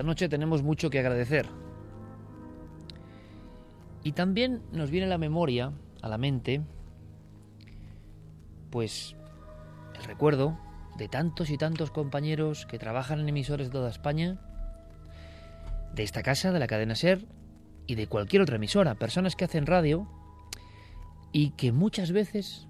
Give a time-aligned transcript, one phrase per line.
[0.00, 1.46] Esta noche tenemos mucho que agradecer.
[4.02, 6.62] Y también nos viene la memoria, a la mente,
[8.70, 9.14] pues
[9.98, 10.58] el recuerdo
[10.96, 14.40] de tantos y tantos compañeros que trabajan en emisores de toda España,
[15.94, 17.26] de esta casa, de la cadena Ser
[17.86, 20.08] y de cualquier otra emisora, personas que hacen radio
[21.30, 22.68] y que muchas veces,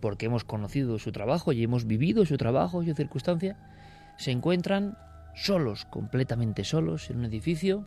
[0.00, 3.56] porque hemos conocido su trabajo y hemos vivido su trabajo y su circunstancia,
[4.18, 4.98] se encuentran
[5.34, 7.84] solos, completamente solos, en un edificio,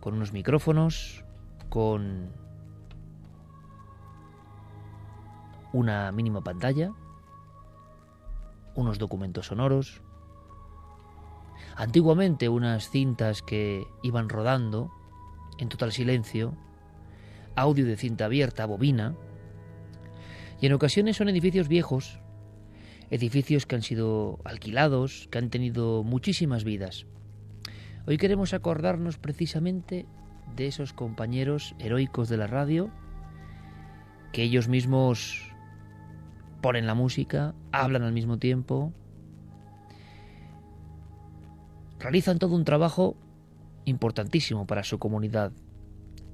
[0.00, 1.24] con unos micrófonos,
[1.68, 2.30] con
[5.72, 6.92] una mínima pantalla,
[8.74, 10.02] unos documentos sonoros,
[11.76, 14.90] antiguamente unas cintas que iban rodando
[15.58, 16.54] en total silencio,
[17.54, 19.14] audio de cinta abierta, bobina,
[20.60, 22.20] y en ocasiones son edificios viejos,
[23.10, 27.06] edificios que han sido alquilados, que han tenido muchísimas vidas.
[28.06, 30.06] Hoy queremos acordarnos precisamente
[30.56, 32.90] de esos compañeros heroicos de la radio,
[34.32, 35.52] que ellos mismos
[36.60, 38.92] ponen la música, hablan al mismo tiempo,
[41.98, 43.16] realizan todo un trabajo
[43.84, 45.52] importantísimo para su comunidad,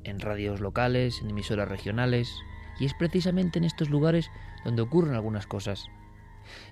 [0.05, 2.31] en radios locales, en emisoras regionales,
[2.79, 4.31] y es precisamente en estos lugares
[4.65, 5.87] donde ocurren algunas cosas.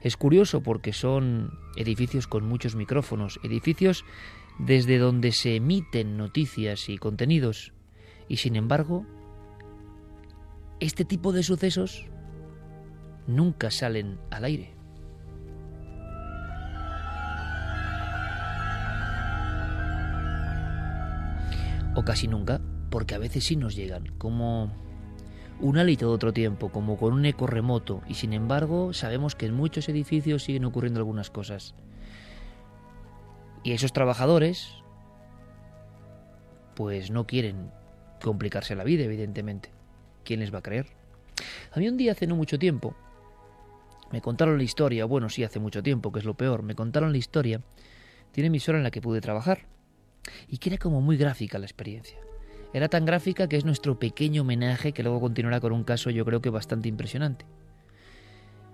[0.01, 4.05] Es curioso porque son edificios con muchos micrófonos, edificios
[4.59, 7.73] desde donde se emiten noticias y contenidos.
[8.29, 9.07] Y sin embargo,
[10.81, 12.07] este tipo de sucesos
[13.27, 14.75] nunca salen al aire.
[21.97, 24.73] O casi nunca, porque a veces sí nos llegan, como
[25.61, 29.47] un hálito de otro tiempo, como con un eco remoto, y sin embargo sabemos que
[29.47, 31.75] en muchos edificios siguen ocurriendo algunas cosas.
[33.63, 34.69] Y esos trabajadores,
[36.75, 37.71] pues no quieren
[38.23, 39.71] complicarse la vida, evidentemente.
[40.25, 40.87] ¿Quién les va a creer?
[41.73, 42.95] A mí un día hace no mucho tiempo,
[44.11, 47.13] me contaron la historia, bueno, sí, hace mucho tiempo, que es lo peor, me contaron
[47.13, 47.63] la historia
[48.33, 49.67] de una emisora en la que pude trabajar,
[50.49, 52.19] y que era como muy gráfica la experiencia.
[52.75, 56.25] Era tan gráfica que es nuestro pequeño homenaje que luego continuará con un caso yo
[56.25, 57.47] creo que bastante impresionante.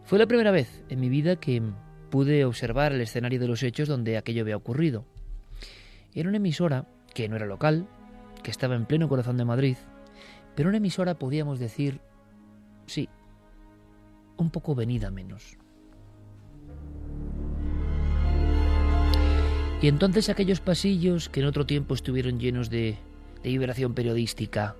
[0.06, 1.62] Fue la primera vez en mi vida que
[2.10, 5.04] pude observar el escenario de los hechos donde aquello había ocurrido.
[6.14, 7.86] Era una emisora que no era local,
[8.42, 9.76] que estaba en pleno corazón de Madrid,
[10.56, 12.00] pero una emisora podíamos decir,
[12.86, 13.06] sí,
[14.38, 15.58] un poco venida menos.
[19.82, 22.96] Y entonces aquellos pasillos que en otro tiempo estuvieron llenos de
[23.42, 24.76] de vibración periodística,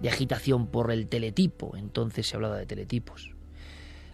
[0.00, 3.34] de agitación por el teletipo, entonces se hablaba de teletipos.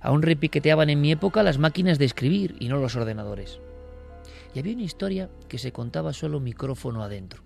[0.00, 3.58] Aún repiqueteaban en mi época las máquinas de escribir y no los ordenadores.
[4.54, 7.42] Y había una historia que se contaba solo micrófono adentro,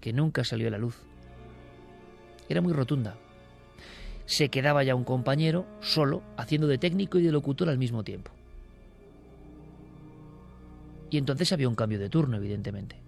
[0.00, 0.96] que nunca salió a la luz.
[2.48, 3.16] Era muy rotunda.
[4.24, 8.30] Se quedaba ya un compañero solo haciendo de técnico y de locutor al mismo tiempo.
[11.10, 13.07] Y entonces había un cambio de turno, evidentemente.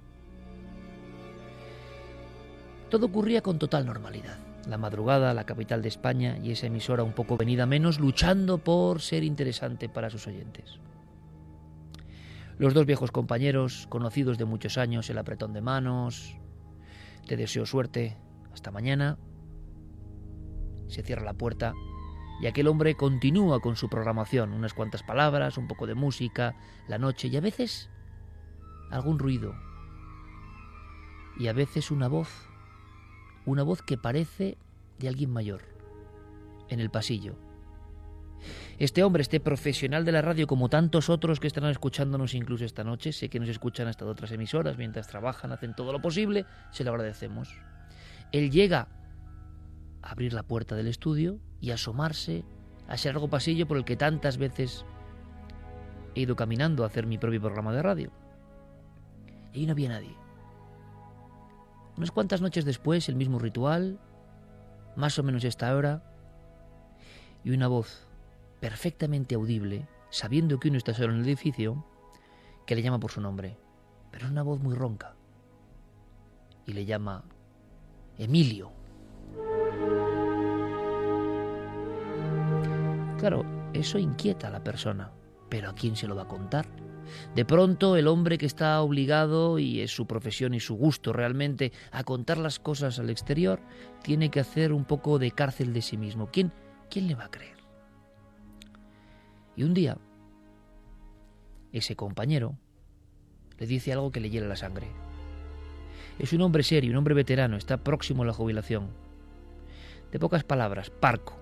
[2.91, 4.39] Todo ocurría con total normalidad.
[4.69, 9.01] La madrugada, la capital de España y esa emisora un poco venida menos luchando por
[9.01, 10.81] ser interesante para sus oyentes.
[12.59, 16.37] Los dos viejos compañeros, conocidos de muchos años, el apretón de manos.
[17.27, 18.19] Te deseo suerte.
[18.53, 19.17] Hasta mañana.
[20.89, 21.73] Se cierra la puerta
[22.43, 24.53] y aquel hombre continúa con su programación.
[24.53, 26.57] Unas cuantas palabras, un poco de música,
[26.89, 27.89] la noche y a veces
[28.91, 29.55] algún ruido.
[31.39, 32.50] Y a veces una voz.
[33.47, 34.59] Una voz que parece
[34.99, 35.63] de alguien mayor.
[36.69, 37.37] En el pasillo
[38.79, 42.85] este hombre, este profesional de la radio, como tantos otros que están escuchándonos incluso esta
[42.85, 46.47] noche, sé que nos escuchan hasta de otras emisoras mientras trabajan, hacen todo lo posible,
[46.71, 47.55] se lo agradecemos.
[48.33, 48.89] Él llega
[50.03, 52.45] a abrir la puerta del estudio y asomarse
[52.89, 54.87] a ese largo pasillo por el que tantas veces
[56.15, 58.13] he ido caminando a hacer mi propio programa de radio.
[59.53, 60.17] Y ahí no había nadie.
[62.01, 64.01] Unas cuantas noches después, el mismo ritual,
[64.97, 66.03] más o menos esta hora,
[67.45, 68.09] y una voz
[68.59, 71.85] perfectamente audible, sabiendo que uno está solo en el edificio,
[72.67, 73.59] que le llama por su nombre,
[74.11, 75.15] pero es una voz muy ronca.
[76.65, 77.23] Y le llama
[78.17, 78.73] Emilio.
[83.19, 83.45] Claro,
[83.75, 85.11] eso inquieta a la persona,
[85.51, 86.65] pero ¿a quién se lo va a contar?
[87.35, 91.73] De pronto el hombre que está obligado, y es su profesión y su gusto realmente,
[91.93, 93.61] a contar las cosas al exterior,
[94.03, 96.31] tiene que hacer un poco de cárcel de sí mismo.
[96.33, 96.53] ¿Quién,
[96.91, 97.57] quién le va a creer?
[99.57, 99.99] Y un día,
[101.73, 102.57] ese compañero
[103.59, 104.89] le dice algo que le hiela la sangre.
[106.19, 108.89] Es un hombre serio, un hombre veterano, está próximo a la jubilación.
[110.11, 111.39] De pocas palabras, parco.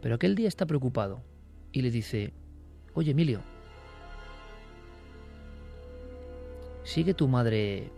[0.00, 1.22] Pero aquel día está preocupado
[1.72, 2.32] y le dice,
[2.94, 3.40] oye Emilio,
[6.90, 7.92] ¿sigue tu madre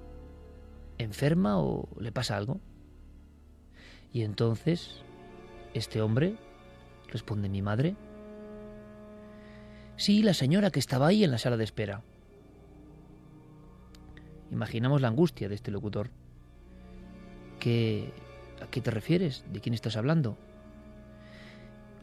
[0.98, 2.60] enferma o le pasa algo?
[4.12, 5.02] Y entonces,
[5.72, 6.36] este hombre
[7.08, 7.96] responde mi madre,
[9.96, 12.02] Sí, la señora que estaba ahí en la sala de espera.
[14.50, 16.10] Imaginamos la angustia de este locutor.
[17.60, 18.12] ¿Qué,
[18.60, 19.44] ¿A qué te refieres?
[19.52, 20.36] ¿De quién estás hablando?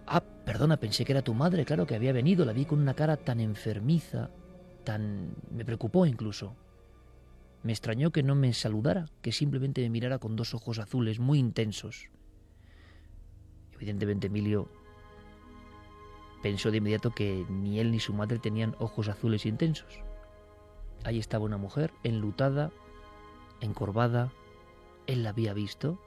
[0.07, 2.93] Ah, perdona, pensé que era tu madre, claro que había venido, la vi con una
[2.93, 4.29] cara tan enfermiza,
[4.83, 5.33] tan...
[5.51, 6.55] me preocupó incluso.
[7.63, 11.39] Me extrañó que no me saludara, que simplemente me mirara con dos ojos azules muy
[11.39, 12.09] intensos.
[13.73, 14.69] Evidentemente Emilio
[16.41, 20.01] Pensó de inmediato que ni él ni su madre tenían ojos azules intensos.
[21.03, 22.71] Ahí estaba una mujer enlutada,
[23.59, 24.31] encorvada.
[25.05, 25.99] Él la había visto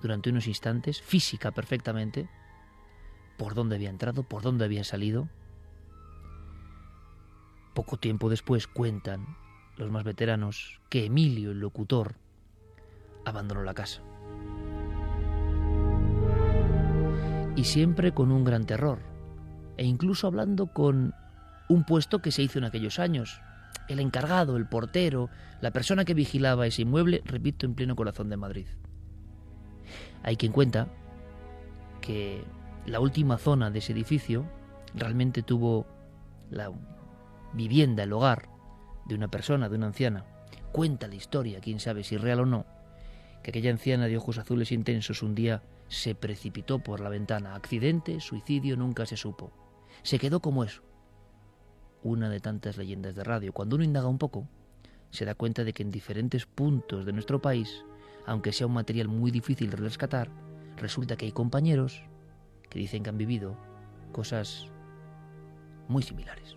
[0.00, 2.28] durante unos instantes, física perfectamente,
[3.36, 5.28] por dónde había entrado, por dónde había salido.
[7.74, 9.36] Poco tiempo después cuentan
[9.76, 12.14] los más veteranos que Emilio, el locutor,
[13.24, 14.00] abandonó la casa.
[17.56, 18.98] Y siempre con un gran terror
[19.76, 21.14] e incluso hablando con
[21.68, 23.40] un puesto que se hizo en aquellos años.
[23.88, 25.28] El encargado, el portero,
[25.60, 28.66] la persona que vigilaba ese inmueble, repito, en pleno corazón de Madrid.
[30.22, 30.88] Hay quien cuenta
[32.00, 32.44] que
[32.86, 34.46] la última zona de ese edificio
[34.94, 35.86] realmente tuvo
[36.50, 36.70] la
[37.52, 38.53] vivienda, el hogar
[39.06, 40.24] de una persona, de una anciana.
[40.72, 42.66] Cuenta la historia, quién sabe si real o no,
[43.42, 47.54] que aquella anciana de ojos azules intensos un día se precipitó por la ventana.
[47.54, 49.52] Accidente, suicidio, nunca se supo
[50.02, 50.82] se quedó como eso.
[52.02, 53.52] Una de tantas leyendas de radio.
[53.52, 54.46] Cuando uno indaga un poco,
[55.10, 57.84] se da cuenta de que en diferentes puntos de nuestro país,
[58.26, 60.30] aunque sea un material muy difícil de rescatar,
[60.76, 62.02] resulta que hay compañeros
[62.68, 63.56] que dicen que han vivido
[64.12, 64.66] cosas
[65.88, 66.56] muy similares.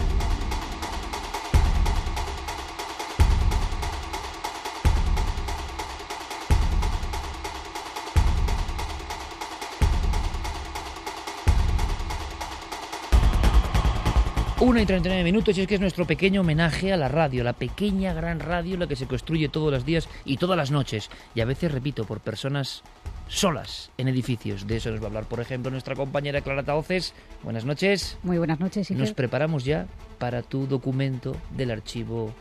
[14.61, 17.53] 1 y 39 minutos y es que es nuestro pequeño homenaje a la radio, la
[17.53, 21.09] pequeña gran radio, la que se construye todos los días y todas las noches.
[21.33, 22.83] Y a veces, repito, por personas
[23.27, 24.67] solas en edificios.
[24.67, 27.15] De eso nos va a hablar, por ejemplo, nuestra compañera Clara Taoces.
[27.41, 28.19] Buenas noches.
[28.21, 28.91] Muy buenas noches.
[28.91, 29.87] Nos preparamos ya
[30.19, 32.31] para tu documento del archivo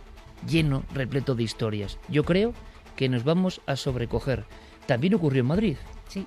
[0.46, 1.98] lleno, repleto de historias.
[2.10, 2.52] Yo creo
[2.96, 4.44] que nos vamos a sobrecoger.
[4.84, 5.76] También ocurrió en Madrid.
[6.08, 6.26] Sí,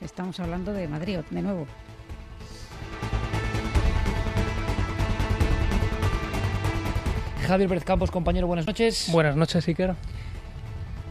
[0.00, 1.66] estamos hablando de Madrid de nuevo.
[7.46, 9.08] Javier Pérez Campos, compañero, buenas noches.
[9.12, 9.94] Buenas noches, Iker.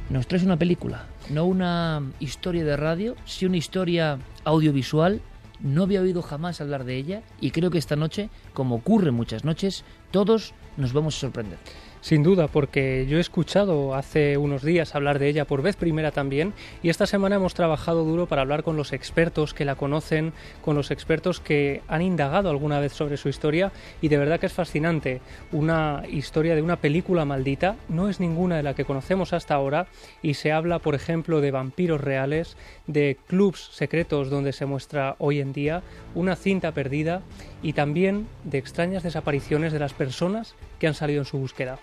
[0.10, 5.22] nos traes una película, no una historia de radio, sí una historia audiovisual.
[5.60, 9.46] No había oído jamás hablar de ella y creo que esta noche, como ocurre muchas
[9.46, 11.58] noches, todos nos vamos a sorprender.
[12.04, 16.12] Sin duda, porque yo he escuchado hace unos días hablar de ella por vez primera
[16.12, 20.34] también y esta semana hemos trabajado duro para hablar con los expertos que la conocen,
[20.62, 24.48] con los expertos que han indagado alguna vez sobre su historia y de verdad que
[24.48, 25.22] es fascinante.
[25.54, 29.88] Una historia de una película maldita no es ninguna de la que conocemos hasta ahora
[30.22, 35.40] y se habla, por ejemplo, de vampiros reales, de clubs secretos donde se muestra hoy
[35.40, 35.84] en día
[36.16, 37.22] una cinta perdida
[37.62, 41.80] y también de extrañas desapariciones de las personas que han salido en su búsqueda.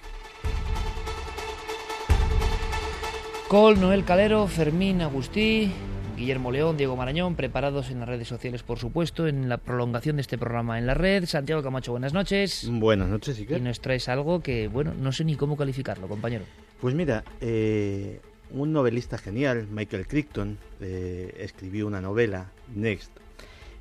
[3.49, 5.73] Col, Noel Calero, Fermín Agustí,
[6.17, 10.23] Guillermo León, Diego Marañón, preparados en las redes sociales, por supuesto, en la prolongación de
[10.23, 11.25] este programa en la red.
[11.25, 12.69] Santiago Camacho, buenas noches.
[12.71, 13.59] Buenas noches, Iker.
[13.59, 16.45] Y nos traes algo que, bueno, no sé ni cómo calificarlo, compañero.
[16.81, 18.21] Pues mira, eh,
[18.53, 23.11] un novelista genial, Michael Crichton, eh, escribió una novela, Next,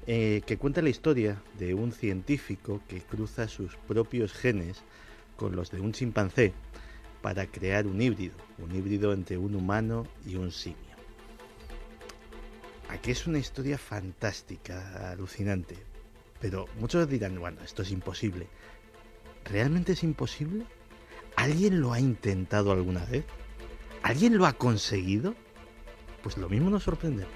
[0.07, 4.81] eh, que cuenta la historia de un científico que cruza sus propios genes
[5.35, 6.53] con los de un chimpancé
[7.21, 10.77] para crear un híbrido, un híbrido entre un humano y un simio.
[12.89, 15.77] Aquí es una historia fantástica, alucinante,
[16.39, 18.47] pero muchos dirán, bueno, esto es imposible.
[19.45, 20.65] ¿Realmente es imposible?
[21.35, 23.25] ¿Alguien lo ha intentado alguna vez?
[24.03, 25.36] ¿Alguien lo ha conseguido?
[26.24, 27.34] Pues lo mismo nos sorprendemos.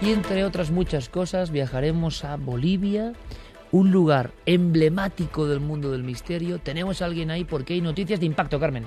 [0.00, 3.14] Y entre otras muchas cosas viajaremos a Bolivia,
[3.72, 6.58] un lugar emblemático del mundo del misterio.
[6.60, 8.84] Tenemos a alguien ahí porque hay noticias de impacto, Carmen.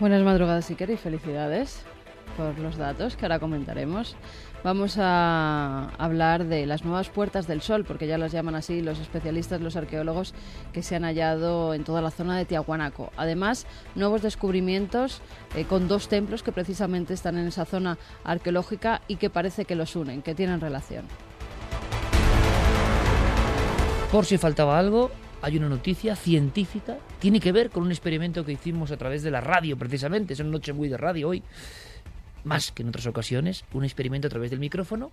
[0.00, 1.84] Buenas madrugadas, Iker, y felicidades
[2.36, 4.16] por los datos que ahora comentaremos.
[4.64, 9.00] Vamos a hablar de las nuevas puertas del sol, porque ya las llaman así los
[9.00, 10.34] especialistas, los arqueólogos
[10.72, 13.10] que se han hallado en toda la zona de Tiahuanaco.
[13.16, 13.66] Además,
[13.96, 15.20] nuevos descubrimientos
[15.56, 19.74] eh, con dos templos que precisamente están en esa zona arqueológica y que parece que
[19.74, 21.06] los unen, que tienen relación.
[24.12, 28.52] Por si faltaba algo, hay una noticia científica, tiene que ver con un experimento que
[28.52, 30.34] hicimos a través de la radio, precisamente.
[30.34, 31.42] Es una noche muy de radio hoy
[32.44, 35.12] más que en otras ocasiones, un experimento a través del micrófono.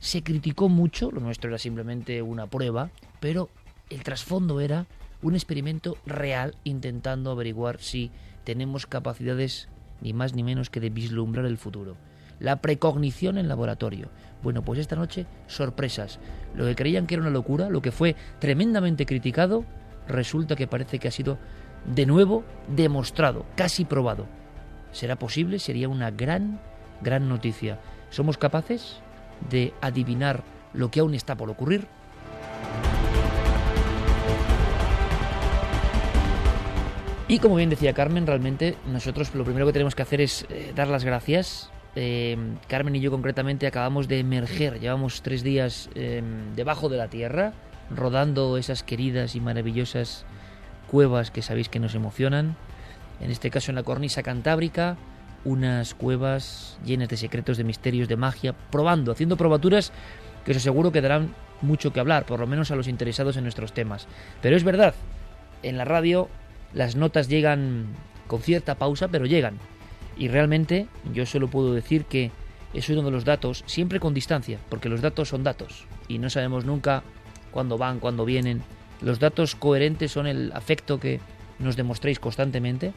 [0.00, 3.50] Se criticó mucho, lo nuestro era simplemente una prueba, pero
[3.90, 4.86] el trasfondo era
[5.22, 8.10] un experimento real intentando averiguar si
[8.44, 9.68] tenemos capacidades
[10.00, 11.96] ni más ni menos que de vislumbrar el futuro.
[12.38, 14.10] La precognición en laboratorio.
[14.44, 16.20] Bueno, pues esta noche, sorpresas.
[16.54, 19.64] Lo que creían que era una locura, lo que fue tremendamente criticado,
[20.06, 21.38] resulta que parece que ha sido
[21.92, 24.26] de nuevo demostrado, casi probado.
[24.98, 25.60] ¿Será posible?
[25.60, 26.58] Sería una gran,
[27.02, 27.78] gran noticia.
[28.10, 28.96] ¿Somos capaces
[29.48, 31.86] de adivinar lo que aún está por ocurrir?
[37.28, 40.72] Y como bien decía Carmen, realmente nosotros lo primero que tenemos que hacer es eh,
[40.74, 41.70] dar las gracias.
[41.94, 42.36] Eh,
[42.66, 46.24] Carmen y yo concretamente acabamos de emerger, llevamos tres días eh,
[46.56, 47.52] debajo de la tierra,
[47.94, 50.24] rodando esas queridas y maravillosas
[50.90, 52.56] cuevas que sabéis que nos emocionan
[53.20, 54.96] en este caso en la cornisa cantábrica,
[55.44, 59.92] unas cuevas llenas de secretos, de misterios, de magia, probando, haciendo probaturas
[60.44, 63.44] que os aseguro que darán mucho que hablar, por lo menos a los interesados en
[63.44, 64.06] nuestros temas.
[64.42, 64.94] Pero es verdad,
[65.62, 66.28] en la radio
[66.72, 67.86] las notas llegan
[68.26, 69.58] con cierta pausa, pero llegan.
[70.16, 72.30] Y realmente yo solo puedo decir que
[72.74, 76.28] es uno de los datos, siempre con distancia, porque los datos son datos y no
[76.28, 77.02] sabemos nunca
[77.50, 78.62] cuándo van, cuándo vienen.
[79.00, 81.20] Los datos coherentes son el afecto que
[81.58, 82.92] nos demostréis constantemente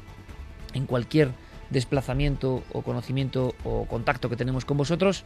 [0.74, 1.32] en cualquier
[1.70, 5.24] desplazamiento o conocimiento o contacto que tenemos con vosotros,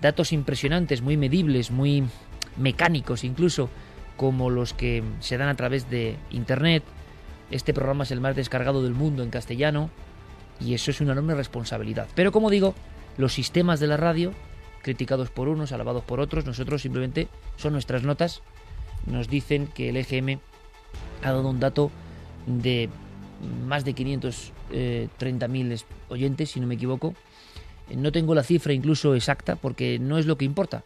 [0.00, 2.04] datos impresionantes, muy medibles, muy
[2.56, 3.68] mecánicos incluso,
[4.16, 6.82] como los que se dan a través de Internet.
[7.50, 9.90] Este programa es el más descargado del mundo en castellano
[10.60, 12.08] y eso es una enorme responsabilidad.
[12.14, 12.74] Pero como digo,
[13.16, 14.32] los sistemas de la radio,
[14.82, 18.42] criticados por unos, alabados por otros, nosotros simplemente son nuestras notas,
[19.06, 20.40] nos dicen que el EGM
[21.22, 21.90] ha dado un dato
[22.48, 22.88] de
[23.66, 25.78] más de 530.000 eh,
[26.08, 27.14] oyentes, si no me equivoco.
[27.88, 30.82] Eh, no tengo la cifra incluso exacta porque no es lo que importa.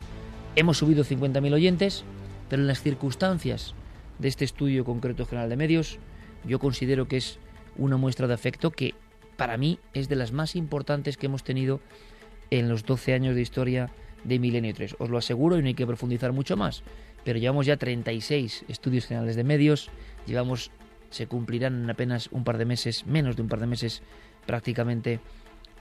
[0.57, 2.05] Hemos subido 50.000 oyentes,
[2.51, 3.75] pero en las circunstancias
[4.19, 5.99] de este estudio concreto general de medios,
[6.45, 7.39] yo considero que es
[7.77, 8.95] una muestra de afecto que
[9.37, 11.81] para mí es de las más importantes que hemos tenido
[12.51, 13.91] en los 12 años de historia
[14.25, 14.97] de Milenio 3.
[14.99, 16.83] Os lo aseguro y no hay que profundizar mucho más,
[17.25, 19.91] pero llevamos ya 36 estudios generales de medios,
[20.27, 20.71] llevamos
[21.13, 24.03] se cumplirán en apenas un par de meses, menos de un par de meses,
[24.47, 25.21] prácticamente,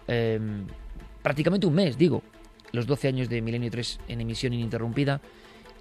[0.08, 0.68] em,
[1.24, 2.22] prácticamente un mes, digo,
[2.72, 5.22] los 12 años de Milenio 3 en emisión ininterrumpida.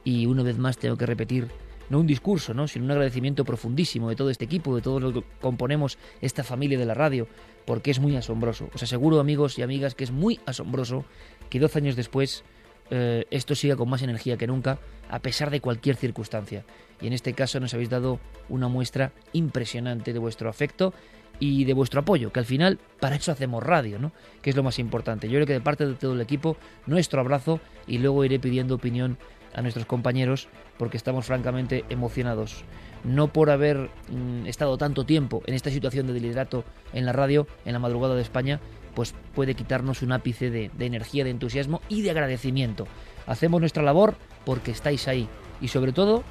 [0.02, 1.49] Y una vez más tengo que repetir
[1.90, 2.69] no un discurso, ¿no?
[2.69, 6.78] sino un agradecimiento profundísimo de todo este equipo, de todos los que componemos esta familia
[6.78, 7.26] de la radio,
[7.66, 8.71] porque es muy asombroso.
[8.73, 11.04] Os aseguro, amigos y amigas, que es muy asombroso
[11.50, 12.45] que 12 años después
[12.90, 14.78] eh, esto siga con más energía que nunca,
[15.09, 16.64] a pesar de cualquier circunstancia.
[17.00, 20.92] Y en este caso nos habéis dado una muestra impresionante de vuestro afecto
[21.40, 24.12] y de vuestro apoyo, que al final para eso hacemos radio, ¿no?
[24.42, 25.28] Que es lo más importante.
[25.28, 28.75] Yo creo que de parte de todo el equipo, nuestro abrazo y luego iré pidiendo
[28.75, 29.16] opinión
[29.54, 32.62] a nuestros compañeros porque estamos francamente emocionados.
[33.02, 37.47] No por haber mm, estado tanto tiempo en esta situación de liderato en la radio,
[37.64, 38.61] en la madrugada de España,
[38.95, 42.87] pues puede quitarnos un ápice de, de energía, de entusiasmo y de agradecimiento.
[43.26, 45.26] Hacemos nuestra labor porque estáis ahí
[45.61, 46.23] y sobre todo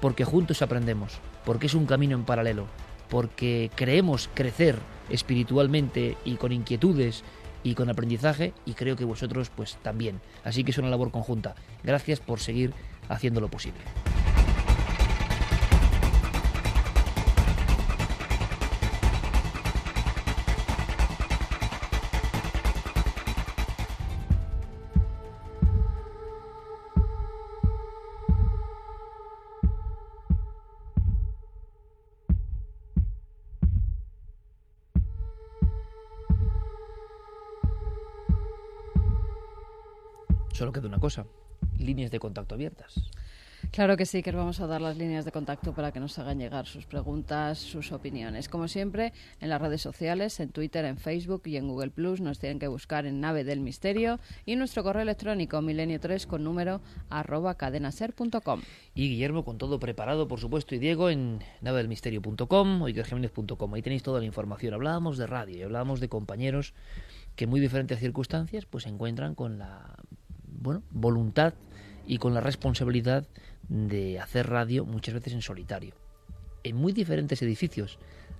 [0.00, 2.66] porque juntos aprendemos, porque es un camino en paralelo,
[3.08, 4.78] porque creemos crecer
[5.10, 7.24] espiritualmente y con inquietudes
[7.62, 10.20] y con aprendizaje y creo que vosotros pues también.
[10.44, 11.54] Así que es una labor conjunta.
[11.84, 12.72] Gracias por seguir
[13.08, 13.80] haciendo lo posible.
[40.60, 41.24] Solo queda una cosa,
[41.78, 42.92] líneas de contacto abiertas.
[43.70, 46.18] Claro que sí, que os vamos a dar las líneas de contacto para que nos
[46.18, 48.50] hagan llegar sus preguntas, sus opiniones.
[48.50, 52.38] Como siempre, en las redes sociales, en Twitter, en Facebook y en Google Plus, nos
[52.38, 57.54] tienen que buscar en Nave del Misterio y nuestro correo electrónico milenio3 con número arroba
[57.54, 58.60] cadenaser.com.
[58.94, 63.74] Y Guillermo con todo preparado, por supuesto, y Diego en navedelmisterio.com o ikerjiménez.com.
[63.74, 64.74] Ahí tenéis toda la información.
[64.74, 66.74] Hablábamos de radio y hablábamos de compañeros
[67.34, 69.89] que muy diferentes circunstancias pues se encuentran con la
[70.60, 71.54] bueno, voluntad
[72.06, 73.26] y con la responsabilidad
[73.68, 75.94] de hacer radio muchas veces en solitario.
[76.62, 77.98] En muy diferentes edificios.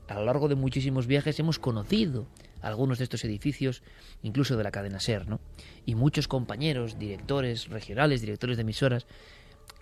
[0.09, 2.27] A lo largo de muchísimos viajes hemos conocido
[2.61, 3.83] algunos de estos edificios,
[4.23, 5.41] incluso de la cadena SER, ¿no?
[5.87, 9.07] Y muchos compañeros, directores regionales, directores de emisoras,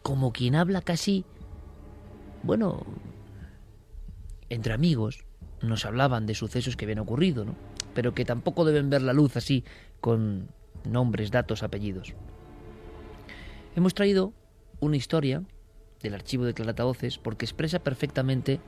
[0.03, 1.25] como quien habla casi,
[2.43, 2.87] bueno,
[4.49, 5.25] entre amigos,
[5.61, 7.57] nos hablaban de sucesos que habían ocurrido, ¿no?
[7.95, 9.65] Pero que tampoco deben ver la luz así,
[10.01, 10.49] con
[10.85, 12.15] nombres, datos, apellidos.
[13.79, 14.35] Hemos traído
[14.81, 15.45] una historia
[16.03, 18.59] del archivo de Clarataoces porque expresa perfectamente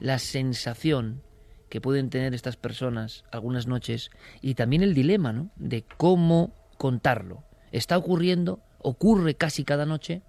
[0.00, 1.22] la sensación
[1.70, 4.10] que pueden tener estas personas algunas noches
[4.42, 5.50] y también el dilema ¿no?
[5.56, 7.42] de cómo contarlo.
[7.72, 10.20] Está ocurriendo, ocurre casi cada noche,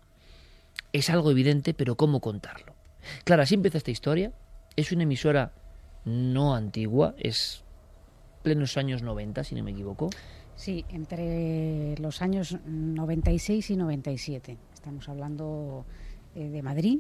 [0.93, 2.73] es algo evidente, pero cómo contarlo.
[3.25, 4.31] Claro, así empieza esta historia.
[4.77, 5.51] Es una emisora
[6.05, 7.65] no antigua, es
[8.43, 10.09] plenos años 90, si no me equivoco.
[10.61, 14.57] Sí, entre los años 96 y 97.
[14.75, 15.85] Estamos hablando
[16.35, 16.99] eh, de Madrid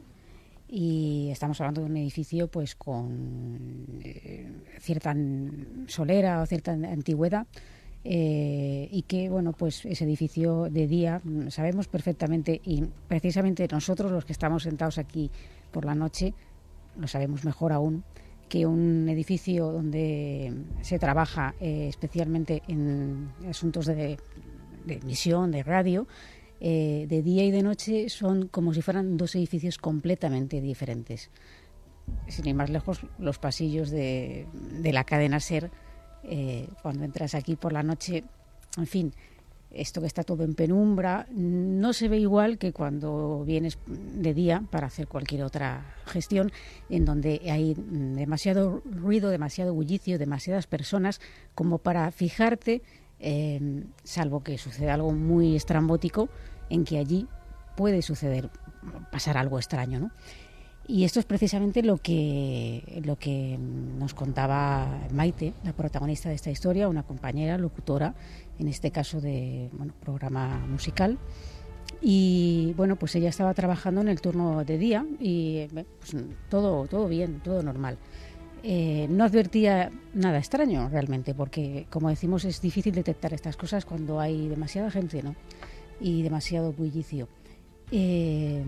[0.67, 5.15] y estamos hablando de un edificio pues con eh, cierta
[5.85, 7.45] solera o cierta antigüedad
[8.03, 14.11] eh, y que bueno pues ese edificio de día mm, sabemos perfectamente y precisamente nosotros
[14.11, 15.29] los que estamos sentados aquí
[15.69, 16.33] por la noche
[16.97, 18.03] lo sabemos mejor aún
[18.51, 24.17] que un edificio donde se trabaja eh, especialmente en asuntos de,
[24.85, 26.05] emisión, de radio,
[26.59, 31.29] eh, de día y de noche son como si fueran dos edificios completamente diferentes.
[32.27, 34.45] Sin ir más lejos, los pasillos de,
[34.83, 35.71] la cadena SER,
[36.25, 38.25] eh, cuando entras aquí por la noche,
[38.75, 39.13] en fin,
[39.73, 44.63] esto que está todo en penumbra, no se ve igual que cuando vienes de día
[44.69, 46.51] para hacer cualquier otra gestión,
[46.89, 51.21] en donde hay demasiado ruido, demasiado bullicio, demasiadas personas,
[51.55, 52.81] como para fijarte,
[54.03, 56.29] salvo que suceda algo muy estrambótico,
[56.69, 57.27] en que allí
[57.77, 58.49] puede suceder,
[59.11, 60.11] pasar algo extraño.
[60.87, 66.49] Y esto es precisamente lo que, lo que nos contaba Maite, la protagonista de esta
[66.49, 68.15] historia, una compañera, locutora,
[68.61, 71.17] en este caso de bueno, programa musical.
[71.99, 76.15] Y bueno, pues ella estaba trabajando en el turno de día y pues,
[76.49, 77.97] todo, todo bien, todo normal.
[78.63, 84.19] Eh, no advertía nada extraño realmente, porque como decimos es difícil detectar estas cosas cuando
[84.19, 85.35] hay demasiada gente ¿no?
[85.99, 87.27] y demasiado bullicio.
[87.91, 88.63] Eh,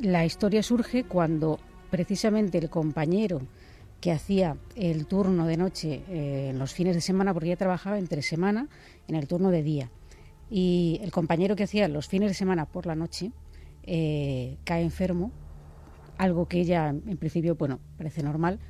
[0.00, 1.58] la historia surge cuando
[1.90, 3.42] precisamente el compañero
[4.02, 7.98] que hacía el turno de noche eh, en los fines de semana, porque ella trabajaba
[7.98, 8.68] entre semana
[9.08, 9.90] en el turno de día,
[10.50, 13.32] y el compañero que hacía los fines de semana por la noche
[13.84, 15.32] eh, cae enfermo,
[16.18, 18.60] algo que ella en principio, bueno, parece normal,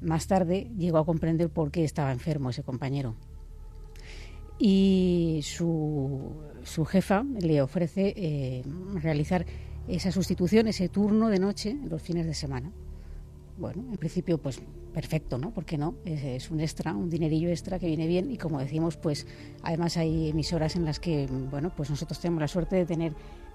[0.00, 3.16] más tarde llegó a comprender por qué estaba enfermo ese compañero.
[4.58, 8.62] Y su, su jefa le ofrece eh,
[8.94, 9.46] realizar
[9.88, 12.70] esa sustitución, ese turno de noche los fines de semana.
[13.62, 14.60] Bueno, en principio, pues
[14.92, 15.54] perfecto, ¿no?
[15.54, 15.94] ¿Por qué no?
[16.04, 19.24] Es, un extra, un dinerillo extra que viene bien y como decimos, pues
[19.62, 23.12] además hay emisoras en las que, bueno, pues nosotros tenemos la suerte de tener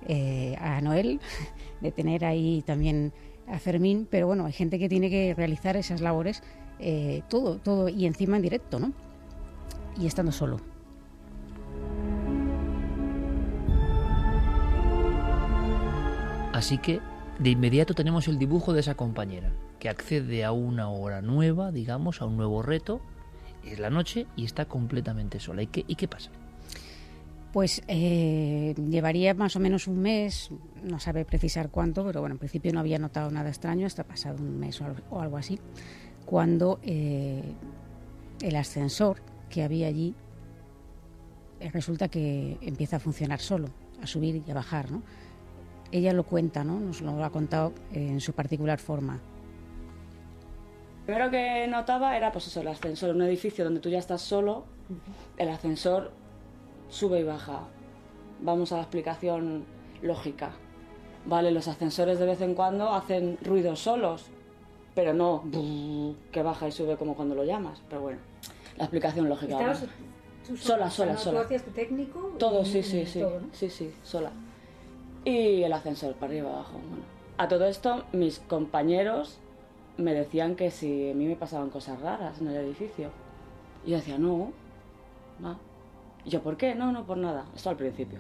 [0.08, 1.20] eh, a Noel,
[1.82, 3.12] de tener ahí también
[3.48, 6.42] a Fermín, pero bueno, hay gente que tiene que realizar esas labores
[6.80, 8.94] eh, todo, todo y encima en directo, ¿no?
[10.00, 10.62] Y estando solo.
[16.54, 17.02] Así que
[17.40, 19.52] de inmediato tenemos el dibujo de esa compañera,
[19.90, 23.02] accede a una hora nueva, digamos, a un nuevo reto,
[23.64, 25.64] es la noche y está completamente sola.
[25.64, 26.32] ¿Y qué, pasa?
[27.54, 30.52] Pues eh, llevaría más o menos un mes,
[30.84, 34.38] no sabe precisar cuánto, pero bueno, en principio no había notado nada extraño hasta pasado
[34.44, 35.60] un mes o algo así,
[36.26, 37.54] cuando eh,
[38.42, 40.14] el ascensor que había allí
[41.60, 43.70] eh, resulta que empieza a funcionar solo,
[44.02, 45.02] a subir y a bajar, ¿no?
[45.92, 46.80] ella lo cuenta, ¿no?
[46.80, 49.20] Nos lo ha contado en su particular forma.
[51.08, 54.66] Primero que notaba era pues eso, el ascensor, un edificio donde tú ya estás solo,
[55.38, 56.12] el ascensor
[56.90, 57.62] sube y baja.
[58.42, 59.66] Vamos a la explicación
[60.02, 60.52] lógica.
[61.26, 64.26] Vale, los ascensores de vez en cuando hacen ruidos solos,
[64.94, 65.44] pero no
[66.32, 67.82] que baja y sube como cuando lo llamas.
[67.88, 68.20] Pero bueno,
[68.76, 69.76] la explicación lógica.
[70.58, 71.40] sola, sola, sola.
[71.40, 72.36] ¿Tú hacías tu técnico?
[72.38, 73.24] Todo, sí, sí, sí.
[73.54, 74.32] Sí, sí, sola
[75.28, 76.80] y el ascensor para arriba abajo.
[77.38, 79.40] a todo esto mis compañeros
[79.98, 83.10] me decían que si a mí me pasaban cosas raras en el edificio.
[83.86, 84.52] Y yo decía, no,
[85.44, 85.58] va.
[86.26, 86.76] Y yo, ¿por qué?
[86.76, 87.46] No, no, por nada.
[87.56, 88.20] Esto al principio.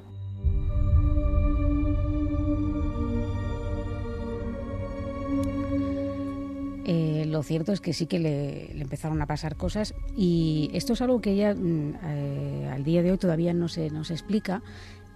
[6.90, 11.02] Eh, lo cierto es que sí que le, empezaron a pasar cosas y esto es
[11.02, 14.64] algo que ella mm, eh, al día de hoy todavía no se, no se explica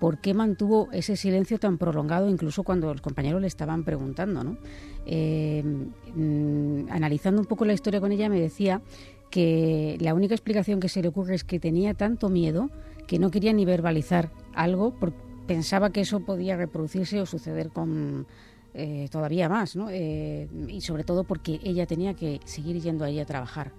[0.01, 4.43] por qué mantuvo ese silencio tan prolongado, incluso cuando los compañeros le estaban preguntando.
[4.43, 4.57] ¿no?
[5.05, 8.81] Eh, mm, analizando un poco la historia con ella, me decía
[9.29, 12.71] que la única explicación que se le ocurre es que tenía tanto miedo
[13.05, 18.25] que no quería ni verbalizar algo, porque pensaba que eso podía reproducirse o suceder con
[18.73, 19.91] eh, todavía más, ¿no?
[19.91, 23.71] Eh, y sobre todo porque ella tenía que seguir yendo ahí a trabajar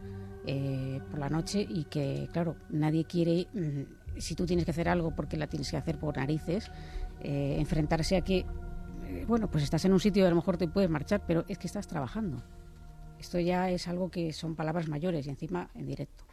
[1.11, 5.15] por la noche y que, claro, nadie quiere mm, si tú tienes que hacer algo
[5.15, 6.71] porque la tienes que hacer por narices,
[7.21, 8.45] eh, enfrentarse a que,
[9.07, 11.45] eh, bueno, pues estás en un sitio y a lo mejor te puedes marchar, pero
[11.49, 12.43] es que estás trabajando.
[13.19, 16.25] Esto ya es algo que son palabras mayores y encima en directo.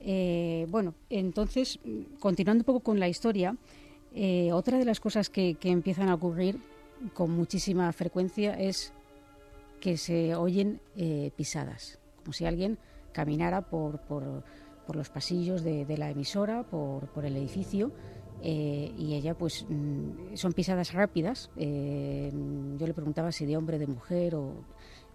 [0.00, 1.80] Eh, bueno, entonces,
[2.20, 3.56] continuando un poco con la historia,
[4.52, 6.60] otra de las cosas que, empiezan a ocurrir
[7.14, 8.92] con muchísima frecuencia es
[9.80, 10.80] que se oyen
[11.34, 12.78] pisadas, como si alguien
[13.12, 14.00] caminara por
[14.92, 17.92] por los pasillos de, la emisora, por, por el edificio.
[18.42, 21.50] Eh, y ella, pues, mm, son pisadas rápidas.
[21.56, 22.30] Eh,
[22.76, 24.52] yo le preguntaba si de hombre, de mujer, o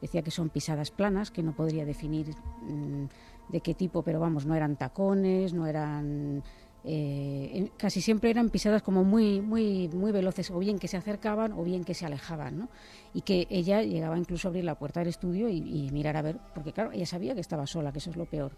[0.02, 2.30] decía que son pisadas planas, que no podría definir
[2.63, 3.06] mm,
[3.50, 6.42] de qué tipo, pero vamos, no eran tacones, no eran.
[6.84, 11.52] Eh, casi siempre eran pisadas como muy, muy, muy veloces, o bien que se acercaban
[11.52, 12.70] o bien que se alejaban, ¿no?
[13.13, 16.40] Y que ella llegaba incluso a abrir la puerta del estudio y mirar a ver,
[16.56, 18.54] porque claro, ella sabía que estaba sola, que eso es lo peor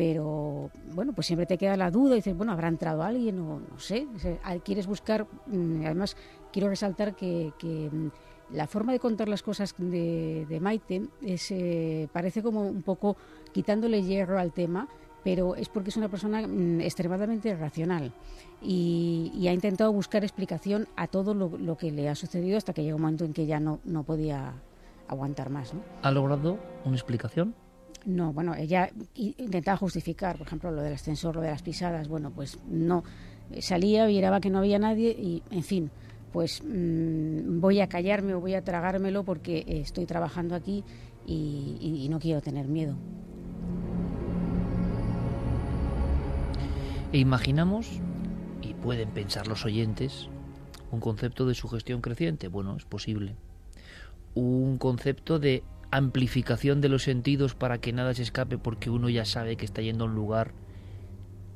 [0.00, 3.78] pero bueno, pues siempre te queda la duda dices, bueno, ¿habrá entrado alguien o no
[3.78, 4.06] sé?
[4.64, 6.16] Quieres buscar, mm, además
[6.50, 12.42] quiero resaltar que, mm, la forma de contar las cosas de, Maite es, eh, parece
[12.42, 13.18] como un poco
[13.52, 14.88] quitándole hierro al tema,
[15.22, 18.14] pero es porque es una persona mm, extremadamente racional
[18.62, 22.96] y, ha intentado buscar explicación a todo lo, que le ha sucedido hasta que llega
[22.96, 24.54] un momento en que ya no, no podía
[25.08, 25.74] aguantar más.
[25.74, 25.82] ¿no?
[26.00, 27.54] ¿Ha logrado una explicación?
[28.06, 32.30] No, bueno, ella intentaba justificar, por ejemplo, lo del ascensor, lo de las pisadas, bueno,
[32.30, 33.04] pues no.
[33.60, 35.90] Salía, miraba que no había nadie y, en fin,
[36.32, 40.84] pues mm, voy a callarme o voy a tragármelo porque estoy trabajando aquí
[41.26, 42.96] y, no quiero tener miedo.
[47.12, 48.00] E imaginamos,
[48.62, 50.28] y pueden pensar los oyentes,
[50.90, 52.48] un concepto de sugestión creciente.
[52.48, 53.34] Bueno, es posible.
[54.34, 59.24] Un concepto de amplificación de los sentidos para que nada se escape porque uno ya
[59.24, 60.52] sabe que está yendo a un lugar,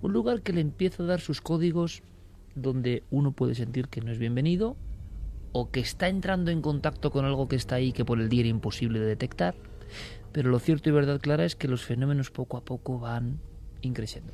[0.02, 2.02] un lugar que le empieza a dar sus códigos
[2.54, 4.76] donde uno puede sentir que no es bienvenido
[5.52, 8.40] o que está entrando en contacto con algo que está ahí que por el día
[8.40, 9.54] era imposible de detectar.
[10.32, 13.38] Pero lo cierto y verdad clara es que los fenómenos poco a poco van
[13.82, 14.32] increciendo.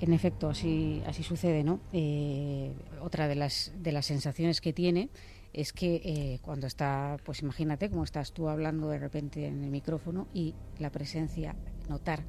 [0.00, 1.80] En efecto, así, así sucede, ¿no?
[1.92, 5.10] Eh, otra de las, de las sensaciones que tiene
[5.52, 9.70] es que eh, cuando está, pues imagínate como estás tú hablando de repente en el
[9.70, 11.54] micrófono y la presencia,
[11.88, 12.24] notar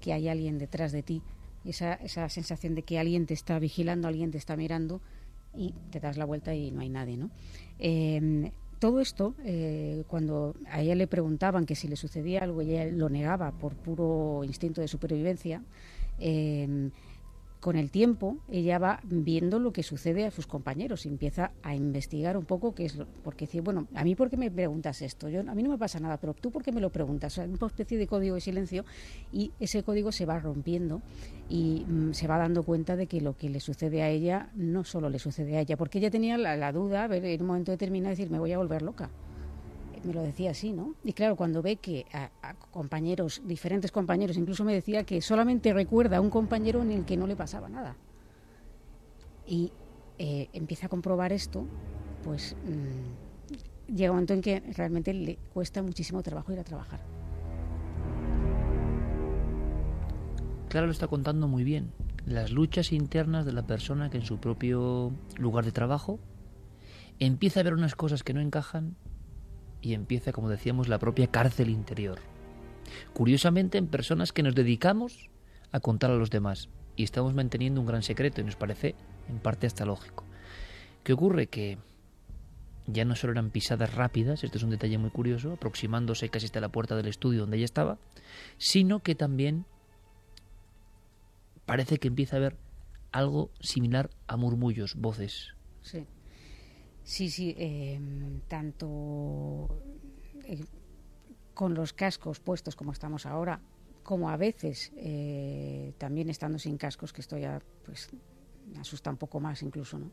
[0.00, 1.22] que hay alguien detrás de ti,
[1.64, 5.00] esa, esa sensación de que alguien te está vigilando, alguien te está mirando
[5.54, 7.30] y te das la vuelta y no hay nadie, ¿no?
[7.80, 12.84] Em, todo esto, eh, cuando a ella le preguntaban que si le sucedía algo, ella
[12.86, 15.62] lo negaba por puro instinto de supervivencia.
[16.20, 16.90] Eh,
[17.60, 21.74] con el tiempo ella va viendo lo que sucede a sus compañeros y empieza a
[21.74, 25.02] investigar un poco qué es lo, porque dice, bueno, a mí por qué me preguntas
[25.02, 27.36] esto, yo a mí no me pasa nada, pero tú por qué me lo preguntas,
[27.38, 28.84] o una especie de código de silencio
[29.32, 31.02] y ese código se va rompiendo
[31.48, 34.84] y mm, se va dando cuenta de que lo que le sucede a ella no
[34.84, 37.72] solo le sucede a ella, porque ella tenía la, la duda, ver, en un momento
[37.72, 39.10] determinado decir, me voy a volver loca
[40.08, 40.94] me lo decía así, ¿no?
[41.04, 46.16] Y claro, cuando ve que a, compañeros, diferentes compañeros, incluso me decía que solamente recuerda
[46.16, 47.94] a un compañero en el que no le pasaba nada.
[49.46, 49.70] Y
[50.18, 51.66] eh, empieza a comprobar esto,
[52.24, 57.00] pues mm, llega un momento en que realmente le cuesta muchísimo trabajo ir a trabajar.
[60.70, 61.92] Claro, lo está contando muy bien.
[62.24, 66.18] Las luchas internas de la persona que en su propio lugar de trabajo
[67.18, 68.96] empieza a ver unas cosas que no encajan
[69.80, 72.18] y empieza, como decíamos, la propia cárcel interior.
[73.12, 75.28] Curiosamente, en personas que nos dedicamos
[75.72, 78.94] a contar a los demás y estamos manteniendo un gran secreto y nos parece
[79.28, 80.24] en parte hasta lógico.
[81.04, 81.46] ¿Qué ocurre?
[81.46, 81.78] Que
[82.86, 86.60] ya no solo eran pisadas rápidas, esto es un detalle muy curioso, aproximándose casi hasta
[86.60, 87.98] la puerta del estudio donde ella estaba,
[88.56, 89.66] sino que también
[91.66, 92.56] parece que empieza a haber
[93.12, 95.54] algo similar a murmullos, voces.
[95.82, 96.06] Sí.
[97.08, 99.80] Sí, sí, em, tanto
[100.44, 100.62] eh,
[101.54, 103.62] con los cascos puestos como estamos ahora,
[104.02, 108.10] como a veces eh, también estando sin cascos, que esto ya pues,
[108.78, 110.10] asusta un poco más incluso, ¿no?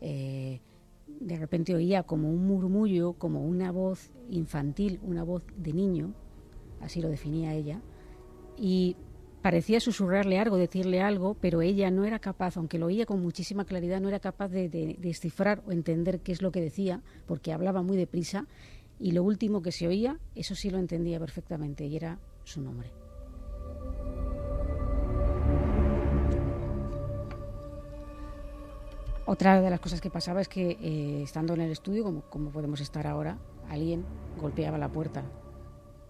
[0.00, 0.62] Eh,
[1.06, 6.14] de repente oía como un murmullo, como una voz infantil, una voz de niño,
[6.80, 7.82] así lo definía ella,
[8.56, 8.96] y
[9.42, 13.64] parecía susurrarle algo, decirle algo, pero ella no era capaz, aunque lo oía con muchísima
[13.64, 17.82] claridad, no era capaz de, descifrar o entender qué es lo que decía, porque hablaba
[17.82, 18.46] muy deprisa,
[18.98, 22.90] y lo último que se oía, eso sí lo entendía perfectamente, y era su nombre.
[29.24, 32.50] Otra de las cosas que pasaba es que eh, estando en el estudio, como, como
[32.50, 34.04] podemos estar ahora, alguien
[34.38, 35.22] golpeaba la puerta.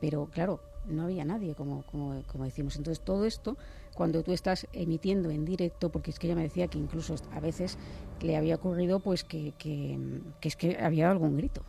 [0.00, 0.60] Pero claro,
[0.90, 2.76] no había nadie, como, como, como, decimos.
[2.76, 3.56] Entonces, todo esto,
[3.94, 7.40] cuando tú estás emitiendo en directo, porque es que ella me decía que incluso a
[7.40, 7.78] veces
[8.20, 9.98] le había ocurrido pues que, que,
[10.42, 11.62] es que había algún grito,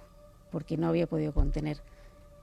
[0.52, 1.82] porque no había podido contener.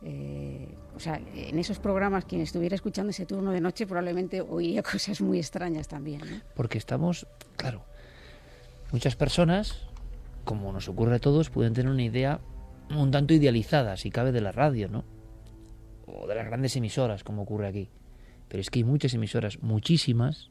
[0.03, 4.83] Eh, o sea, en esos programas, quien estuviera escuchando ese turno de noche probablemente oiría
[4.93, 6.43] cosas muy extrañas también.
[6.55, 7.83] Porque estamos, claro,
[8.93, 9.81] muchas personas,
[10.45, 12.41] como nos ocurre a todos, pueden tener una idea
[12.91, 15.05] un tanto idealizada, si cabe, de la radio, ¿no?
[16.09, 17.89] O de las grandes emisoras, como ocurre aquí.
[18.49, 20.51] Pero es que hay muchas emisoras, muchísimas,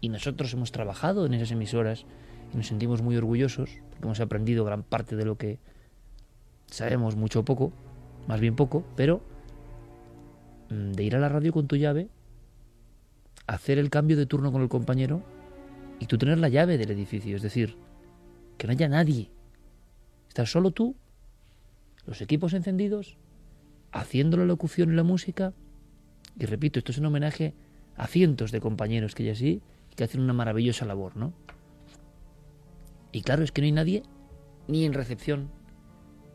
[0.00, 2.04] y nosotros hemos trabajado en esas emisoras
[2.52, 5.58] y nos sentimos muy orgullosos porque hemos aprendido gran parte de lo que
[6.66, 7.72] sabemos, mucho o poco,
[8.26, 9.22] más bien poco, pero
[10.70, 12.08] mm, de ir a la radio con tu llave,
[13.46, 15.22] hacer el cambio de turno con el compañero
[16.00, 17.76] y tú tener la llave del edificio, es decir,
[18.58, 19.30] que no haya nadie.
[20.28, 20.96] Estás solo tú,
[22.06, 23.16] los equipos encendidos
[23.94, 25.54] haciendo la locución y la música.
[26.38, 27.54] Y repito, esto es un homenaje
[27.96, 29.62] a cientos de compañeros que hay así
[29.96, 31.32] que hacen una maravillosa labor, ¿no?
[33.12, 34.02] Y claro, es que no hay nadie
[34.66, 35.50] ni en recepción.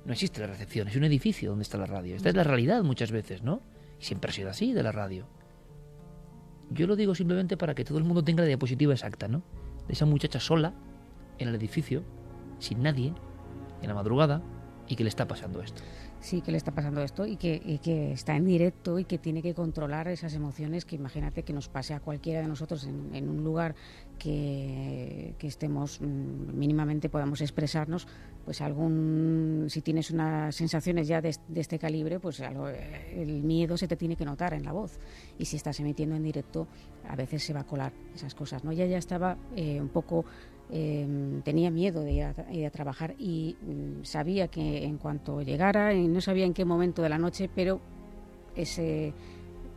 [0.05, 2.15] No existe la recepción, es un edificio donde está la radio.
[2.15, 3.61] Esta es la realidad muchas veces, ¿no?
[3.99, 5.27] Y siempre ha sido así de la radio.
[6.71, 9.43] Yo lo digo simplemente para que todo el mundo tenga la diapositiva exacta, ¿no?
[9.87, 10.73] De esa muchacha sola
[11.37, 12.03] en el edificio,
[12.59, 13.13] sin nadie,
[13.81, 14.41] en la madrugada,
[14.87, 15.83] y que le está pasando esto
[16.19, 19.41] sí que le está pasando esto y que, que, está en directo y que tiene
[19.41, 23.43] que controlar esas emociones que imagínate que nos pase a cualquiera de nosotros en, un
[23.43, 23.75] lugar
[24.17, 28.07] que, estemos mm, mínimamente podamos expresarnos
[28.45, 33.95] pues algún si tienes unas sensaciones ya de, este calibre pues el miedo se te
[33.95, 34.99] tiene que notar en la voz.
[35.37, 36.67] Y si estás emitiendo en directo
[37.07, 40.25] a veces se va a colar esas cosas no ella ya estaba eh, un poco
[40.71, 46.21] Em, tenía miedo de ir a, trabajar y mm, sabía que en cuanto llegara, no
[46.21, 47.81] sabía en qué momento de la noche, pero
[48.55, 49.13] ese,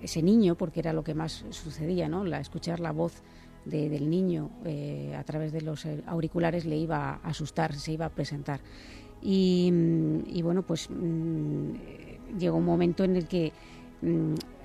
[0.02, 2.24] ese niño, porque era lo que más sucedía, ¿no?
[2.24, 3.22] la, escuchar la voz
[3.64, 8.06] del niño eh, a través de los eh, auriculares le iba a asustar, se iba
[8.06, 8.60] a presentar.
[9.22, 13.52] Y, mm, bueno, pues mm, llegó un momento en el que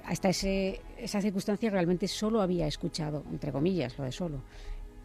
[0.04, 4.42] hasta ese, esa circunstancia realmente solo había escuchado, entre comillas, lo de solo,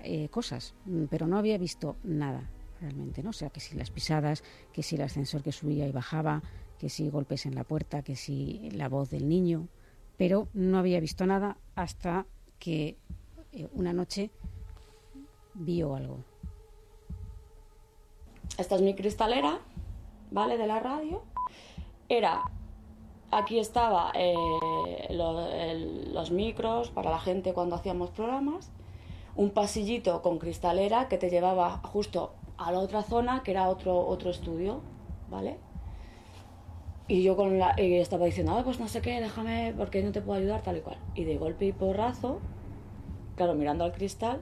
[0.05, 3.31] eh, cosas, mm, pero no había visto nada realmente, ¿no?
[3.31, 6.43] O sea, que si las pisadas, que si el ascensor que subía y bajaba,
[6.79, 9.69] que si golpes en la puerta, que si la voz del niño,
[10.17, 12.27] pero no había visto nada hasta
[12.59, 12.97] que
[13.53, 14.31] eh, una noche
[15.55, 16.25] vio algo.
[18.59, 19.61] esta es mi cristalera,
[20.31, 20.59] ¿vale?
[20.59, 21.23] De la radio.
[22.09, 22.43] Era,
[23.31, 24.35] aquí estaba eh,
[25.11, 28.71] los micros para la gente cuando hacíamos programas,
[29.35, 34.07] un pasillito con cristalera que te llevaba justo a la otra zona, que era otro,
[34.07, 34.81] otro estudio,
[35.31, 35.59] ¿vale?
[37.09, 40.21] Y yo con la, estaba diciendo, "Ah, pues no sé qué, déjame, porque no te
[40.21, 40.99] puedo ayudar, tal y cual.
[41.15, 42.41] Y de golpe y porrazo,
[43.37, 44.41] claro, mirando al cristal,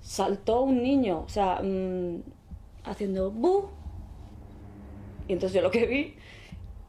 [0.00, 2.22] saltó un niño, o sea, mm,
[2.84, 3.68] haciendo bu.
[5.28, 6.14] Y entonces yo lo que vi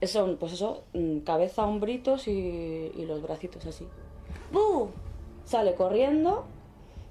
[0.07, 3.85] son, pues eso, mm, cabeza, hombritos y, y los bracitos así.
[4.51, 4.89] ¡Bu!
[5.43, 6.45] Sale corriendo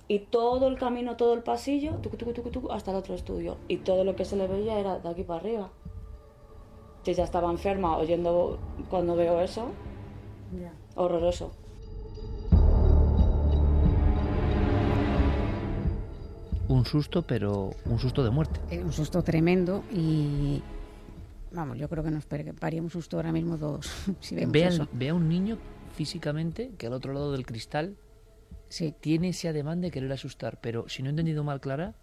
[0.08, 3.58] y todo el camino, todo el pasillo, tucu, tucu, tucu, tucu, hasta el otro estudio.
[3.68, 5.70] Y todo lo que se le veía era de aquí para arriba.
[7.04, 8.58] Si ya estaba enferma oyendo
[8.90, 9.68] cuando veo eso,
[10.96, 11.52] horroroso.
[16.68, 18.60] Un susto, pero un susto de muerte.
[18.70, 20.62] Eh, un susto tremendo y
[21.50, 22.26] vamos, yo creo que nos
[22.82, 23.86] un susto ahora mismo dos
[24.20, 24.88] si vemos Ve, al- eso.
[24.92, 25.56] ve a un niño
[25.94, 27.96] físicamente que al otro lado del cristal
[28.68, 31.94] Sí, tiene ese ademán de querer asustar, pero si no he entendido mal, Clara,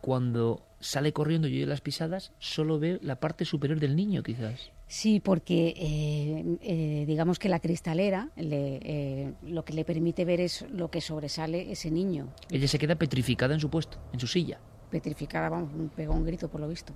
[0.00, 4.70] cuando sale corriendo y oye las pisadas, solo ve la parte superior del niño, quizás.
[4.86, 10.40] sí, porque eh, eh, digamos que la cristalera le, eh, lo que le permite ver
[10.40, 12.28] es lo que sobresale ese niño.
[12.50, 14.60] Ella se queda petrificada en su puesto, en su silla.
[14.90, 16.94] petrificada, vamos, pegó un grito por lo visto.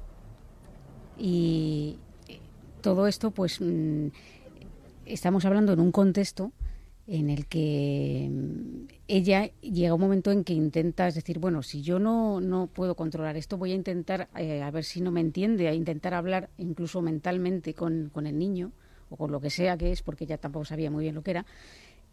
[1.19, 1.99] Y
[2.81, 4.07] todo esto, pues, mm,
[5.05, 6.53] estamos hablando en un contexto
[7.07, 11.83] en el que mm, ella llega un momento en que intenta, es decir, bueno, si
[11.83, 15.21] yo no, no puedo controlar esto, voy a intentar, eh, a ver si no me
[15.21, 18.73] entiende, a intentar hablar incluso mentalmente con, con el niño,
[19.11, 21.33] o con lo que sea que es, porque ella tampoco sabía muy bien lo que
[21.33, 21.47] era,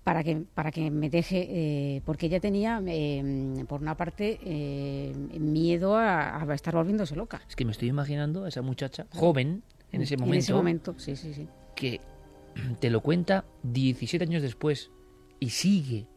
[0.03, 5.13] para que para que me deje eh, porque ella tenía eh, por una parte eh,
[5.39, 7.41] miedo a, a estar volviéndose loca.
[7.47, 10.95] Es que me estoy imaginando a esa muchacha joven en ese momento, en ese momento
[10.97, 11.47] sí sí sí.
[11.75, 11.99] que
[12.79, 14.91] te lo cuenta 17 años después
[15.39, 16.07] y sigue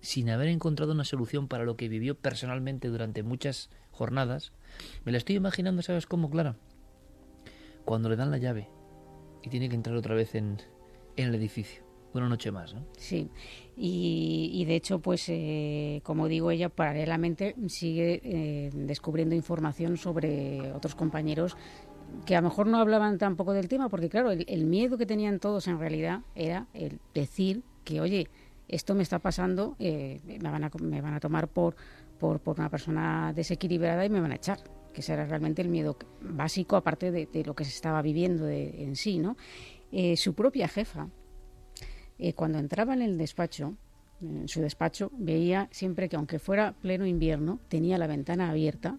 [0.00, 4.52] sin haber encontrado una solución para lo que vivió personalmente durante muchas jornadas.
[5.04, 6.56] Me la estoy imaginando, ¿sabes cómo, Clara?
[7.84, 8.68] Cuando le dan la llave
[9.42, 10.58] y tiene que entrar otra vez en,
[11.16, 11.86] en el edificio.
[12.14, 12.86] Una noche más, ¿no?
[12.96, 13.28] Sí,
[13.76, 20.94] y, de hecho, pues eh, como digo, ella paralelamente sigue eh, descubriendo información sobre otros
[20.94, 21.58] compañeros
[22.24, 25.38] que a lo mejor no hablaban tampoco del tema, porque claro, el, miedo que tenían
[25.38, 28.28] todos en realidad era el decir que, oye,
[28.68, 31.76] esto me está pasando, eh, me, van a, me van a tomar por,
[32.18, 34.58] por, por una persona desequilibrada y me van a echar,
[34.92, 38.96] que ese era realmente el miedo básico, aparte de, lo que se estaba viviendo en
[38.96, 39.36] sí, ¿no?
[39.92, 41.08] Eh, su propia jefa,
[42.18, 43.76] eh, cuando entraba en el despacho,
[44.20, 48.98] en su despacho, veía siempre que aunque fuera pleno invierno, tenía la ventana abierta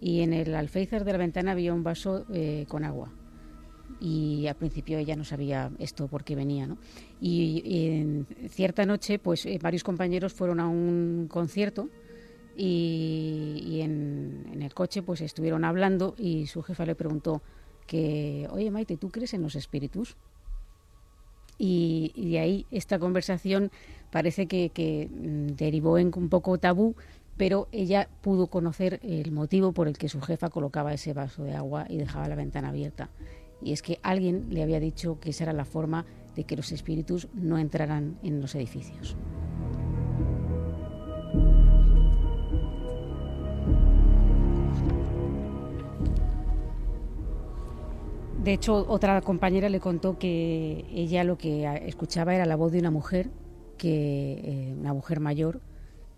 [0.00, 3.12] y en el alféizar de la ventana había un vaso eh, con agua.
[4.00, 6.76] Y al principio ella no sabía esto por qué venía, ¿no?
[7.20, 11.88] Y, y en cierta noche, pues eh, varios compañeros fueron a un concierto
[12.56, 17.42] y, y en, en el coche pues estuvieron hablando y su jefa le preguntó
[17.86, 20.16] que, oye Maite, ¿tú crees en los espíritus?
[21.58, 23.70] y, y de ahí esta conversación
[24.10, 26.94] parece que, que, mm, derivó en un poco tabú,
[27.36, 31.54] pero ella pudo conocer el motivo por el que su jefa colocaba ese vaso de
[31.54, 33.10] agua y dejaba la ventana abierta.
[33.62, 36.72] Y es que alguien le había dicho que esa era la forma de que los
[36.72, 39.16] espíritus no entraran en los edificios.
[48.42, 52.78] De hecho, otra compañera le contó que ella lo que escuchaba era la voz de
[52.78, 53.28] una mujer,
[53.76, 55.60] que eh, una mujer mayor,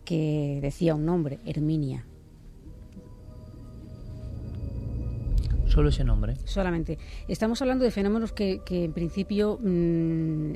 [0.08, 2.06] que decía un nombre, Herminia.
[5.66, 6.36] Solo ese nombre.
[6.44, 6.98] Solamente.
[7.28, 10.52] Estamos hablando de fenómenos que, que en principio mm,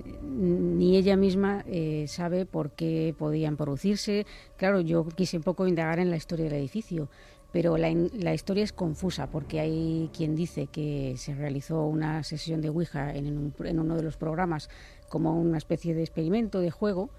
[0.78, 4.24] ni ella misma eh, sabe por qué podían producirse.
[4.56, 7.10] Claro, yo quise un poco indagar en la historia del edificio,
[7.52, 7.90] pero la,
[8.32, 13.26] historia es confusa porque hay quien dice que se realizó una sesión de Ouija en,
[13.36, 14.70] un- en uno de los programas
[15.10, 17.10] como una especie de experimento, de juego.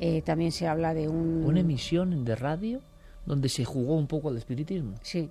[0.00, 1.44] Eh, también se habla de un...
[1.46, 2.80] Una emisión de radio
[3.26, 4.94] donde se jugó un poco al espiritismo.
[5.02, 5.30] Sí.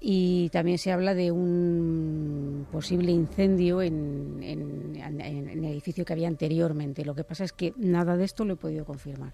[0.00, 6.12] Y también se habla de un posible incendio en, en- en- en el edificio que
[6.12, 7.04] había anteriormente.
[7.04, 9.32] Lo que pasa es que nada de esto lo he podido confirmar.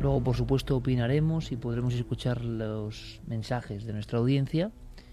[0.00, 4.72] Luego, por supuesto, opinaremos y podremos escuchar los mensajes de nuestra audiencia.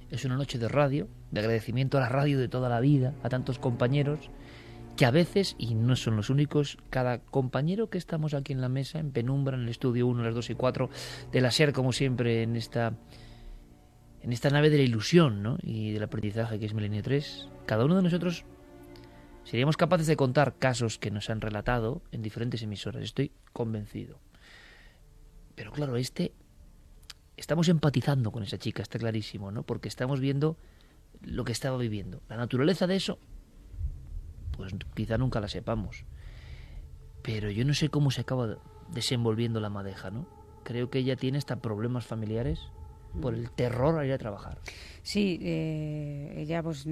[0.10, 3.30] Es una noche de radio, de agradecimiento a la radio de toda la vida, a
[3.30, 4.30] tantos compañeros
[4.98, 8.68] que a veces, y no son los únicos, cada compañero que estamos aquí en la
[8.68, 10.90] mesa, en penumbra, en el estudio 1, las 2 y 4,
[11.32, 12.94] de la SER, como siempre, en esta,
[14.22, 15.58] en esta nave de la ilusión ¿no?
[15.62, 18.44] y del aprendizaje que es Milenio 3, cada uno de nosotros
[19.44, 24.20] seríamos capaces de contar casos que nos han relatado en diferentes emisoras, estoy convencido.
[25.56, 26.34] Pero claro, este
[27.38, 29.64] estamos empatizando con esa chica, está clarísimo, ¿no?
[29.64, 30.58] Porque estamos viendo
[31.22, 32.22] lo que estaba viviendo.
[32.28, 33.20] La naturaleza de eso,
[34.58, 36.04] pues quizá nunca la sepamos.
[37.22, 38.58] Pero yo no sé cómo se acaba
[38.92, 40.28] desenvolviendo la madeja, ¿no?
[40.64, 42.60] Creo que ella tiene hasta problemas familiares
[43.22, 44.58] por el terror a ir a trabajar.
[45.02, 46.86] Sí, eh, ella pues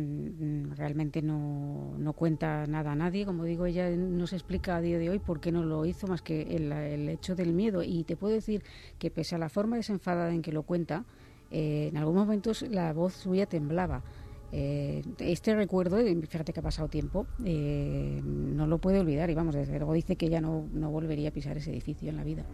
[0.75, 4.97] realmente no, no, cuenta nada a nadie, como digo, ella no se explica a día
[4.97, 7.83] de hoy por qué no lo hizo más que el, el hecho del miedo.
[7.83, 8.63] Y te puedo decir
[8.99, 11.03] que pese a la forma desenfadada en que lo cuenta,
[11.51, 14.03] eh, en algunos momentos la voz suya temblaba.
[14.51, 15.97] Eh, este recuerdo,
[16.27, 20.15] fíjate que ha pasado tiempo, eh, no lo puede olvidar y vamos, desde luego dice
[20.15, 22.45] que ya no, no volvería a pisar ese edificio en la vida.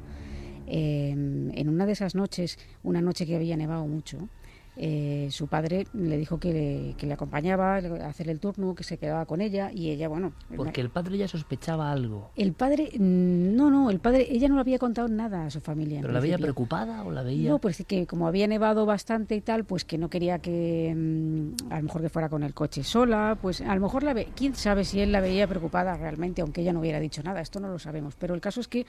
[0.74, 4.30] Eh, en una de esas noches, una noche que había nevado mucho,
[4.78, 8.86] eh, su padre le dijo que le, que le, acompañaba a hacer el turno, que
[8.86, 10.32] se quedaba con ella y ella, bueno...
[10.56, 12.32] Porque el padre ya sospechaba algo.
[12.38, 15.60] El padre, mm, no, no, el padre, ella no le había contado nada a su
[15.60, 16.00] familia.
[16.00, 17.50] ¿Pero la veía preocupada o la veía...?
[17.50, 21.70] No, pues que como había nevado bastante y tal, pues que no quería que, mmm,
[21.70, 24.30] a lo mejor que fuera con el coche sola, pues a lo mejor la ve,
[24.38, 27.60] quién sabe si él la veía preocupada realmente, aunque ella no hubiera dicho nada, esto
[27.60, 28.86] no lo sabemos, pero el caso es que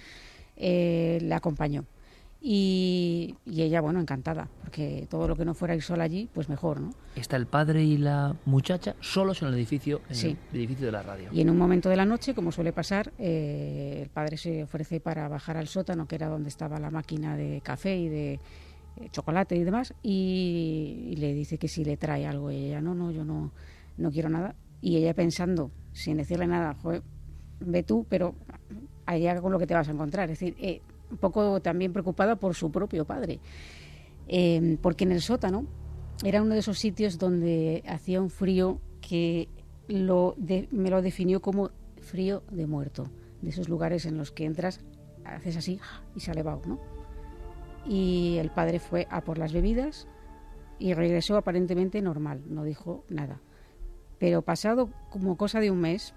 [0.56, 1.84] eh, la acompañó.
[2.44, 6.48] Y, y, ella, bueno, encantada, porque todo lo que no fuera ir sola allí, pues
[6.48, 6.90] mejor, ¿no?
[7.14, 10.36] Está el padre y la muchacha solos en el edificio, en sí.
[10.52, 11.28] el edificio de la radio.
[11.30, 14.98] Y en un momento de la noche, como suele pasar, eh, el padre se ofrece
[14.98, 18.40] para bajar al sótano, que era donde estaba la máquina de café y de eh,
[19.12, 22.50] chocolate y demás, y, y, le dice que si le trae algo.
[22.50, 23.52] Y ella, no, no, yo no,
[23.98, 24.56] no quiero nada.
[24.80, 27.04] Y ella pensando, sin decirle nada, joder,
[27.60, 28.34] ve tú, pero
[29.06, 30.30] allá con lo que te vas a encontrar.
[30.30, 30.80] Es decir, eh,
[31.10, 33.40] un poco también preocupada por su propio padre,
[34.28, 35.66] eh, porque en el sótano
[36.24, 39.48] era uno de esos sitios donde hacía un frío que
[39.88, 43.08] lo de, me lo definió como frío de muerto,
[43.42, 44.80] de esos lugares en los que entras,
[45.24, 45.80] haces así
[46.14, 46.80] y sale vaho, ¿no?
[47.86, 50.06] Y el padre fue a por las bebidas
[50.78, 53.40] y regresó aparentemente normal, no dijo nada.
[54.18, 56.14] Pero pasado como cosa de un mes,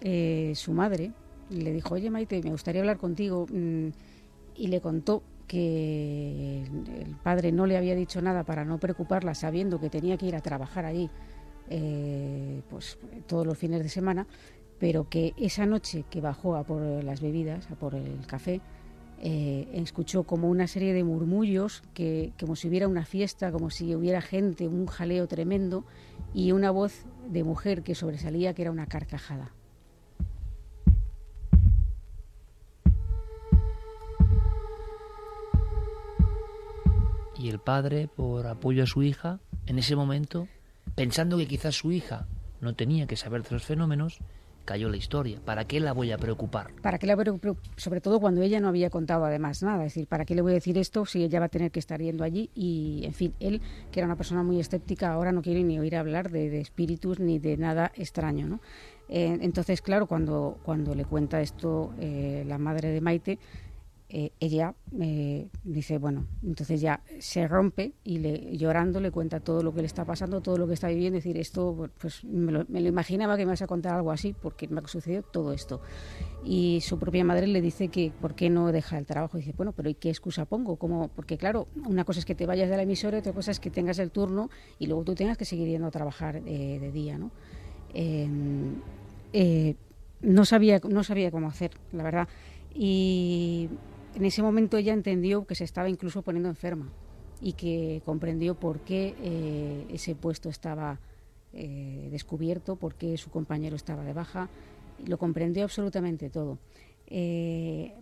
[0.00, 1.12] eh, su madre,
[1.50, 3.46] le dijo, oye Maite, me gustaría hablar contigo.
[4.56, 9.80] Y le contó que el padre no le había dicho nada para no preocuparla, sabiendo
[9.80, 11.10] que tenía que ir a trabajar allí
[11.70, 14.26] eh, pues, todos los fines de semana,
[14.78, 18.60] pero que esa noche que bajó a por las bebidas, a por el café,
[19.20, 23.94] eh, escuchó como una serie de murmullos, que, como si hubiera una fiesta, como si
[23.94, 25.84] hubiera gente, un jaleo tremendo,
[26.32, 29.52] y una voz de mujer que sobresalía, que era una carcajada.
[37.48, 40.48] El padre, por apoyo a su hija, en ese momento,
[40.94, 42.26] pensando que quizás su hija
[42.60, 44.18] no tenía que saber de los fenómenos,
[44.68, 45.40] cayó la historia.
[45.42, 46.70] ¿Para qué la voy a preocupar?
[46.82, 47.24] ¿Para qué la voy?
[47.76, 49.86] Sobre todo cuando ella no había contado además nada.
[49.86, 51.78] Es decir, ¿para qué le voy a decir esto si ella va a tener que
[51.78, 52.50] estar yendo allí?
[52.54, 55.96] Y, en fin, él, que era una persona muy escéptica, ahora no quiere ni oír
[55.96, 58.60] hablar de, de espíritus ni de nada extraño, ¿no?
[59.08, 63.38] Eh, entonces, claro, cuando, cuando le cuenta esto eh, la madre de Maite,
[64.10, 69.62] eh, ella eh, dice, bueno, entonces ya se rompe y le, llorando le cuenta todo
[69.62, 72.50] lo que le está pasando, todo lo que está viviendo, es decir, esto, pues me
[72.50, 75.22] lo, me lo, imaginaba que me vas a contar algo así porque me ha sucedido
[75.22, 75.82] todo esto.
[76.42, 79.36] Y su propia madre le dice que por qué no deja el trabajo.
[79.36, 80.76] Y dice, bueno, pero ¿y qué excusa pongo?
[80.76, 83.60] Como, porque claro, una cosa es que te vayas de la emisora, otra cosa es
[83.60, 84.48] que tengas el turno
[84.78, 87.30] y luego tú tengas que seguir yendo a trabajar eh, de día, ¿no?
[87.92, 89.76] Eh,
[90.22, 92.28] no, sabía, no sabía cómo hacer, la verdad.
[92.74, 93.68] Y
[94.18, 96.90] en ese momento ella entendió que se estaba incluso poniendo enferma
[97.40, 100.98] y que comprendió por qué eh, ese puesto estaba
[101.52, 104.48] eh, descubierto, por qué su compañero estaba de baja,
[105.06, 106.58] lo comprendió absolutamente todo.
[107.06, 107.94] Eh,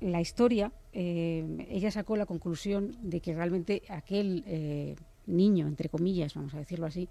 [0.00, 4.96] la historia, ella sacó la conclusión de que realmente aquel
[5.26, 7.08] niño, entre comillas, vamos a decirlo así,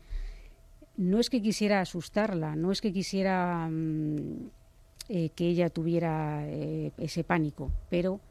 [0.95, 4.47] no es que quisiera asustarla, no es que quisiera mmm,
[5.07, 8.21] que ella tuviera ese pánico, pero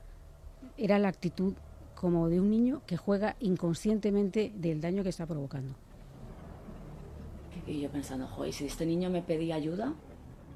[0.79, 1.55] era la actitud
[1.95, 5.75] como de un niño que juega inconscientemente del daño que está provocando.
[7.67, 9.95] Y yo pensando, joder, si este niño me pedía ayuda,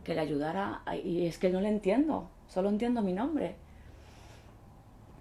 [0.04, 3.56] que le ayudara, y es que no le entiendo, solo entiendo mi nombre.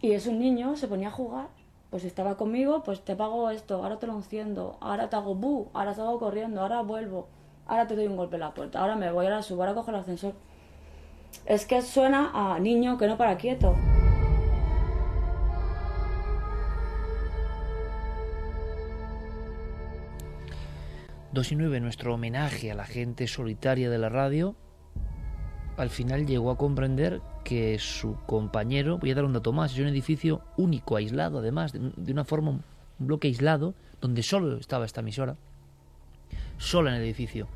[0.01, 1.47] Y es un niño, se ponía a jugar,
[1.89, 5.69] pues estaba conmigo, pues te pago esto, ahora te lo enciendo, ahora te hago bu,
[5.73, 7.27] ahora salgo corriendo, ahora vuelvo.
[7.65, 9.91] ahora te doy un golpe en la puerta, ahora me voy, ahora subo, ahora cojo
[9.91, 10.33] el ascensor.
[11.45, 13.75] Es que suena a niño que no para quieto.
[21.31, 24.55] Dos y nueve, nuestro homenaje a la gente solitaria de la radio,
[25.77, 29.79] al final llegó a comprender que su compañero, voy a dar un dato más, es
[29.79, 32.63] un edificio único, aislado además, de, una forma, un
[32.97, 35.37] bloque aislado, donde solo estaba esta emisora,
[36.57, 37.47] sola en el edificio,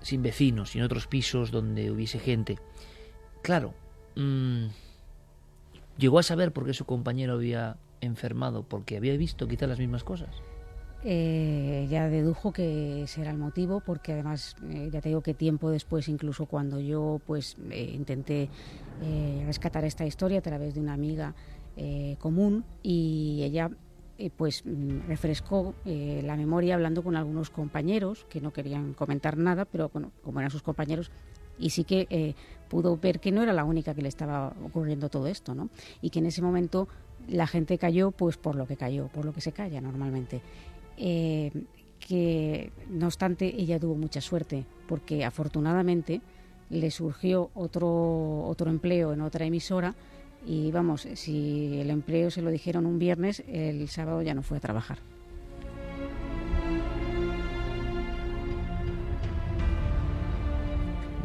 [0.00, 2.60] sin vecinos, sin otros pisos donde hubiese gente.
[3.42, 3.74] Claro,
[4.14, 4.66] mmm,
[5.98, 10.04] llegó a saber por qué su compañero había enfermado, porque había visto quizás las mismas
[10.04, 10.30] cosas.
[11.04, 15.32] Eh, ya dedujo que ese era el motivo, porque además, eh, ya te digo que
[15.32, 18.48] tiempo después, incluso cuando yo pues eh, intenté
[19.02, 21.34] eh, rescatar esta historia a través de una amiga
[22.18, 23.70] común y ella
[24.36, 29.88] pues mm, refrescó la memoria hablando con algunos compañeros que no querían comentar nada, pero
[29.88, 31.12] bueno, como eran sus compañeros,
[31.56, 32.34] y sí que
[32.68, 35.70] pudo ver que no era la única que le estaba ocurriendo todo esto, ¿no?
[36.02, 36.88] Y que en ese momento
[37.28, 40.40] la gente cayó, pues por lo que cayó, por lo que se calla normalmente.
[40.98, 41.52] Eh,
[41.98, 46.20] que no obstante ella tuvo mucha suerte, porque afortunadamente
[46.70, 49.94] le surgió otro, otro empleo en otra emisora
[50.46, 54.56] y vamos, si el empleo se lo dijeron un viernes, el sábado ya no fue
[54.56, 54.98] a trabajar.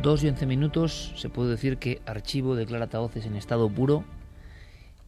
[0.01, 4.03] Dos y once minutos, se puede decir que archivo declara Taoces en estado puro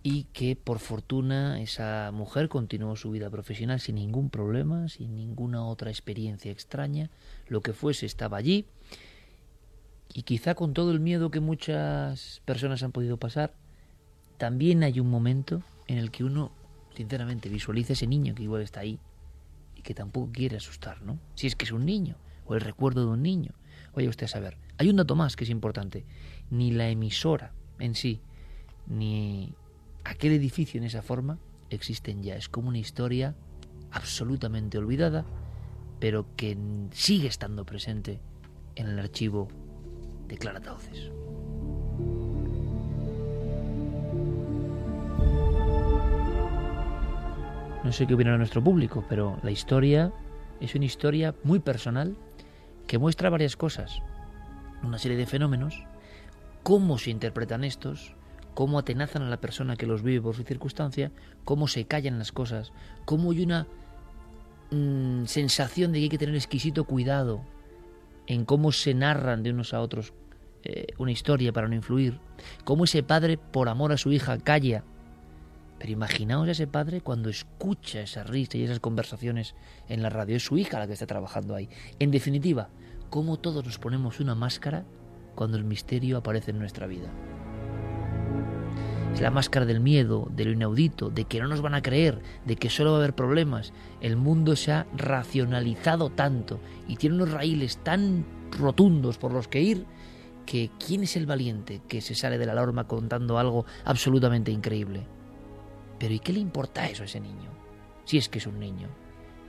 [0.07, 5.65] y que por fortuna esa mujer continuó su vida profesional sin ningún problema, sin ninguna
[5.65, 7.09] otra experiencia extraña,
[7.47, 8.67] lo que fuese estaba allí
[10.13, 13.55] y quizá con todo el miedo que muchas personas han podido pasar,
[14.37, 16.51] también hay un momento en el que uno
[16.95, 18.99] sinceramente visualiza ese niño que igual está ahí
[19.75, 21.17] y que tampoco quiere asustar, ¿no?
[21.33, 23.53] Si es que es un niño o el recuerdo de un niño.
[23.93, 26.05] Oye usted a saber, hay un dato más que es importante,
[26.51, 28.21] ni la emisora en sí,
[28.85, 29.55] ni
[30.05, 31.39] aquel edificio en esa forma
[31.69, 32.35] existen ya.
[32.37, 33.35] Es como una historia
[33.91, 35.25] absolutamente olvidada,
[35.99, 36.57] pero que
[36.91, 38.19] sigue estando presente
[38.75, 39.49] en el archivo
[40.27, 41.11] de Clara Tauces.
[47.83, 50.11] No sé qué opinará nuestro público, pero la historia
[50.59, 52.15] es una historia muy personal
[52.87, 54.01] que muestra varias cosas.
[54.81, 55.83] Una serie de fenómenos,
[56.63, 58.15] cómo se interpretan estos,
[58.55, 61.11] cómo atenazan a la persona que los vive por su circunstancia,
[61.43, 62.71] cómo se callan las cosas,
[63.05, 63.67] cómo hay una
[64.71, 67.41] mmm, sensación de que hay que tener exquisito cuidado
[68.25, 70.13] en cómo se narran de unos a otros
[70.63, 72.17] eh, una historia para no influir,
[72.63, 74.83] cómo ese padre por amor a su hija calla.
[75.77, 79.53] Pero imaginaos a ese padre cuando escucha esa risa y esas conversaciones
[79.89, 80.37] en la radio.
[80.37, 81.69] Es su hija la que está trabajando ahí.
[81.99, 82.69] En definitiva,
[83.11, 84.85] cómo todos nos ponemos una máscara
[85.35, 87.11] cuando el misterio aparece en nuestra vida.
[89.15, 92.19] Es la máscara del miedo, de lo inaudito, de que no nos van a creer,
[92.43, 93.71] de que solo va a haber problemas.
[94.01, 96.59] El mundo se ha racionalizado tanto
[96.89, 99.85] y tiene unos raíles tan rotundos por los que ir
[100.45, 105.07] que ¿quién es el valiente que se sale de la norma contando algo absolutamente increíble?
[105.97, 107.51] Pero ¿y qué le importa eso a ese niño?
[108.03, 108.89] Si es que es un niño.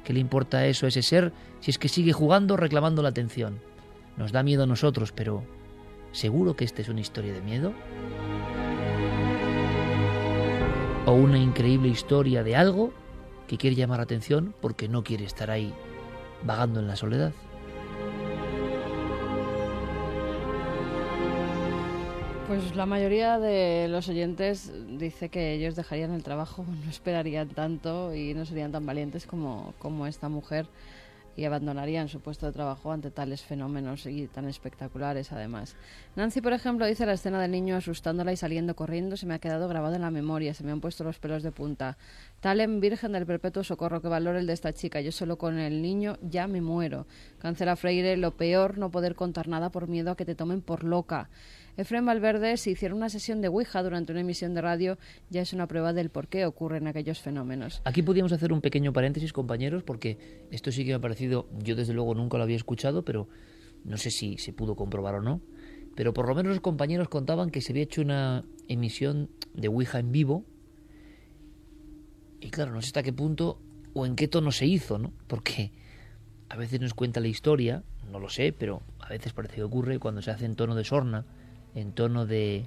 [0.05, 3.59] ¿Qué le importa eso a ese ser si es que sigue jugando reclamando la atención?
[4.17, 5.43] Nos da miedo a nosotros, pero
[6.13, 7.73] ¿seguro que esta es una historia de miedo?
[11.07, 12.93] ¿O una increíble historia de algo
[13.47, 15.73] que quiere llamar la atención porque no quiere estar ahí
[16.43, 17.33] vagando en la soledad?
[22.49, 28.13] Pues la mayoría de los oyentes dice que ellos dejarían el trabajo, no esperarían tanto
[28.13, 30.67] y no serían tan valientes como, como esta mujer
[31.37, 35.77] y abandonarían su puesto de trabajo ante tales fenómenos y tan espectaculares además.
[36.17, 39.39] Nancy, por ejemplo, dice la escena del niño asustándola y saliendo corriendo se me ha
[39.39, 41.99] quedado grabado en la memoria, se me han puesto los pelos de punta.
[42.41, 45.83] Talem, Virgen del Perpetuo Socorro, que valor el de esta chica, yo solo con el
[45.83, 47.07] niño ya me muero.
[47.39, 50.85] Cancela Freire, lo peor, no poder contar nada por miedo a que te tomen por
[50.85, 51.29] loca.
[51.77, 54.99] Efrem Valverde, si hiciera una sesión de Ouija durante una emisión de radio,
[55.29, 57.83] ya es una prueba del por qué ocurren aquellos fenómenos.
[57.85, 61.77] Aquí podríamos hacer un pequeño paréntesis, compañeros, porque esto sí que me ha parecido, yo
[61.77, 63.29] desde luego nunca lo había escuchado, pero
[63.85, 65.43] no sé si se pudo comprobar o no.
[65.95, 69.99] Pero por lo menos los compañeros contaban que se había hecho una emisión de Ouija
[69.99, 70.45] en vivo.
[72.41, 73.61] Y claro, no sé hasta qué punto
[73.93, 75.13] o en qué tono se hizo, ¿no?
[75.27, 75.73] Porque
[76.49, 79.99] a veces nos cuenta la historia, no lo sé, pero a veces parece que ocurre
[79.99, 81.27] cuando se hace en tono de sorna
[81.77, 82.67] en tono de,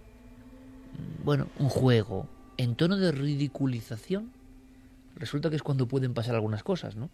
[1.25, 4.31] bueno, un juego, en tono de ridiculización,
[5.15, 7.09] resulta que es cuando pueden pasar algunas cosas, ¿no?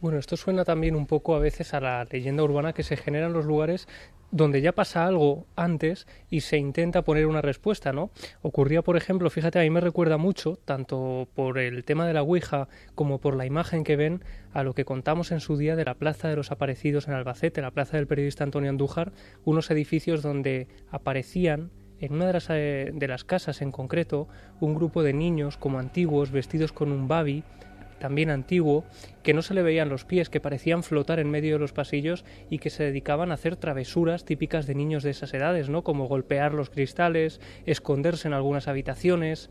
[0.00, 3.26] Bueno, esto suena también un poco a veces a la leyenda urbana que se genera
[3.26, 3.86] en los lugares
[4.30, 8.10] donde ya pasa algo antes y se intenta poner una respuesta, ¿no?
[8.40, 12.22] Ocurría, por ejemplo, fíjate, a mí me recuerda mucho, tanto por el tema de la
[12.22, 14.24] Ouija como por la imagen que ven,
[14.54, 17.60] a lo que contamos en su día de la Plaza de los Aparecidos en Albacete,
[17.60, 19.12] la plaza del periodista Antonio Andújar,
[19.44, 24.28] unos edificios donde aparecían en una de las, eh, de las casas en concreto
[24.60, 27.44] un grupo de niños como antiguos vestidos con un babi
[28.00, 28.84] también antiguo,
[29.22, 32.24] que no se le veían los pies, que parecían flotar en medio de los pasillos
[32.50, 35.84] y que se dedicaban a hacer travesuras típicas de niños de esas edades, ¿no?
[35.84, 39.50] Como golpear los cristales, esconderse en algunas habitaciones.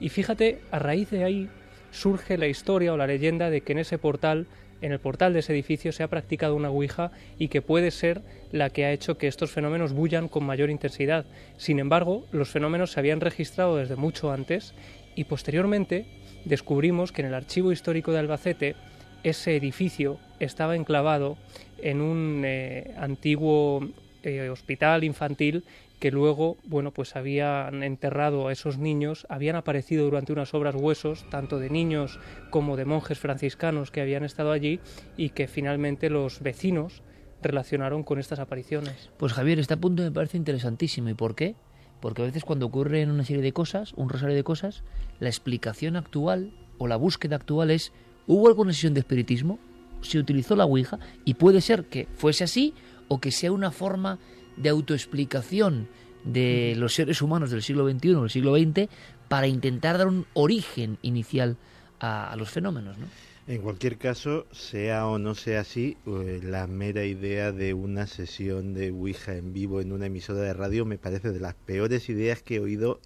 [0.00, 1.48] Y fíjate, a raíz de ahí
[1.90, 4.46] surge la historia o la leyenda de que en ese portal,
[4.82, 8.20] en el portal de ese edificio, se ha practicado una ouija y que puede ser
[8.50, 11.24] la que ha hecho que estos fenómenos bullan con mayor intensidad.
[11.56, 14.74] Sin embargo, los fenómenos se habían registrado desde mucho antes
[15.14, 16.06] y posteriormente
[16.44, 18.76] descubrimos que en el archivo histórico de Albacete
[19.22, 21.36] ese edificio estaba enclavado
[21.78, 23.86] en un eh, antiguo
[24.22, 25.64] eh, hospital infantil
[25.98, 31.24] que luego, bueno, pues habían enterrado a esos niños, habían aparecido durante unas obras huesos,
[31.30, 32.18] tanto de niños
[32.50, 34.80] como de monjes franciscanos que habían estado allí
[35.16, 37.02] y que finalmente los vecinos
[37.42, 39.10] relacionaron con estas apariciones.
[39.16, 41.08] Pues Javier, este punto me parece interesantísimo.
[41.08, 41.54] ¿Y por qué?
[42.00, 44.82] Porque a veces cuando ocurren una serie de cosas, un rosario de cosas,
[45.20, 47.92] la explicación actual o la búsqueda actual es,
[48.26, 49.58] ¿hubo alguna sesión de espiritismo?
[50.02, 50.98] ¿Se utilizó la Ouija?
[51.24, 52.74] Y puede ser que fuese así
[53.08, 54.18] o que sea una forma
[54.56, 55.88] de autoexplicación
[56.24, 58.88] de los seres humanos del siglo XXI o del siglo XX
[59.28, 61.56] para intentar dar un origen inicial
[62.00, 63.06] a, a los fenómenos, ¿no?
[63.46, 68.72] En cualquier caso, sea o no sea así, eh, la mera idea de una sesión
[68.72, 72.42] de Ouija en vivo en una emisora de radio me parece de las peores ideas
[72.42, 73.00] que he oído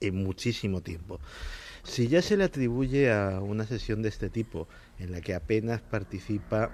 [0.00, 1.20] en muchísimo tiempo.
[1.84, 4.66] Si ya se le atribuye a una sesión de este tipo,
[4.98, 6.70] en la que apenas participa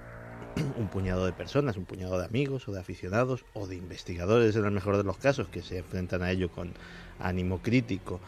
[0.75, 4.65] un puñado de personas, un puñado de amigos o de aficionados o de investigadores en
[4.65, 6.73] el mejor de los casos que se enfrentan a ello con
[7.19, 8.19] ánimo crítico,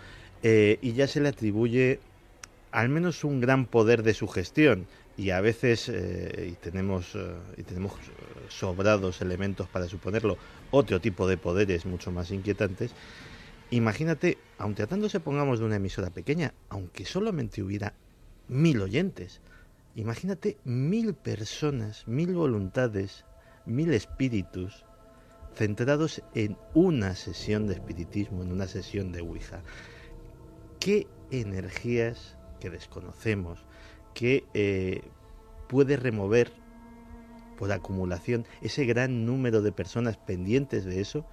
[0.44, 2.00] eh, y ya se le atribuye
[2.74, 7.94] al menos un gran poder de sugestión y a veces eh, tenemos eh, tenemos
[8.50, 10.38] sobrados elementos para suponerlo.
[10.72, 12.92] Otro tipo de poderes mucho más inquietantes.
[13.70, 17.94] Imagínate aun tratándose pongamos de una emisora pequeña aunque solamente hubiera
[18.48, 19.40] mil oyentes
[19.96, 23.24] imagínate mil personas mil voluntades
[23.66, 24.84] mil espíritus
[25.56, 29.62] centrados en una sesión de espiritismo en una sesión de ouija.
[30.80, 33.60] Qué energías que desconocemos,
[34.14, 35.02] que eh,
[35.68, 36.54] puede remover
[37.58, 41.26] por acumulación ese gran número de personas pendientes de eso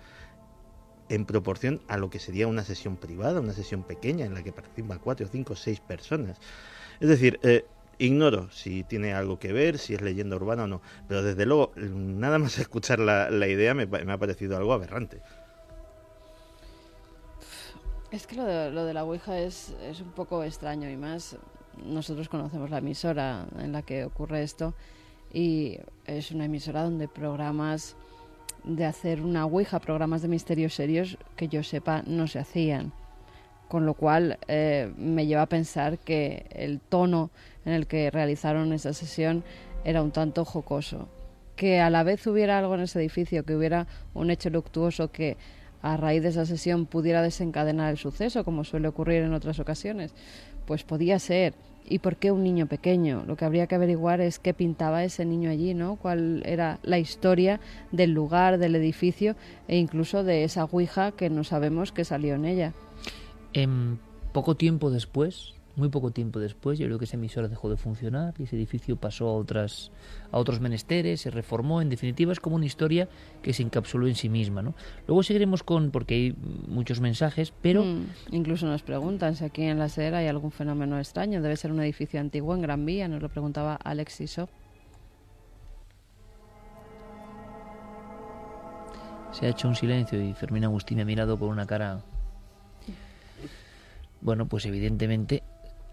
[1.08, 4.50] en proporción a lo que sería una sesión privada, una sesión pequeña en la que
[4.50, 6.36] participan cuatro, cinco, seis personas.
[6.98, 7.64] Es decir, eh,
[7.98, 11.70] ignoro si tiene algo que ver, si es leyenda urbana o no, pero desde luego,
[11.76, 15.20] nada más escuchar la, idea me, ha parecido algo aberrante.
[18.10, 21.36] Es que lo de, la Ouija es, es, un poco extraño y más
[21.84, 24.74] nosotros conocemos la emisora en la que ocurre esto
[25.32, 27.94] y es una emisora donde programas
[28.64, 32.92] de hacer una Ouija, programas de misterios serios que yo sepa no se hacían.
[33.68, 37.30] Con lo cual eh, me lleva a pensar que el tono
[37.64, 39.44] en el que realizaron esa sesión
[39.84, 41.08] era un tanto jocoso.
[41.54, 45.36] Que a la vez hubiera algo en ese edificio, que hubiera un hecho luctuoso que
[45.82, 50.12] a raíz de esa sesión pudiera desencadenar el suceso, como suele ocurrir en otras ocasiones.
[50.66, 51.54] Pues podía ser.
[51.88, 53.24] ¿Y por qué un niño pequeño?
[53.26, 55.96] Lo que habría que averiguar es qué pintaba ese niño allí, ¿no?
[55.96, 57.58] Cuál era la historia
[57.90, 59.34] del lugar, del edificio
[59.66, 62.72] e incluso de esa ouija que no sabemos que salió en ella.
[63.54, 63.98] En
[64.32, 68.34] poco tiempo después, muy poco tiempo después, yo creo que esa emisora dejó de funcionar
[68.38, 69.90] y ese edificio pasó a otras
[70.32, 73.08] a otros menesteres, se reformó, en definitiva es como una historia
[73.42, 74.74] que se encapsuló en sí misma, ¿no?
[75.06, 76.34] Luego seguiremos con porque hay
[76.68, 80.98] muchos mensajes, pero mm, incluso nos preguntan si aquí en la SER hay algún fenómeno
[80.98, 84.48] extraño, debe ser un edificio antiguo en Gran Vía, nos lo preguntaba Alex Iso.
[89.32, 92.02] Se ha hecho un silencio y Fermín Agustín me ha mirado con una cara
[94.20, 95.42] bueno, pues evidentemente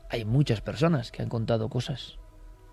[0.10, 2.18] hay muchas personas que han contado cosas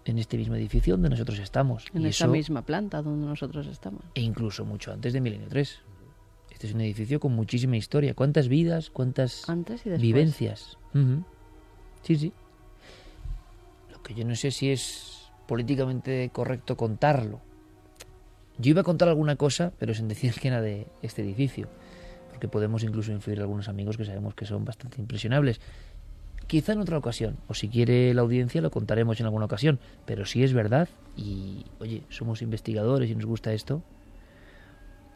[0.04, 1.86] en este mismo edificio donde nosotros estamos.
[1.94, 4.02] En esta misma planta donde nosotros estamos.
[4.14, 5.80] E incluso mucho antes de Milenio 3.
[6.50, 8.14] Este es un edificio con muchísima historia.
[8.14, 8.90] ¿Cuántas vidas?
[8.90, 9.44] ¿Cuántas
[9.98, 10.78] vivencias?
[12.02, 12.32] Sí, sí.
[13.90, 17.40] Lo que yo no sé si es políticamente correcto contarlo.
[18.58, 21.68] Yo iba a contar alguna cosa, pero sin decir que era de este edificio.
[22.30, 25.60] Porque podemos incluso influir a algunos amigos que sabemos que son bastante impresionables
[26.46, 30.26] Quizá en otra ocasión, o si quiere la audiencia lo contaremos en alguna ocasión, pero
[30.26, 33.82] si es verdad, y oye, somos investigadores y nos gusta esto,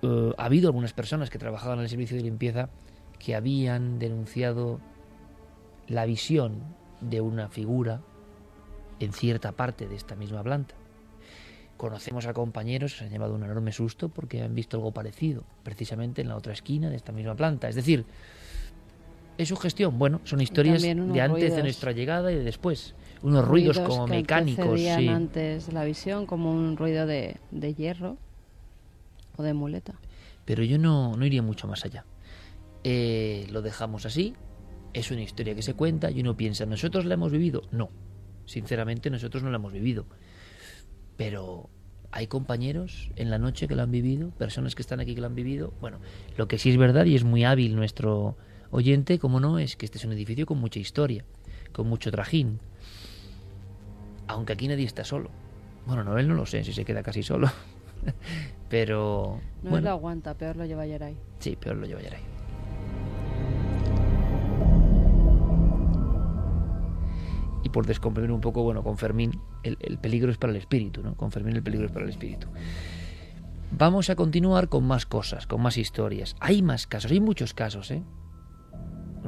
[0.02, 2.70] eh, ha habido algunas personas que trabajaban en el servicio de limpieza
[3.18, 4.80] que habían denunciado
[5.86, 6.62] la visión
[7.00, 8.00] de una figura
[9.00, 10.74] en cierta parte de esta misma planta.
[11.76, 15.44] Conocemos a compañeros que se han llevado un enorme susto porque han visto algo parecido,
[15.62, 17.68] precisamente en la otra esquina de esta misma planta.
[17.68, 18.04] Es decir,
[19.38, 19.98] ¿es su gestión?
[19.98, 22.94] Bueno, son historias de antes de nuestra llegada y de después.
[23.22, 24.78] Unos ruidos, como que mecánicos.
[24.78, 25.08] Sí.
[25.08, 28.16] antes de la visión, como un ruido de, de hierro
[29.36, 29.94] o de muleta.
[30.44, 32.04] Pero yo no, no iría mucho más allá.
[32.84, 34.34] Eh, lo dejamos así.
[34.92, 37.62] Es una historia que se cuenta y uno piensa, ¿nosotros la hemos vivido?
[37.70, 37.90] No.
[38.46, 40.06] Sinceramente, nosotros no la hemos vivido.
[41.16, 41.68] Pero
[42.10, 45.26] hay compañeros en la noche que la han vivido, personas que están aquí que la
[45.26, 45.74] han vivido.
[45.80, 45.98] Bueno,
[46.36, 48.36] lo que sí es verdad y es muy hábil nuestro
[48.70, 51.24] oyente, como no, es que este es un edificio con mucha historia,
[51.72, 52.60] con mucho trajín.
[54.26, 55.30] Aunque aquí nadie está solo.
[55.86, 57.50] Bueno, no, él no lo sé si se queda casi solo.
[58.68, 59.40] Pero.
[59.62, 59.86] No bueno.
[59.86, 61.16] lo aguanta, peor lo lleva Yeray.
[61.38, 62.20] Sí, peor lo lleva Yeray.
[67.64, 71.02] Y por descomprimir un poco, bueno, con Fermín, el, el, peligro es para el espíritu,
[71.02, 71.16] ¿no?
[71.16, 72.48] Con Fermín el peligro es para el espíritu.
[73.70, 76.36] Vamos a continuar con más cosas, con más historias.
[76.40, 78.02] Hay más casos, hay muchos casos, ¿eh?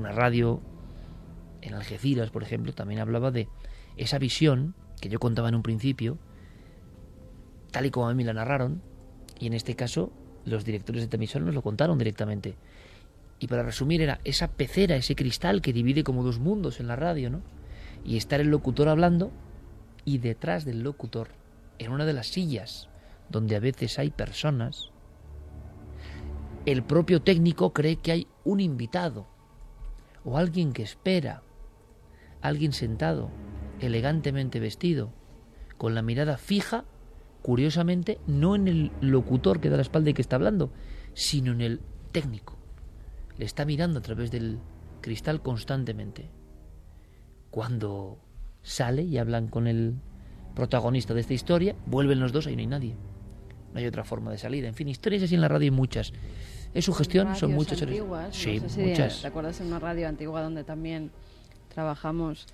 [0.00, 0.62] Una radio
[1.60, 3.48] en Algeciras, por ejemplo, también hablaba de
[3.98, 6.16] esa visión que yo contaba en un principio,
[7.70, 8.80] tal y como a mí la narraron,
[9.38, 10.10] y en este caso
[10.46, 12.56] los directores de emisora nos lo contaron directamente.
[13.40, 16.96] Y para resumir era esa pecera, ese cristal que divide como dos mundos en la
[16.96, 17.42] radio, ¿no?
[18.02, 19.30] Y estar el locutor hablando
[20.06, 21.28] y detrás del locutor,
[21.78, 22.88] en una de las sillas
[23.28, 24.92] donde a veces hay personas,
[26.64, 29.26] el propio técnico cree que hay un invitado
[30.24, 31.42] o alguien que espera,
[32.40, 33.30] alguien sentado,
[33.80, 35.12] elegantemente vestido,
[35.76, 36.84] con la mirada fija
[37.42, 40.72] curiosamente, no en el locutor que da la espalda y que está hablando,
[41.14, 41.80] sino en el
[42.12, 42.58] técnico.
[43.38, 44.58] Le está mirando a través del
[45.00, 46.30] cristal constantemente.
[47.50, 48.18] Cuando
[48.62, 49.94] sale y hablan con el
[50.54, 52.96] protagonista de esta historia, vuelven los dos, ahí no hay nadie.
[53.72, 54.68] No hay otra forma de salida.
[54.68, 56.12] En fin, historias así en la radio hay muchas.
[56.74, 57.82] Es su gestión, son muchas.
[57.82, 59.20] Antiguas, sí, no sé si muchas.
[59.22, 61.10] ¿Te acuerdas en una radio antigua donde también
[61.74, 62.46] trabajamos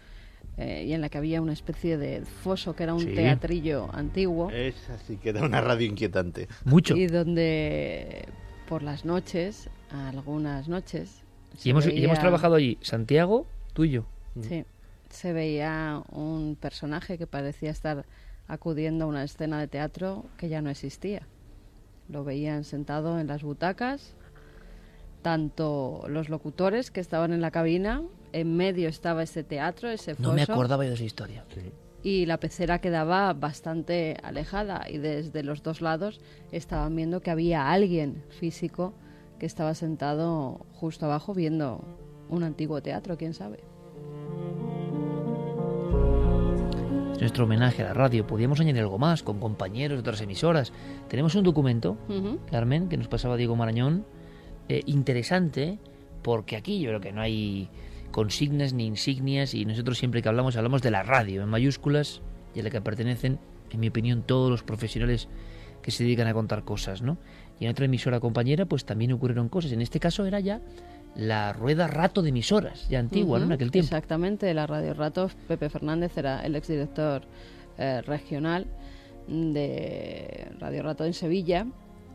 [0.59, 3.15] eh, y en la que había una especie de foso que era un Sí.
[3.15, 6.49] teatrillo antiguo Esa sí que era una radio inquietante.
[6.65, 6.97] Mucho.
[6.97, 8.25] y donde
[8.69, 11.23] por las noches, algunas noches,
[11.63, 14.07] Y hemos, y hemos veía- trabajado allí, Santiago, tú y yo.
[14.41, 14.65] Sí,
[15.11, 18.05] se veía un personaje que parecía estar
[18.49, 21.23] acudiendo a una escena de teatro que ya no existía.
[22.09, 24.15] Lo veían sentado en las butacas,
[25.23, 28.03] tanto los locutores que estaban en la cabina,
[28.33, 31.45] en medio estaba ese teatro, ese foso, No me acordaba yo de esa historia.
[32.03, 36.21] y la pecera quedaba bastante alejada y desde los dos lados
[36.53, 38.93] estaban viendo que había alguien físico
[39.41, 41.85] que estaba sentado justo abajo viendo
[42.29, 43.59] un antiguo teatro, quién sabe.
[47.17, 48.27] Es nuestro homenaje a la radio.
[48.27, 50.71] Podíamos añadir algo más con compañeros de otras emisoras.
[51.09, 51.97] Tenemos un documento.
[52.51, 54.05] Carmen, que nos pasaba Diego Marañón,
[54.69, 55.79] eh, interesante,
[56.21, 57.71] porque aquí yo creo que no hay
[58.11, 62.21] consignas ni insignias y nosotros siempre que hablamos hablamos de la radio en mayúsculas
[62.55, 63.39] y a la que pertenecen,
[63.71, 65.27] en mi opinión, todos los profesionales
[65.81, 67.17] que se dedican a contar cosas, ¿no?
[67.59, 69.73] Y en otra emisora compañera pues también ocurrieron cosas.
[69.73, 70.61] En este caso era ya
[71.17, 73.47] la rueda rato de emisoras, ya antigua, ¿no?
[73.47, 73.87] En aquel tiempo.
[73.87, 77.23] Exactamente, la Radio Rato, Pepe Fernández era el exdirector
[77.79, 78.67] eh, regional
[79.27, 81.67] de Radio Rato en Sevilla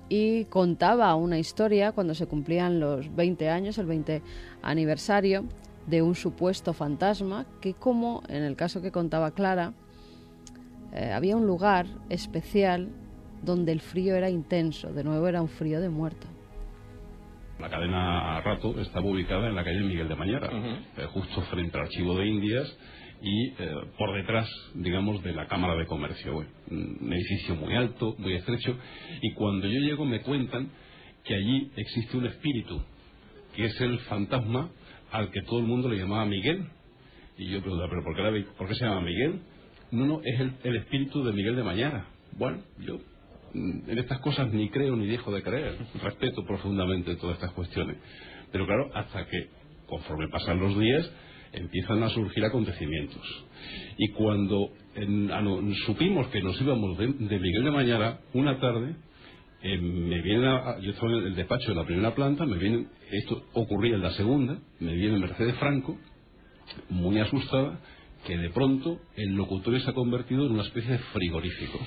[0.08, 4.22] y contaba una historia cuando se cumplían los 20 años, el 20
[4.62, 5.46] aniversario
[5.88, 9.74] de un supuesto fantasma que como en el caso que contaba Clara,
[10.94, 12.90] eh, había un lugar especial
[13.42, 16.28] donde el frío era intenso, de nuevo era un frío de muerto.
[17.62, 20.50] La cadena Rato estaba ubicada en la calle Miguel de Mañara,
[20.98, 22.78] eh, justo frente al archivo de Indias
[23.22, 26.34] y eh, por detrás, digamos, de la Cámara de Comercio.
[26.34, 28.76] Bueno, un edificio muy alto, muy estrecho,
[29.22, 30.70] y cuando yo llego me cuentan
[31.24, 32.82] que allí existe un espíritu,
[33.56, 34.72] que es el fantasma
[35.12, 36.66] al que todo el mundo le llamaba Miguel.
[37.38, 39.40] Y yo preguntaba, ¿pero por qué, la- por qué se llama Miguel?
[39.92, 42.06] No, no, es el, el espíritu de Miguel de Mañara.
[42.38, 42.98] Bueno, yo
[43.54, 45.78] en estas cosas ni creo ni dejo de creer.
[46.02, 47.98] Respeto profundamente todas estas cuestiones.
[48.52, 49.50] Pero claro, hasta que,
[49.88, 51.10] conforme pasan los días,
[51.54, 53.22] empiezan a surgir acontecimientos.
[53.98, 58.96] Y cuando en- ano- supimos que nos íbamos de, de Miguel de Mañara, una tarde,
[59.64, 62.88] eh, me viene a- yo estaba en el despacho de la primera planta, me viene,
[63.12, 65.98] esto ocurría en la segunda, me viene Mercedes Franco
[66.90, 67.80] muy asustada
[68.26, 71.80] que de pronto el locutorio se ha convertido en una especie de frigorífico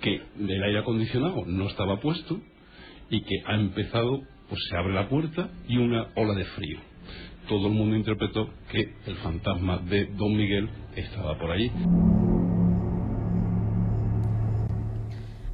[0.00, 2.40] que del aire acondicionado no estaba puesto
[3.10, 6.78] y que ha empezado, pues se abre la puerta y una ola de frío.
[7.48, 11.70] Todo el mundo interpretó que el fantasma de Don Miguel estaba por allí.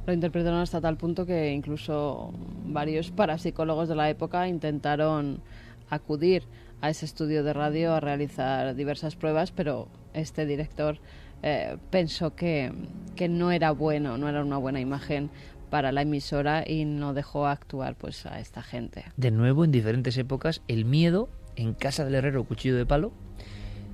[0.05, 2.31] Lo interpretaron hasta tal punto que incluso
[2.65, 5.41] varios parapsicólogos de la época intentaron
[5.89, 6.43] acudir
[6.81, 10.99] a ese estudio de radio a realizar diversas pruebas, pero este director
[11.43, 12.71] eh, pensó que,
[13.15, 15.29] que, no era bueno, no era una buena imagen
[15.69, 19.05] para la emisora y no dejó actuar pues a esta gente.
[19.17, 23.11] De nuevo, en diferentes épocas, el miedo en casa del herrero cuchillo de palo.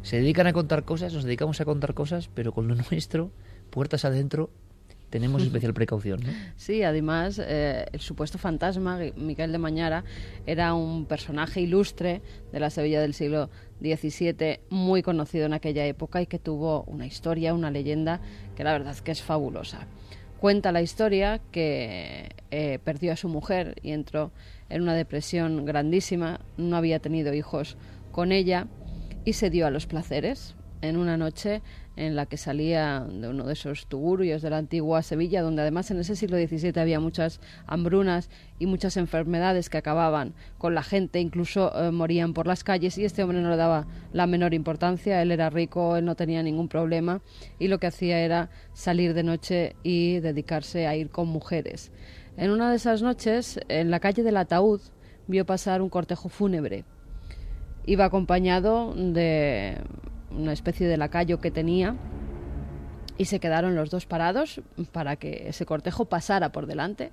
[0.03, 3.31] Se dedican a contar cosas, nos dedicamos a contar cosas, pero con lo nuestro,
[3.69, 4.49] puertas adentro,
[5.14, 6.22] tenemos especial precaución.
[6.22, 6.30] ¿no?
[6.57, 10.03] Sí, además, eh, el supuesto fantasma, Miquel de Mañara,
[10.47, 16.20] era un personaje ilustre de la Sevilla del siglo XVII, muy conocido en aquella época
[16.20, 18.22] y que tuvo una historia, una leyenda
[18.55, 19.86] que la verdad es que es fabulosa.
[20.39, 24.32] Cuenta la historia que eh, perdió a su mujer y entró
[24.70, 27.78] en una depresión grandísima, no había tenido hijos
[28.11, 28.66] con ella
[29.26, 30.55] y se dio a los placeres.
[30.82, 31.61] En una noche
[31.95, 35.91] en la que salía de uno de esos tugurios de la antigua Sevilla, donde además
[35.91, 38.29] en ese siglo XVII había muchas hambrunas
[38.59, 43.05] y muchas enfermedades que acababan con la gente, incluso eh, morían por las calles y
[43.05, 46.67] este hombre no le daba la menor importancia, él era rico, él no tenía ningún
[46.67, 47.21] problema
[47.59, 51.91] y lo que hacía era salir de noche y dedicarse a ir con mujeres.
[52.37, 54.81] En una de esas noches, en la calle del ataúd,
[55.27, 56.85] vio pasar un cortejo fúnebre.
[57.85, 59.77] Iba acompañado de
[60.36, 61.95] una especie de lacayo que tenía
[63.17, 64.61] y se quedaron los dos parados
[64.91, 67.11] para que ese cortejo pasara por delante.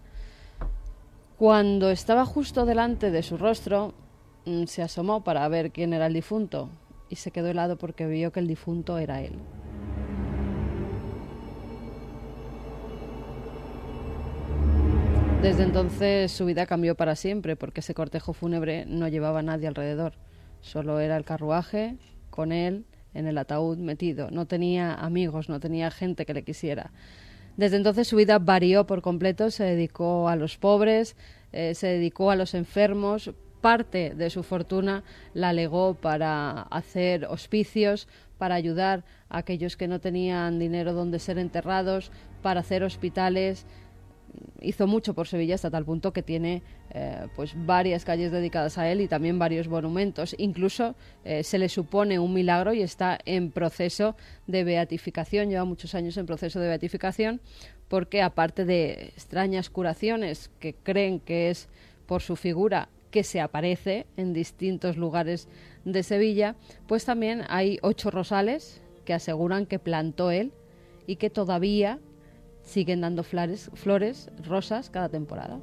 [1.36, 3.94] Cuando estaba justo delante de su rostro,
[4.46, 6.70] mm, se asomó para ver quién era el difunto
[7.08, 9.38] y se quedó helado porque vio que el difunto era él.
[15.42, 19.68] Desde entonces su vida cambió para siempre porque ese cortejo fúnebre no llevaba a nadie
[19.68, 20.12] alrededor.
[20.60, 21.96] Solo era el carruaje
[22.28, 22.84] con él
[23.14, 26.90] en el ataúd metido, no tenía amigos, no tenía gente que le quisiera.
[27.56, 31.16] Desde entonces su vida varió por completo, se dedicó a los pobres,
[31.52, 35.04] eh, se dedicó a los enfermos, parte de su fortuna
[35.34, 38.08] la legó para hacer hospicios,
[38.38, 42.10] para ayudar a aquellos que no tenían dinero donde ser enterrados,
[42.42, 43.66] para hacer hospitales,
[44.60, 48.90] hizo mucho por Sevilla hasta tal punto que tiene eh, pues varias calles dedicadas a
[48.90, 50.34] él y también varios monumentos.
[50.38, 54.16] Incluso eh, se le supone un milagro y está en proceso
[54.46, 57.40] de beatificación, lleva muchos años en proceso de beatificación,
[57.88, 61.68] porque aparte de extrañas curaciones que creen que es
[62.06, 65.48] por su figura que se aparece en distintos lugares
[65.84, 66.54] de Sevilla,
[66.86, 70.52] pues también hay ocho rosales que aseguran que plantó él
[71.06, 71.98] y que todavía
[72.70, 75.58] siguen dando flores, flores, rosas cada temporada.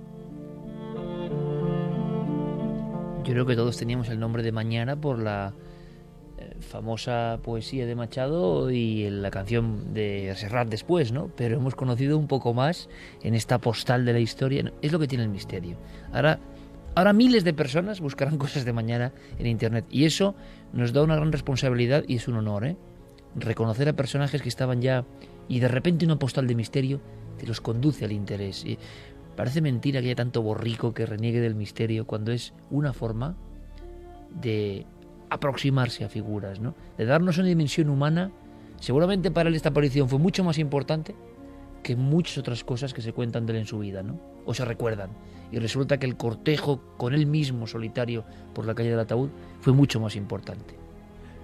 [3.24, 5.53] Yo creo que todos teníamos el nombre de Mañana por la
[6.38, 11.30] eh, famosa poesía de Machado y la canción de Serrat después, ¿no?
[11.36, 12.89] Pero hemos conocido un poco más
[13.24, 14.72] en esta postal de la historia.
[14.82, 15.78] Es lo que tiene el misterio.
[16.12, 16.39] Ahora,
[16.93, 20.36] ahora miles de personas buscarán cosas de mañana en Internet y eso
[20.74, 22.76] nos da una gran responsabilidad y es un honor, ¿eh?
[23.36, 25.05] Reconocer a personajes que estaban ya
[25.48, 27.02] y de repente una postal de misterio
[27.38, 28.66] te los conduce al interés.
[28.66, 28.78] Y
[29.36, 33.36] parece mentira que haya tanto borrico que reniegue del misterio cuando es una forma
[34.41, 34.86] de
[35.30, 36.76] aproximarse a figuras, ¿no?
[36.98, 38.32] de darnos una dimensión humana.
[38.80, 41.16] Seguramente para él esta aparición fue mucho más importante
[41.84, 44.20] que muchas otras cosas que se cuentan de él en su vida, ¿no?
[44.45, 45.10] O se recuerdan.
[45.52, 49.30] Y resulta que el cortejo con él mismo solitario por la calle del ataúd
[49.62, 50.77] fue mucho más importante.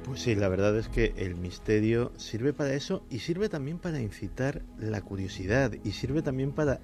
[0.06, 4.02] Pues sí, la verdad es que el misterio sirve para eso y sirve también para
[4.02, 6.82] incitar la curiosidad y sirve también para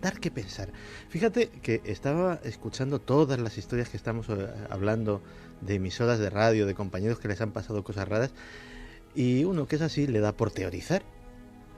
[0.00, 0.72] dar que pensar.
[1.08, 5.22] Fíjate que estaba escuchando todas las historias que estamos eh, hablando
[5.60, 8.32] de emisoras de radio, de compañeros que les han pasado cosas raras
[9.14, 11.02] y uno que es así le da por teorizar.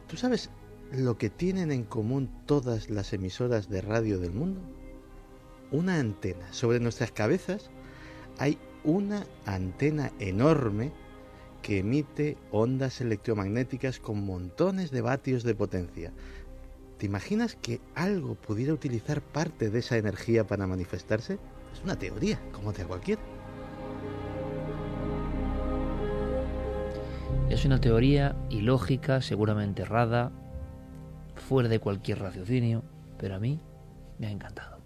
[0.08, 0.48] ¿Tú sabes
[0.90, 4.60] lo que tienen en común todas las emisoras de radio del mundo?
[5.70, 6.50] Una antena.
[6.52, 7.70] Sobre nuestras cabezas
[8.38, 8.58] hay
[8.88, 10.92] una antena enorme
[11.60, 16.10] que emite ondas electromagnéticas con montones de vatios de potencia.
[16.96, 21.38] ¿Te imaginas que algo pudiera utilizar parte de esa energía para manifestarse?
[21.74, 23.20] Es una teoría, como de cualquiera.
[27.50, 30.32] Es una teoría ilógica, seguramente errada,
[31.34, 32.84] fuera de cualquier raciocinio,
[33.18, 33.60] pero a mí
[34.18, 34.77] me ha encantado.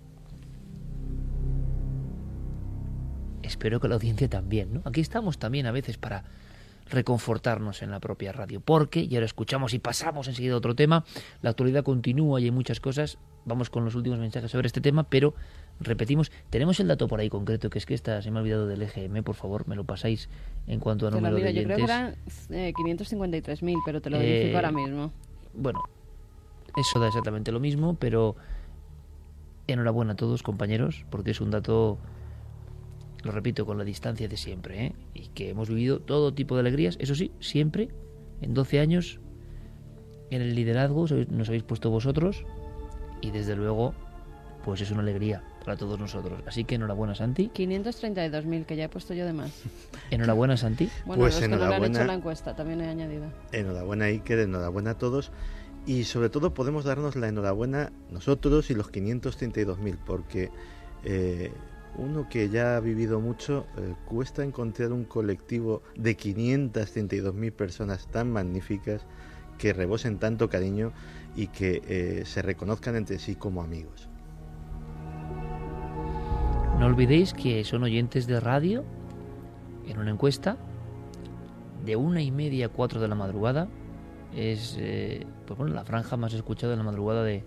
[3.53, 4.74] Espero que la audiencia también.
[4.74, 4.82] ¿no?
[4.84, 6.24] Aquí estamos también a veces para
[6.90, 11.05] reconfortarnos en la propia radio, porque, y ahora escuchamos y pasamos enseguida a otro tema,
[11.40, 15.05] la actualidad continúa y hay muchas cosas, vamos con los últimos mensajes sobre este tema,
[15.05, 15.34] pero
[15.80, 18.66] repetimos, tenemos el dato por ahí concreto, que es que esta, se me ha olvidado
[18.66, 20.28] del EGM, por favor, me lo pasáis
[20.66, 22.16] en cuanto a Te lo número de yo creo que eran
[22.50, 25.12] eh, 553.000, pero te lo Eh, ahora mismo.
[25.55, 25.82] Bueno,
[26.76, 28.36] eso da exactamente lo mismo, pero
[29.66, 31.98] enhorabuena a todos, compañeros, porque es un dato,
[33.22, 34.92] lo repito, con la distancia de siempre, ¿eh?
[35.14, 37.88] y que hemos vivido todo tipo de alegrías, eso sí, siempre,
[38.40, 39.20] en 12 años,
[40.30, 42.44] en el liderazgo nos habéis puesto vosotros,
[43.20, 43.94] y desde luego,
[44.64, 46.40] pues es una alegría para todos nosotros.
[46.46, 47.50] Así que enhorabuena, Santi.
[47.54, 49.62] 532.000, que ya he puesto yo de más.
[50.10, 50.88] Enhorabuena, Santi.
[51.06, 52.04] Bueno, Pues los que no le han hecho enhorabuena.
[52.04, 53.26] la encuesta, también he añadido.
[53.52, 55.30] Enhorabuena Iker, enhorabuena a todos.
[55.86, 60.50] Y sobre todo podemos darnos la enhorabuena nosotros y los 532.000, porque
[61.04, 61.52] eh,
[61.97, 68.30] uno que ya ha vivido mucho, eh, cuesta encontrar un colectivo de 532.000 personas tan
[68.30, 69.07] magníficas
[69.59, 70.93] que rebosen tanto cariño
[71.36, 74.09] y que eh, se reconozcan entre sí como amigos.
[76.78, 78.84] No olvidéis que son oyentes de radio
[79.86, 80.57] en una encuesta
[81.84, 83.68] de una y media a cuatro de la madrugada.
[84.34, 87.45] Es eh, pues bueno, la franja más escuchada en la madrugada de,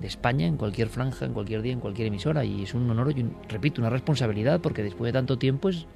[0.00, 2.44] de España, en cualquier franja, en cualquier día, en cualquier emisora.
[2.44, 5.86] Y es un honor y, repito, una responsabilidad porque después de tanto tiempo es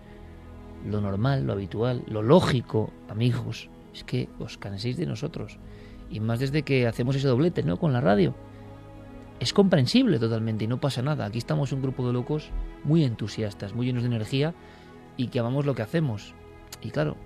[0.87, 5.59] lo normal, lo habitual, lo lógico, amigos, es que os canséis de nosotros.
[6.11, 7.77] Y más desde que hacemos ese doblete, ¿no?
[7.77, 8.35] Con la radio
[9.41, 11.25] es comprensible totalmente y no pasa nada.
[11.25, 12.51] Aquí estamos un grupo de locos
[12.85, 14.55] muy entusiastas, muy llenos de energía
[15.17, 16.35] y que amamos lo que hacemos.
[16.83, 17.17] Y claro,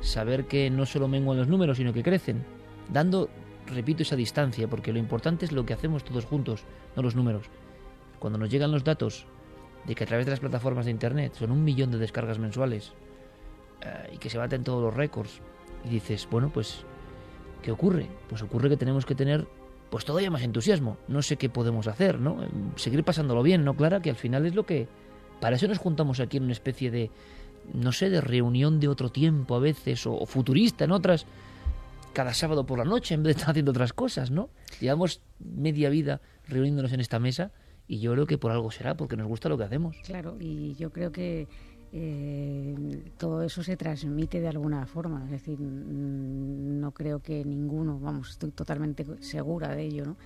[0.00, 2.44] saber que no solo menguan los números, sino que crecen,
[2.92, 3.30] dando,
[3.74, 6.64] repito, esa distancia, porque lo importante es lo que hacemos todos juntos,
[6.96, 7.46] no los números.
[8.18, 9.26] Cuando nos llegan los datos
[9.86, 12.92] de que a través de las plataformas de Internet son un millón de descargas mensuales
[13.80, 15.40] eh, y que se baten todos los récords,
[15.84, 16.84] y dices, bueno, pues,
[17.62, 18.08] ¿qué ocurre?
[18.28, 19.46] Pues ocurre que tenemos que tener
[19.90, 20.96] pues todavía más entusiasmo.
[21.08, 22.42] No sé qué podemos hacer, ¿no?
[22.42, 24.00] Eh, Seguir pasándolo bien, ¿no, Clara?
[24.00, 24.88] Que al final es lo que...
[25.40, 27.10] Para eso nos juntamos aquí en una especie de,
[27.74, 31.26] no sé, de reunión de otro tiempo a veces, o, o futurista en otras,
[32.12, 34.50] cada sábado por la noche, en vez de estar haciendo otras cosas, ¿no?
[34.80, 37.52] Llevamos media vida reuniéndonos en esta mesa
[37.88, 39.96] y yo creo que por algo será, porque nos gusta lo que hacemos.
[40.04, 41.48] Claro, y yo creo que
[41.92, 45.24] eh, todo eso se transmite de alguna forma.
[45.24, 50.16] Es decir, mm, no creo que ninguno, vamos, estoy totalmente segura de ello, ¿no?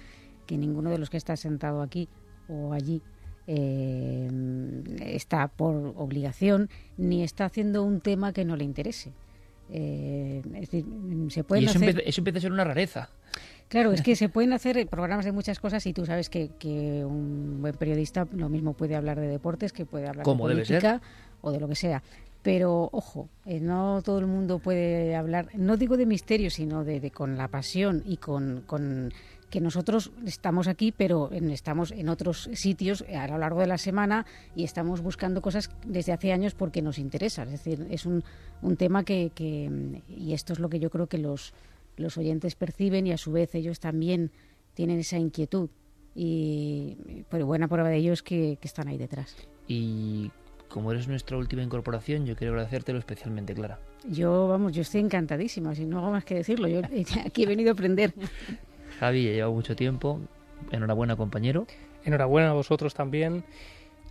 [0.46, 2.08] que ninguno de los que está sentado aquí
[2.48, 3.02] o allí
[3.48, 4.30] eh,
[5.00, 9.12] está por obligación ni está haciendo un tema que no le interese.
[9.70, 10.84] Eh, es decir,
[11.30, 11.88] se pueden y eso, hacer...
[11.90, 13.08] empieza, eso empieza a ser una rareza.
[13.68, 17.04] Claro, es que se pueden hacer programas de muchas cosas y tú sabes que, que
[17.04, 21.00] un buen periodista lo mismo puede hablar de deportes que puede hablar de política
[21.40, 22.02] o de lo que sea.
[22.42, 27.00] Pero ojo, eh, no todo el mundo puede hablar, no digo de misterio, sino de,
[27.00, 29.12] de con la pasión y con, con
[29.56, 33.78] que nosotros estamos aquí, pero en- estamos en otros sitios a lo largo de la
[33.78, 37.44] semana y estamos buscando cosas desde hace años porque nos interesa.
[37.44, 38.22] Es decir, es un,
[38.60, 41.54] un tema que, que, y esto es lo que yo creo que los,
[41.96, 44.30] los oyentes perciben y a su vez ellos también
[44.74, 45.70] tienen esa inquietud.
[46.14, 49.36] Y pero buena prueba de ello es que, que están ahí detrás.
[49.68, 50.30] Y
[50.68, 53.78] como eres nuestra última incorporación, yo quiero agradecértelo especialmente, Clara.
[54.06, 56.68] Yo, vamos, yo estoy encantadísima, si no hago más que decirlo.
[56.68, 56.82] Yo
[57.24, 58.12] aquí he venido a aprender.
[58.98, 60.20] Javi, ya lleva mucho tiempo.
[60.70, 61.66] Enhorabuena, compañero.
[62.04, 63.44] Enhorabuena a vosotros también.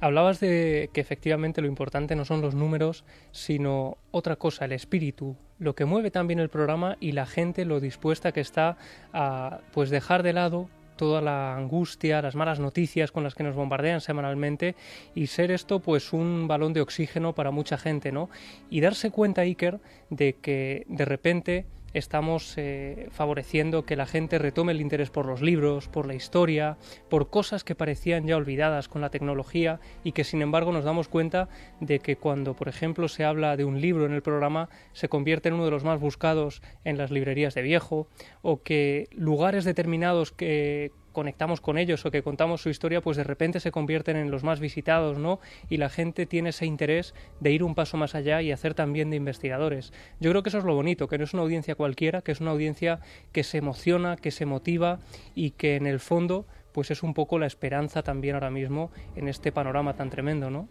[0.01, 5.37] Hablabas de que efectivamente lo importante no son los números, sino otra cosa, el espíritu,
[5.57, 8.77] lo que mueve también el programa y la gente lo dispuesta que está
[9.13, 13.55] a pues dejar de lado toda la angustia, las malas noticias con las que nos
[13.55, 14.75] bombardean semanalmente
[15.13, 18.29] y ser esto pues un balón de oxígeno para mucha gente, ¿no?
[18.69, 19.79] Y darse cuenta, Iker,
[20.09, 21.65] de que de repente
[21.95, 26.77] estamos eh, favoreciendo que la gente retome el interés por los libros, por la historia,
[27.09, 31.07] por cosas que parecían ya olvidadas con la tecnología y que sin embargo nos damos
[31.07, 31.47] cuenta
[31.79, 35.47] de que cuando por ejemplo se habla de un libro en el programa se convierte
[35.47, 38.07] en uno de los más buscados en las librerías de viejo
[38.41, 43.23] o que lugares determinados que conectamos con ellos o que contamos su historia, pues de
[43.23, 45.39] repente se convierten en los más visitados, ¿no?
[45.67, 49.09] Y la gente tiene ese interés de ir un paso más allá y hacer también
[49.09, 49.93] de investigadores.
[50.19, 52.41] Yo creo que eso es lo bonito, que no es una audiencia cualquiera, que es
[52.41, 52.99] una audiencia
[53.31, 54.99] que se emociona, que se motiva
[55.33, 59.29] y que en el fondo pues es un poco la esperanza también ahora mismo en
[59.29, 60.67] este panorama tan tremendo, ¿no?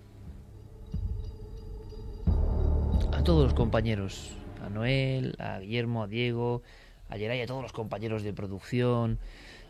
[3.12, 6.62] A todos los compañeros, a Noel, a Guillermo, a Diego,
[7.08, 9.18] a Geray, a todos los compañeros de producción,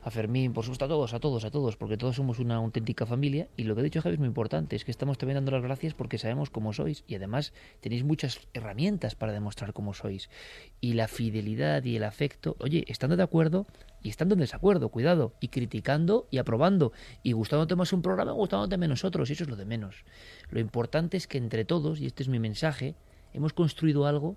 [0.04, 3.06] a Fermín, por supuesto a todos, a todos, a todos, porque todos somos una auténtica
[3.06, 3.48] familia.
[3.56, 5.62] Y lo que ha dicho Javi es muy importante, es que estamos también dando las
[5.62, 10.28] gracias porque sabemos cómo sois y además tenéis muchas herramientas para demostrar cómo sois.
[10.82, 13.66] Y la fidelidad y el afecto, oye, estando de acuerdo
[14.02, 16.92] y estando en desacuerdo, cuidado, y criticando y aprobando,
[17.22, 20.04] y gustándote más un programa, gustándote menos otros, y eso es lo de menos.
[20.50, 22.94] Lo importante es que entre todos, y este es mi mensaje,
[23.32, 24.36] hemos construido algo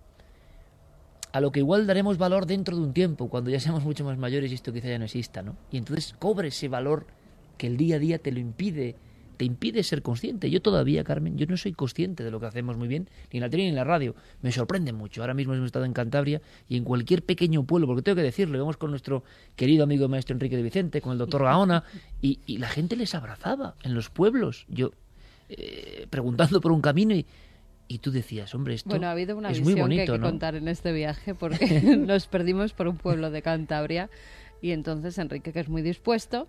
[1.32, 4.18] a lo que igual daremos valor dentro de un tiempo, cuando ya seamos mucho más
[4.18, 5.56] mayores y esto quizá ya no exista, ¿no?
[5.72, 7.08] Y entonces cobre ese valor
[7.58, 8.96] que el día a día te lo impide,
[9.38, 10.50] te impide ser consciente.
[10.50, 13.42] Yo todavía, Carmen, yo no soy consciente de lo que hacemos muy bien, ni en
[13.42, 14.16] la tele ni en la radio.
[14.42, 15.22] Me sorprende mucho.
[15.22, 18.58] Ahora mismo hemos estado en Cantabria y en cualquier pequeño pueblo, porque tengo que decirlo,
[18.60, 19.24] vamos con nuestro
[19.56, 21.84] querido amigo maestro Enrique de Vicente, con el doctor Gaona,
[22.22, 24.66] y, y la gente les abrazaba en los pueblos.
[24.70, 24.92] Yo
[25.50, 27.26] eh, preguntando por un camino y
[27.88, 30.18] y tú decías, hombre, esto bueno, ha habido una es visión muy bonito, que hay
[30.18, 30.28] que ¿no?
[30.28, 34.10] contar en este viaje porque nos perdimos por un pueblo de Cantabria
[34.62, 36.48] y entonces Enrique, que es muy dispuesto,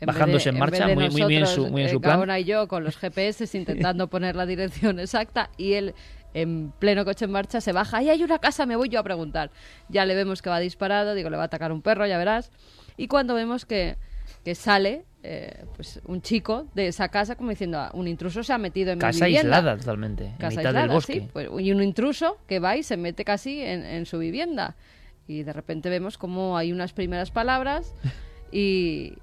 [0.00, 2.00] en Bajándose de- en marcha, de muy- muy bien nosotros, su- muy en eh, su
[2.00, 2.16] plan.
[2.18, 5.94] Gaona y yo con los GPS intentando poner la dirección exacta y él
[6.34, 9.04] en pleno coche en marcha se baja, ahí hay una casa, me voy yo a
[9.04, 9.52] preguntar.
[9.88, 12.50] Ya le vemos que va disparado, digo, le va a atacar un perro, ya verás.
[12.96, 13.96] Y cuando vemos que,
[14.44, 18.52] que sale eh, pues un chico de esa casa como diciendo, "Ah, un intruso se
[18.52, 19.56] ha metido en Casa mi vivienda.
[19.56, 21.12] aislada totalmente, en Casa mitad aislada, del bosque.
[21.14, 24.76] sí, pues, y un intruso que va y se mete casi en, en su vivienda.
[25.26, 27.94] Y de repente vemos como hay unas primeras palabras
[28.52, 29.14] y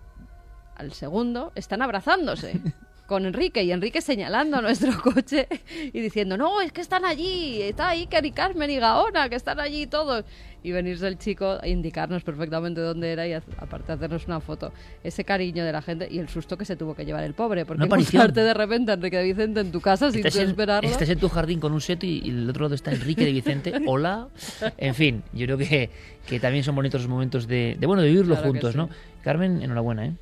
[0.76, 2.60] al segundo están abrazándose
[3.12, 5.46] con Enrique y Enrique señalando a nuestro coche
[5.92, 9.60] y diciendo, no, es que están allí, está Iker y Carmen y Gaona, que están
[9.60, 10.24] allí todos.
[10.64, 14.72] Y venirse el chico a indicarnos perfectamente dónde era y aparte hacernos una foto.
[15.04, 17.66] Ese cariño de la gente y el susto que se tuvo que llevar el pobre,
[17.66, 20.50] porque encontrarte de repente a Enrique de Vicente en tu casa sin Estás tú en,
[20.50, 20.90] esperarlo.
[20.90, 23.34] estás en tu jardín con un seto y, y el otro lado está Enrique de
[23.34, 23.74] Vicente.
[23.88, 24.30] Hola.
[24.78, 25.90] En fin, yo creo que,
[26.28, 28.78] que también son bonitos los momentos de, de bueno de vivirlo Claro juntos, sí.
[28.78, 28.90] ¿no?
[29.22, 30.14] Carmen, enhorabuena, ¿eh?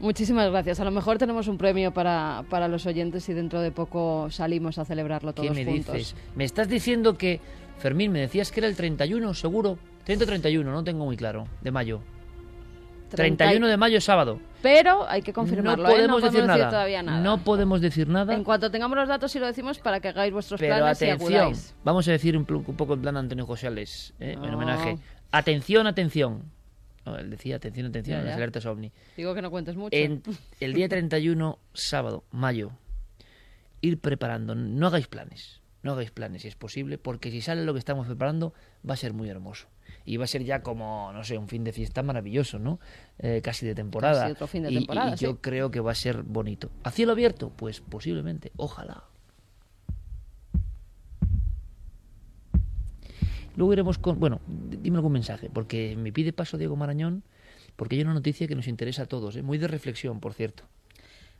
[0.00, 0.80] Muchísimas gracias.
[0.80, 4.78] A lo mejor tenemos un premio para, para los oyentes y dentro de poco salimos
[4.78, 5.94] a celebrarlo ¿Qué todos me juntos.
[5.94, 6.16] dices?
[6.34, 7.40] Me estás diciendo que
[7.78, 9.78] Fermín, me decías que era el 31, seguro.
[10.04, 12.00] 30 o 31, no tengo muy claro, de mayo.
[13.10, 14.40] 31 de mayo, sábado.
[14.60, 15.84] Pero hay que confirmarlo.
[15.84, 15.92] no ¿eh?
[15.94, 16.70] podemos no decir podemos nada.
[16.70, 17.20] todavía nada.
[17.20, 18.34] No podemos decir nada.
[18.34, 21.04] En cuanto tengamos los datos y lo decimos para que hagáis vuestros Pero planes y
[21.04, 21.74] atención, acudáis.
[21.84, 24.32] vamos a decir un, poco en plan Antonio José Ales, ¿eh?
[24.32, 24.98] en homenaje.
[25.30, 26.42] Atención, atención.
[27.06, 28.92] No, él decía atención, atención, en las alertas ovni.
[29.16, 29.96] Digo que no cuentes mucho.
[29.96, 30.22] En
[30.60, 32.72] el día 31, sábado, mayo,
[33.80, 34.54] ir preparando.
[34.54, 35.60] No hagáis planes.
[35.82, 38.54] No hagáis planes si es posible, porque si sale lo que estamos preparando,
[38.88, 39.68] va a ser muy hermoso.
[40.06, 42.80] Y va a ser ya como, no sé, un fin de fiesta maravilloso, ¿no?
[43.18, 44.22] Eh, casi de temporada.
[44.22, 46.70] Casi otro fin de Y- y- temporada, y yo creo que va a ser bonito.
[46.84, 47.50] ¿A cielo abierto?
[47.54, 48.50] Pues posiblemente.
[48.56, 49.04] Ojalá.
[53.56, 54.18] Luego iremos con.
[54.18, 57.22] Bueno, dime algún mensaje, porque me pide paso Diego Marañón,
[57.76, 59.42] porque hay una noticia que nos interesa a todos, ¿eh?
[59.42, 60.64] muy de reflexión, por cierto.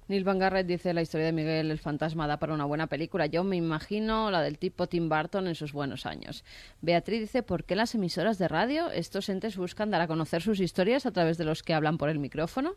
[0.06, 3.24] Neil Van Garrett dice la historia de Miguel el fantasma da para una buena película.
[3.24, 6.44] Yo me imagino la del tipo Tim Burton en sus buenos años.
[6.82, 10.60] Beatriz dice ¿por qué las emisoras de radio estos entes buscan dar a conocer sus
[10.60, 12.74] historias a través de los que hablan por el micrófono?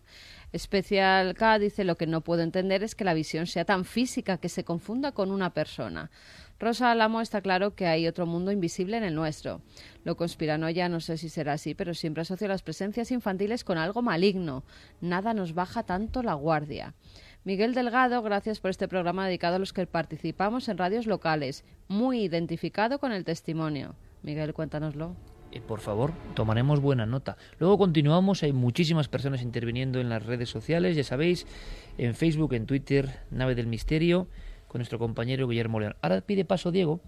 [0.53, 4.37] Especial K dice lo que no puedo entender es que la visión sea tan física
[4.37, 6.09] que se confunda con una persona.
[6.59, 9.61] Rosa Alamo está claro que hay otro mundo invisible en el nuestro.
[10.03, 14.01] Lo conspiranoia no sé si será así, pero siempre asocio las presencias infantiles con algo
[14.01, 14.63] maligno.
[14.99, 16.95] Nada nos baja tanto la guardia.
[17.43, 21.63] Miguel Delgado, gracias por este programa dedicado a los que participamos en radios locales.
[21.87, 23.95] Muy identificado con el testimonio.
[24.23, 25.15] Miguel, cuéntanoslo.
[25.51, 27.37] Eh, por favor, tomaremos buena nota.
[27.59, 31.45] Luego continuamos, hay muchísimas personas interviniendo en las redes sociales, ya sabéis,
[31.97, 34.27] en Facebook, en Twitter, Nave del Misterio,
[34.67, 35.95] con nuestro compañero Guillermo León.
[36.01, 37.01] Ahora pide paso Diego.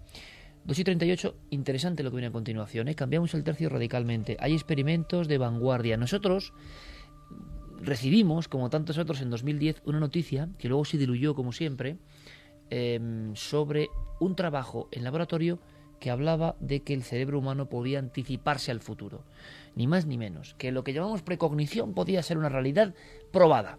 [0.64, 2.88] 2 y 38, interesante lo que viene a continuación.
[2.88, 2.94] ¿eh?
[2.94, 4.36] Cambiamos el tercio radicalmente.
[4.40, 5.96] Hay experimentos de vanguardia.
[5.96, 6.52] Nosotros
[7.80, 11.96] recibimos, como tantos otros en 2010, una noticia que luego se diluyó, como siempre,
[12.68, 13.88] em, sobre
[14.20, 15.58] un trabajo en laboratorio
[15.98, 19.24] que hablaba de que el cerebro humano podía anticiparse al futuro.
[19.76, 20.54] Ni más ni menos.
[20.54, 22.94] Que lo que llamamos precognición podía ser una realidad
[23.32, 23.78] probada.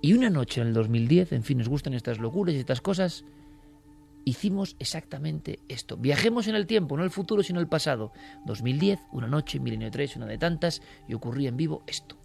[0.00, 3.24] Y una noche en el 2010, en fin, nos gustan estas locuras y estas cosas,
[4.24, 5.96] hicimos exactamente esto.
[5.96, 8.12] Viajemos en el tiempo, no el futuro, sino el pasado.
[8.46, 12.17] 2010, una noche, Milenio 3, una de tantas, y ocurría en vivo esto.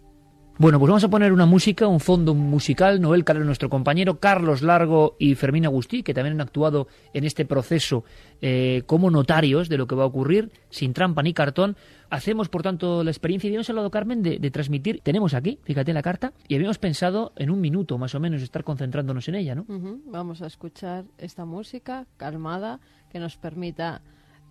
[0.56, 3.00] Bueno, pues vamos a poner una música, un fondo musical.
[3.00, 7.44] Noel Calero, nuestro compañero, Carlos Largo y Fermín Agustí, que también han actuado en este
[7.44, 8.04] proceso
[8.40, 11.76] eh, como notarios de lo que va a ocurrir, sin trampa ni cartón.
[12.08, 15.00] Hacemos, por tanto, la experiencia, y habíamos hablado, Carmen, de, transmitir.
[15.02, 18.62] Tenemos aquí, fíjate la carta, y habíamos pensado en un minuto más o menos estar
[18.62, 19.66] concentrándonos en ella, ¿no?
[20.06, 22.78] Vamos a escuchar esta música calmada
[23.10, 24.02] que nos permita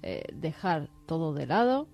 [0.02, 1.88] eh, dejar todo de lado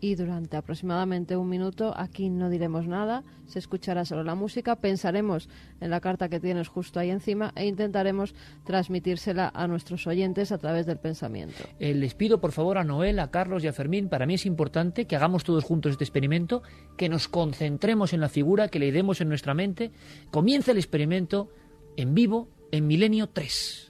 [0.00, 5.48] y durante aproximadamente un minuto aquí no diremos nada, se escuchará solo la música, pensaremos
[5.80, 10.58] en la carta que tienes justo ahí encima e intentaremos transmitírsela a nuestros oyentes a
[10.58, 11.64] través del pensamiento.
[11.78, 14.46] Eh, les pido por favor a Noel, a Carlos y a Fermín, para mí es
[14.46, 16.62] importante que hagamos todos juntos este experimento,
[16.96, 19.90] que nos concentremos en la figura, que le demos en nuestra mente.
[20.30, 21.50] Comienza el experimento
[21.96, 23.89] en vivo en Milenio 3.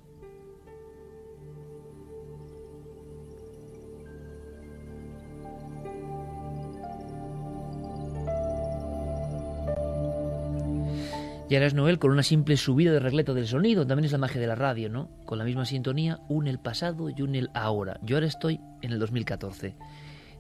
[11.51, 13.87] Y ahora es Noel con una simple subida de regleto del sonido.
[13.87, 15.11] También es la magia de la radio, ¿no?
[15.27, 17.99] Con la misma sintonía, une el pasado y une el ahora.
[18.03, 19.75] Yo ahora estoy en el 2014.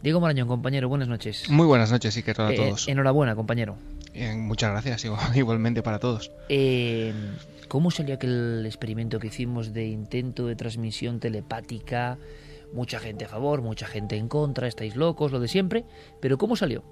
[0.04, 1.50] Diego Marañón, compañero, buenas noches.
[1.50, 2.88] Muy buenas noches, y que a Eh, todos.
[2.88, 3.76] enhorabuena, compañero.
[4.14, 6.30] Eh, muchas gracias, igual- igualmente para todos.
[6.48, 7.12] Eh,
[7.68, 12.18] ¿Cómo salió aquel experimento que hicimos de intento de transmisión telepática?
[12.72, 15.84] Mucha gente a favor, mucha gente en contra, estáis locos, lo de siempre.
[16.20, 16.84] Pero ¿cómo salió?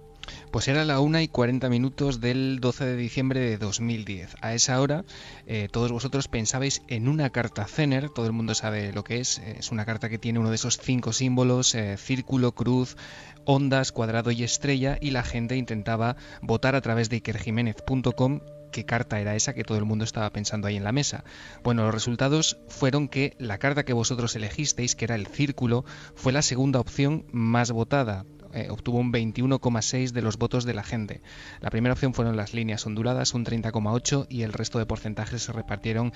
[0.51, 4.37] Pues era la 1 y 40 minutos del 12 de diciembre de 2010.
[4.41, 5.05] A esa hora,
[5.47, 9.39] eh, todos vosotros pensabais en una carta Zener, todo el mundo sabe lo que es.
[9.39, 12.97] eh, Es una carta que tiene uno de esos cinco símbolos, eh, círculo, cruz,
[13.45, 18.41] ondas, cuadrado y estrella, y la gente intentaba votar a través de ikerjiménez.com
[18.71, 21.25] qué carta era esa que todo el mundo estaba pensando ahí en la mesa.
[21.65, 26.33] Bueno, los resultados fueron que la carta que vosotros elegisteis, que era el círculo, fue
[26.33, 28.27] la segunda opción más votada.
[28.55, 31.21] Eh, obtuvo un 21,6 de los votos de la gente.
[31.61, 35.53] La primera opción fueron las líneas onduladas, un 30,8 y el resto de porcentajes se
[35.53, 36.13] repartieron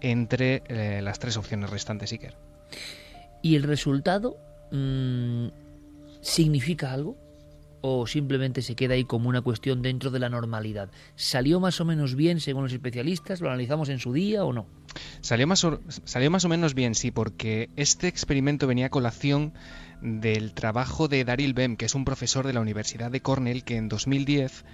[0.00, 2.36] entre eh, las tres opciones restantes, Iker.
[3.42, 4.38] ¿Y el resultado
[4.72, 5.48] mm,
[6.20, 7.16] significa algo?
[7.82, 10.90] ¿O simplemente se queda ahí como una cuestión dentro de la normalidad?
[11.14, 13.40] ¿Salió más o menos bien según los especialistas?
[13.40, 14.66] ¿Lo analizamos en su día o no?
[15.20, 19.52] Salió más, o, salió más o menos bien, sí, porque este experimento venía a colación
[20.00, 23.76] del trabajo de Daryl Bem, que es un profesor de la Universidad de Cornell, que
[23.76, 24.64] en 2010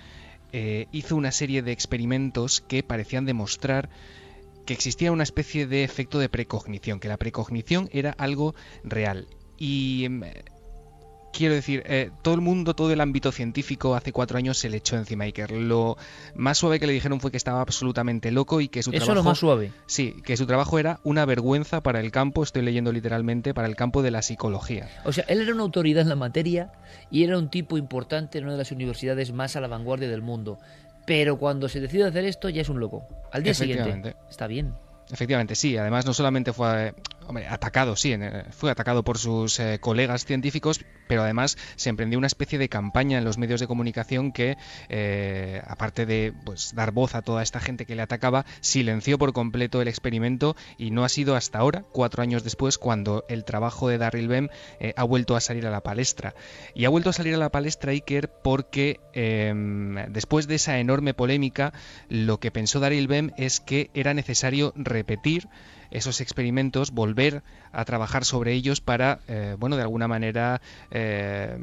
[0.52, 3.88] eh, hizo una serie de experimentos que parecían demostrar
[4.66, 8.54] que existía una especie de efecto de precognición, que la precognición era algo
[8.84, 9.26] real.
[9.58, 10.22] Y em,
[11.32, 14.76] quiero decir, eh, todo el mundo, todo el ámbito científico hace cuatro años se le
[14.76, 15.50] echó encima a Iker.
[15.50, 15.96] Lo
[16.34, 19.14] más suave que le dijeron fue que estaba absolutamente loco y que su Eso trabajo...
[19.14, 19.72] lo más suave.
[19.86, 23.76] Sí, que su trabajo era una vergüenza para el campo, estoy leyendo literalmente, para el
[23.76, 24.88] campo de la psicología.
[25.04, 26.72] O sea, él era una autoridad en la materia
[27.10, 30.22] y era un tipo importante en una de las universidades más a la vanguardia del
[30.22, 30.58] mundo.
[31.06, 33.08] Pero cuando se decide hacer esto ya es un loco.
[33.32, 34.14] Al día siguiente.
[34.30, 34.74] Está bien.
[35.10, 35.76] Efectivamente, sí.
[35.76, 36.94] Además, no solamente fue eh,
[37.26, 42.18] hombre, atacado, sí, eh, fue atacado por sus eh, colegas científicos, pero además se emprendió
[42.18, 44.56] una especie de campaña en los medios de comunicación que,
[44.88, 49.32] eh, aparte de pues, dar voz a toda esta gente que le atacaba, silenció por
[49.32, 53.88] completo el experimento y no ha sido hasta ahora, cuatro años después, cuando el trabajo
[53.88, 54.48] de Darryl Bem
[54.96, 56.34] ha vuelto a salir a la palestra.
[56.74, 59.52] Y ha vuelto a salir a la palestra Iker porque eh,
[60.08, 61.72] después de esa enorme polémica,
[62.08, 65.48] lo que pensó Daryl Bem es que era necesario repetir
[65.92, 70.60] esos experimentos, volver a trabajar sobre ellos para, eh, bueno, de alguna manera
[70.90, 71.56] eh,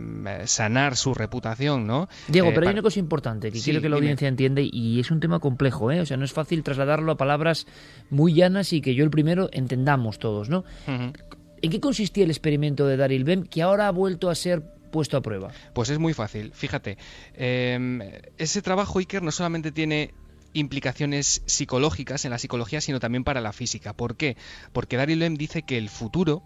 [0.46, 2.08] sanar su reputación, ¿no?
[2.28, 4.06] Diego, Eh, pero hay para- una cosa importante que Sí, quiero que la dime.
[4.08, 6.02] audiencia entienda y es un tema complejo, ¿eh?
[6.02, 7.66] O sea, no es fácil trasladarlo a palabras
[8.10, 10.64] muy llanas y que yo el primero entendamos todos, ¿no?
[10.88, 15.18] ¿En qué consistía el experimento de Daryl Bem que ahora ha vuelto a ser puesto
[15.18, 15.50] a prueba?
[15.74, 16.98] Pues es muy fácil, fíjate.
[17.34, 20.14] eh, ese trabajo, Iker, no solamente tiene
[20.54, 23.94] implicaciones psicológicas en la psicología, sino también para la física.
[23.94, 24.38] ¿Por qué?
[24.74, 26.44] Porque Daryl Lem dice que el futuro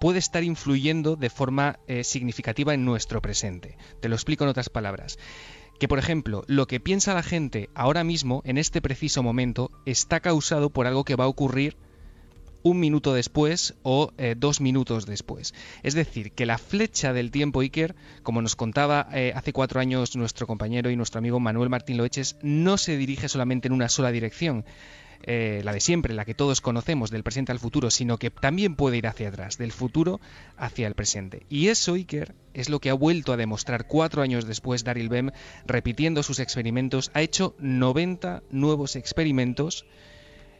[0.00, 3.76] puede estar influyendo de forma eh, significativa en nuestro presente.
[4.00, 5.18] Te lo explico en otras palabras.
[5.80, 10.20] Que, por ejemplo, lo que piensa la gente ahora mismo, en este preciso momento, está
[10.20, 11.76] causado por algo que va a ocurrir
[12.68, 15.54] un minuto después o eh, dos minutos después.
[15.82, 20.16] Es decir, que la flecha del tiempo Iker, como nos contaba eh, hace cuatro años
[20.16, 24.10] nuestro compañero y nuestro amigo Manuel Martín Loeches, no se dirige solamente en una sola
[24.10, 24.64] dirección,
[25.22, 28.76] eh, la de siempre, la que todos conocemos, del presente al futuro, sino que también
[28.76, 30.20] puede ir hacia atrás, del futuro
[30.56, 31.44] hacia el presente.
[31.48, 35.30] Y eso, Iker, es lo que ha vuelto a demostrar cuatro años después Daryl Bem,
[35.66, 39.84] repitiendo sus experimentos, ha hecho 90 nuevos experimentos.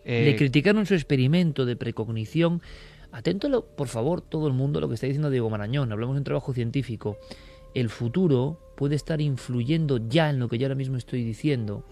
[0.08, 2.62] Eh, Le criticaron su experimento de precognición.
[3.12, 5.92] Aténtolo, por favor, todo el mundo, lo que está diciendo Diego Marañón.
[5.92, 7.18] Hablamos de un trabajo científico.
[7.74, 11.84] El futuro puede estar influyendo ya en lo que yo ahora mismo estoy diciendo.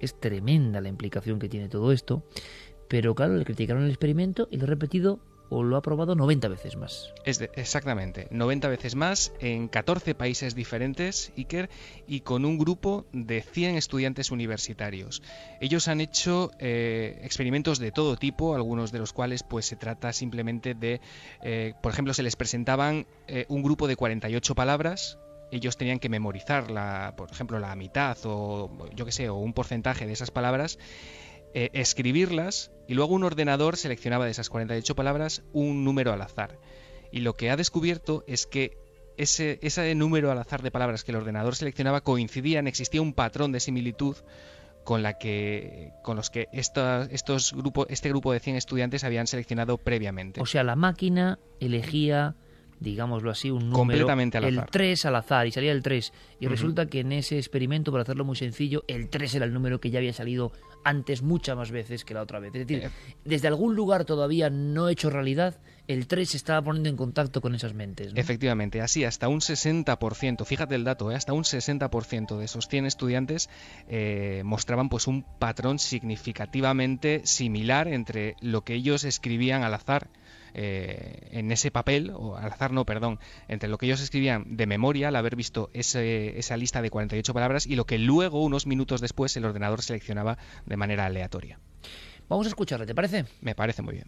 [0.00, 2.22] Es tremenda la implicación que tiene todo esto.
[2.88, 5.20] Pero claro, le criticaron el experimento y lo he repetido
[5.50, 7.12] o lo ha probado 90 veces más.
[7.24, 11.68] Es exactamente, 90 veces más en 14 países diferentes, Iker,
[12.06, 15.22] y con un grupo de 100 estudiantes universitarios.
[15.60, 20.12] Ellos han hecho eh, experimentos de todo tipo, algunos de los cuales pues se trata
[20.12, 21.00] simplemente de,
[21.42, 25.18] eh, por ejemplo, se les presentaban eh, un grupo de 48 palabras
[25.52, 29.52] ellos tenían que memorizar, la, por ejemplo, la mitad o yo qué sé, o un
[29.52, 30.78] porcentaje de esas palabras,
[31.54, 36.58] eh, escribirlas y luego un ordenador seleccionaba de esas 48 palabras un número al azar.
[37.12, 38.76] Y lo que ha descubierto es que
[39.16, 43.52] ese, ese número al azar de palabras que el ordenador seleccionaba coincidían, existía un patrón
[43.52, 44.16] de similitud
[44.84, 49.76] con la que con los que estos grupos este grupo de 100 estudiantes habían seleccionado
[49.76, 50.40] previamente.
[50.40, 52.34] O sea, la máquina elegía
[52.80, 56.12] digámoslo así, un número, Completamente al el 3 al azar, y salía el 3.
[56.40, 59.80] Y resulta que en ese experimento, para hacerlo muy sencillo, el 3 era el número
[59.80, 60.52] que ya había salido
[60.84, 62.54] antes muchas más veces que la otra vez.
[62.54, 62.90] Es decir, Eh.
[63.24, 67.54] desde algún lugar todavía no hecho realidad, el 3 se estaba poniendo en contacto con
[67.54, 68.14] esas mentes.
[68.14, 68.20] ¿no?
[68.20, 71.16] Efectivamente, así hasta un 60%, fíjate el dato, ¿eh?
[71.16, 73.50] hasta un 60% de esos 100 estudiantes
[73.88, 80.08] eh, mostraban pues un patrón significativamente similar entre lo que ellos escribían al azar
[80.54, 83.18] eh, en ese papel, o al azar no, perdón,
[83.48, 87.32] entre lo que ellos escribían de memoria al haber visto ese- esa lista de 48
[87.34, 91.58] palabras y lo que luego, unos minutos después, el ordenador seleccionaba de manera aleatoria.
[92.28, 93.24] Vamos a escucharle, ¿te parece?
[93.40, 94.06] Me parece muy bien.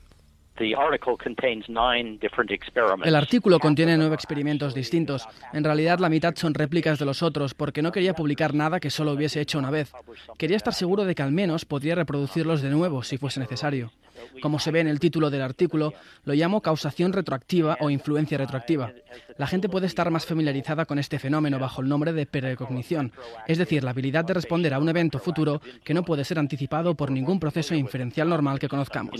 [0.59, 3.07] The article contains nine different experiments.
[3.07, 5.27] El artículo contiene nueve experimentos distintos.
[5.55, 8.91] En realidad la mitad son réplicas de los otros porque no quería publicar nada que
[8.91, 9.91] solo hubiese hecho una vez.
[10.37, 13.91] Quería estar seguro de que al menos podría reproducirlos de nuevo si fuese necesario.
[14.41, 15.93] Como se ve en el título del artículo,
[16.25, 18.93] lo llamo causación retroactiva o influencia retroactiva.
[19.39, 23.13] La gente puede estar más familiarizada con este fenómeno bajo el nombre de precognición,
[23.47, 26.95] es decir, la habilidad de responder a un evento futuro que no puede ser anticipado
[26.95, 29.13] por ningún proceso inferencial normal que conozcamos.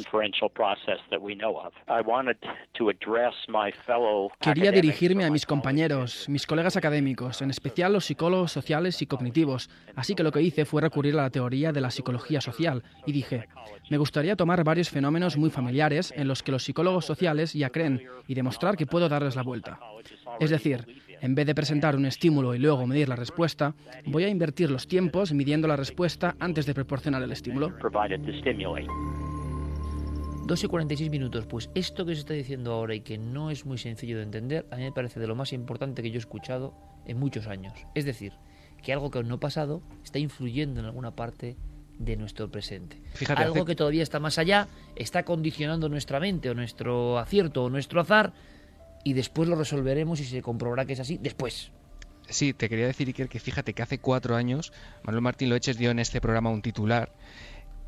[4.41, 9.71] Quería dirigirme a mis compañeros, mis colegas académicos, en especial los psicólogos sociales y cognitivos,
[9.97, 13.13] así que lo que hice fue recurrir a la teoría de la psicología social y
[13.13, 13.49] dije,
[13.91, 18.03] me gustaría tomar varios fenómenos muy familiares en los que los psicólogos sociales ya creen
[18.29, 19.81] y demostrar que puedo darles la vuelta.
[20.39, 20.87] Es decir,
[21.21, 23.75] en vez de presentar un estímulo y luego medir la respuesta,
[24.07, 27.77] voy a invertir los tiempos midiendo la respuesta antes de proporcionar el estímulo.
[27.79, 28.87] provided to stimulate.
[30.45, 31.47] 2 y 46 minutos.
[31.47, 34.67] Pues esto que se está diciendo ahora y que no es muy sencillo de entender,
[34.71, 36.75] a mí me parece de lo más importante que yo he escuchado
[37.07, 37.73] en muchos años.
[37.95, 38.33] Es decir,
[38.83, 41.57] que algo que no ha pasado está influyendo en alguna parte
[41.99, 43.01] de nuestro presente.
[43.15, 47.65] Fíjate, algo hace- que todavía está más allá, está condicionando nuestra mente o nuestro acierto
[47.65, 48.33] o nuestro azar
[49.05, 51.71] y después lo resolveremos y se comprobará que es así después.
[52.29, 55.91] Sí, te quería decir, Iker, que fíjate que hace cuatro años Manuel Martín Loeches dio
[55.91, 57.13] en este programa un titular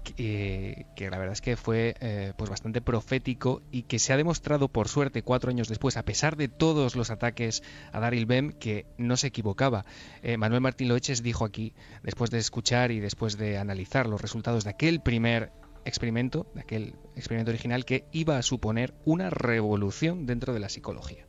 [0.04, 4.16] que, que la verdad es que fue eh, pues bastante profético y que se ha
[4.16, 7.62] demostrado por suerte cuatro años después, a pesar de todos los ataques
[7.92, 9.84] a Daryl Bem, que no se equivocaba.
[10.22, 14.64] Eh, Manuel Martín Loeches dijo aquí, después de escuchar y después de analizar los resultados
[14.64, 15.50] de aquel primer
[15.84, 21.26] experimento, de aquel experimento original, que iba a suponer una revolución dentro de la psicología.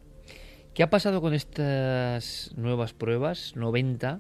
[0.74, 3.54] ¿Qué ha pasado con estas nuevas pruebas?
[3.56, 4.20] 90.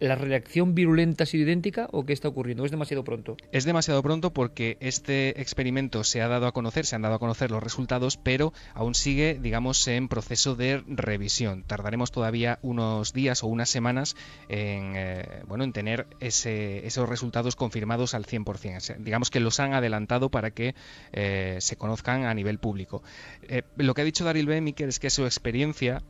[0.00, 2.64] ¿La reacción virulenta ha sido idéntica o qué está ocurriendo?
[2.64, 3.36] ¿O es demasiado pronto?
[3.52, 7.18] Es demasiado pronto porque este experimento se ha dado a conocer, se han dado a
[7.18, 11.62] conocer los resultados, pero aún sigue, digamos, en proceso de revisión.
[11.62, 14.16] Tardaremos todavía unos días o unas semanas
[14.48, 18.76] en, eh, bueno, en tener esos resultados confirmados al 100%.
[18.76, 20.74] O sea, digamos que los han adelantado para que
[21.12, 23.02] eh, se conozcan a nivel público.
[23.42, 26.02] Eh, lo que ha dicho Daryl Bemiker es que su experiencia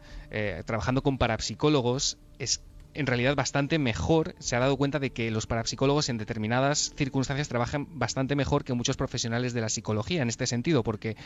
[0.66, 2.60] trabajando con parapsicólogos es
[2.94, 7.48] en realidad bastante mejor, se ha dado cuenta de que los parapsicólogos en determinadas circunstancias
[7.48, 11.16] trabajan bastante mejor que muchos profesionales de la psicología en este sentido, porque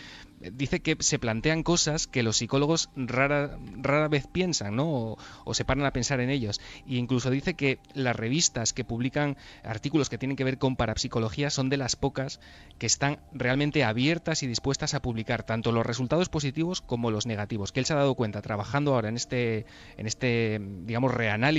[0.41, 4.89] eh, dice que se plantean cosas que los psicólogos rara, rara vez piensan, ¿no?
[4.89, 6.61] O, o se paran a pensar en ellos.
[6.87, 11.51] E incluso dice que las revistas que publican artículos que tienen que ver con parapsicología
[11.51, 12.41] son de las pocas
[12.79, 17.73] que están realmente abiertas y dispuestas a publicar tanto los resultados positivos como los negativos.
[17.73, 19.67] Que él se ha dado cuenta trabajando ahora en este,
[19.99, 21.58] en este, digamos, reanálisis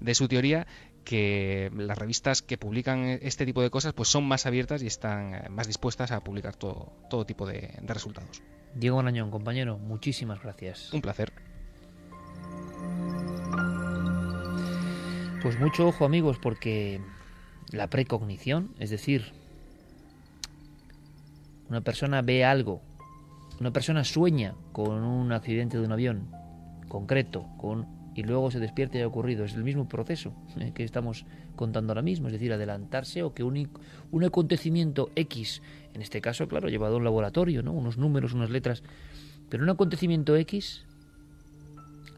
[0.00, 0.66] de su teoría
[1.04, 5.34] que las revistas que publican este tipo de cosas pues son más abiertas y están
[5.34, 8.42] eh, más dispuestas a publicar todo, todo tipo de, de resultados.
[8.74, 10.92] Diego Arañón, compañero, muchísimas gracias.
[10.92, 11.32] Un placer.
[15.42, 17.00] Pues mucho ojo amigos porque
[17.70, 19.32] la precognición, es decir,
[21.68, 22.80] una persona ve algo,
[23.60, 26.30] una persona sueña con un accidente de un avión
[26.88, 29.44] concreto, con y luego se despierta y ha ocurrido.
[29.44, 31.26] Es el mismo proceso eh, que estamos
[31.56, 33.68] contando ahora mismo, es decir, adelantarse o que un,
[34.10, 35.62] un acontecimiento X,
[35.94, 37.72] en este caso, claro, llevado a un laboratorio, ¿no?
[37.72, 38.82] unos números, unas letras,
[39.48, 40.84] pero un acontecimiento X,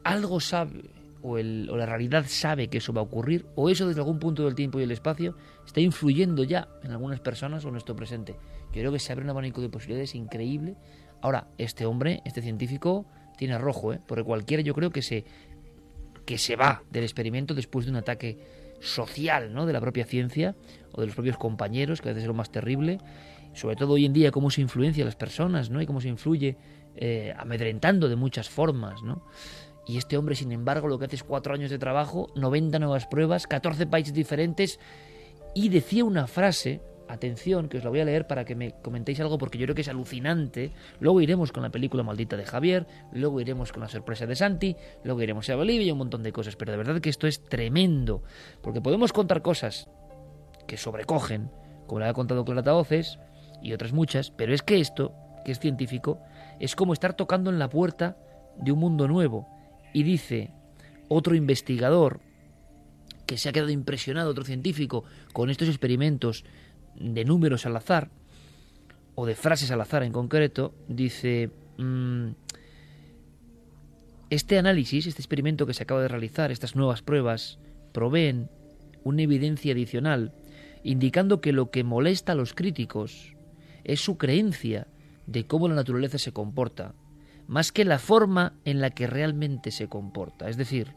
[0.03, 0.89] algo sabe,
[1.21, 4.19] o, el, o la realidad sabe que eso va a ocurrir, o eso desde algún
[4.19, 7.95] punto del tiempo y el espacio está influyendo ya en algunas personas o en nuestro
[7.95, 8.35] presente.
[8.73, 10.75] Yo creo que se abre un abanico de posibilidades increíble.
[11.21, 13.05] Ahora, este hombre, este científico,
[13.37, 14.01] tiene rojo, ¿eh?
[14.05, 15.23] porque cualquiera yo creo que se,
[16.27, 18.37] que se va del experimento después de un ataque
[18.81, 19.65] social ¿no?
[19.65, 20.55] de la propia ciencia
[20.91, 22.99] o de los propios compañeros, que a veces es lo más terrible,
[23.53, 25.81] sobre todo hoy en día cómo se influencia a las personas ¿no?
[25.81, 26.57] y cómo se influye
[26.97, 29.01] eh, amedrentando de muchas formas.
[29.03, 29.23] ¿no?
[29.87, 33.07] Y este hombre, sin embargo, lo que hace es cuatro años de trabajo, 90 nuevas
[33.07, 34.81] pruebas, 14 países diferentes,
[35.55, 39.19] y decía una frase, atención, que os la voy a leer para que me comentéis
[39.19, 40.71] algo, porque yo creo que es alucinante.
[40.99, 44.75] Luego iremos con la película maldita de Javier, luego iremos con la sorpresa de Santi,
[45.03, 47.43] luego iremos a Bolivia y un montón de cosas, pero de verdad que esto es
[47.43, 48.23] tremendo,
[48.61, 49.89] porque podemos contar cosas
[50.67, 51.49] que sobrecogen,
[51.87, 53.19] como le ha contado Clara Voces,
[53.61, 55.13] y otras muchas, pero es que esto,
[55.45, 56.19] que es científico,
[56.59, 58.17] es como estar tocando en la puerta
[58.57, 59.47] de un mundo nuevo
[59.93, 60.51] y dice
[61.07, 62.19] otro investigador
[63.25, 65.03] que se ha quedado impresionado, otro científico,
[65.33, 66.45] con estos experimentos
[66.99, 68.09] de números al azar,
[69.15, 72.29] o de frases al azar en concreto, dice, mm,
[74.29, 77.59] este análisis, este experimento que se acaba de realizar, estas nuevas pruebas,
[77.93, 78.49] proveen
[79.03, 80.33] una evidencia adicional,
[80.83, 83.35] indicando que lo que molesta a los críticos
[83.83, 84.87] es su creencia
[85.25, 86.93] de cómo la naturaleza se comporta,
[87.47, 90.49] más que la forma en la que realmente se comporta.
[90.49, 90.93] Es decir,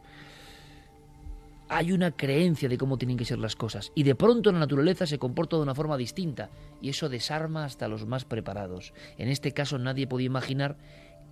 [1.73, 5.07] hay una creencia de cómo tienen que ser las cosas y de pronto la naturaleza
[5.07, 6.49] se comporta de una forma distinta
[6.81, 8.93] y eso desarma hasta los más preparados.
[9.17, 10.75] En este caso nadie podía imaginar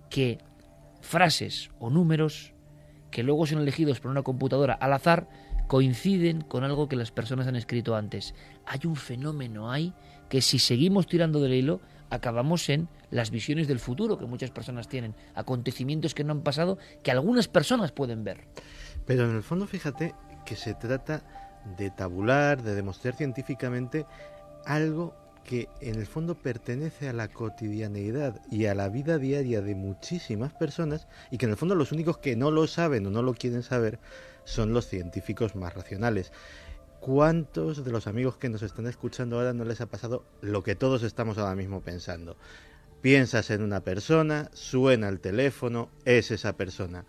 [0.08, 0.38] que
[1.02, 2.54] frases o números
[3.10, 5.28] que luego son elegidos por una computadora al azar
[5.68, 8.34] coinciden con algo que las personas han escrito antes.
[8.64, 9.92] Hay un fenómeno ahí
[10.30, 14.88] que si seguimos tirando del hilo acabamos en las visiones del futuro que muchas personas
[14.88, 18.48] tienen, acontecimientos que no han pasado que algunas personas pueden ver.
[19.04, 20.14] Pero en el fondo fíjate
[20.44, 21.22] que se trata
[21.76, 24.06] de tabular, de demostrar científicamente
[24.64, 25.14] algo
[25.44, 30.52] que en el fondo pertenece a la cotidianeidad y a la vida diaria de muchísimas
[30.52, 33.34] personas y que en el fondo los únicos que no lo saben o no lo
[33.34, 33.98] quieren saber
[34.44, 36.32] son los científicos más racionales.
[37.00, 40.74] ¿Cuántos de los amigos que nos están escuchando ahora no les ha pasado lo que
[40.74, 42.36] todos estamos ahora mismo pensando?
[43.00, 47.06] Piensas en una persona, suena el teléfono, es esa persona.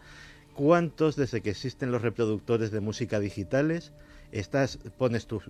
[0.56, 3.94] ¿Cuántos desde que existen los reproductores de música digitales
[4.32, 5.42] estás pones tu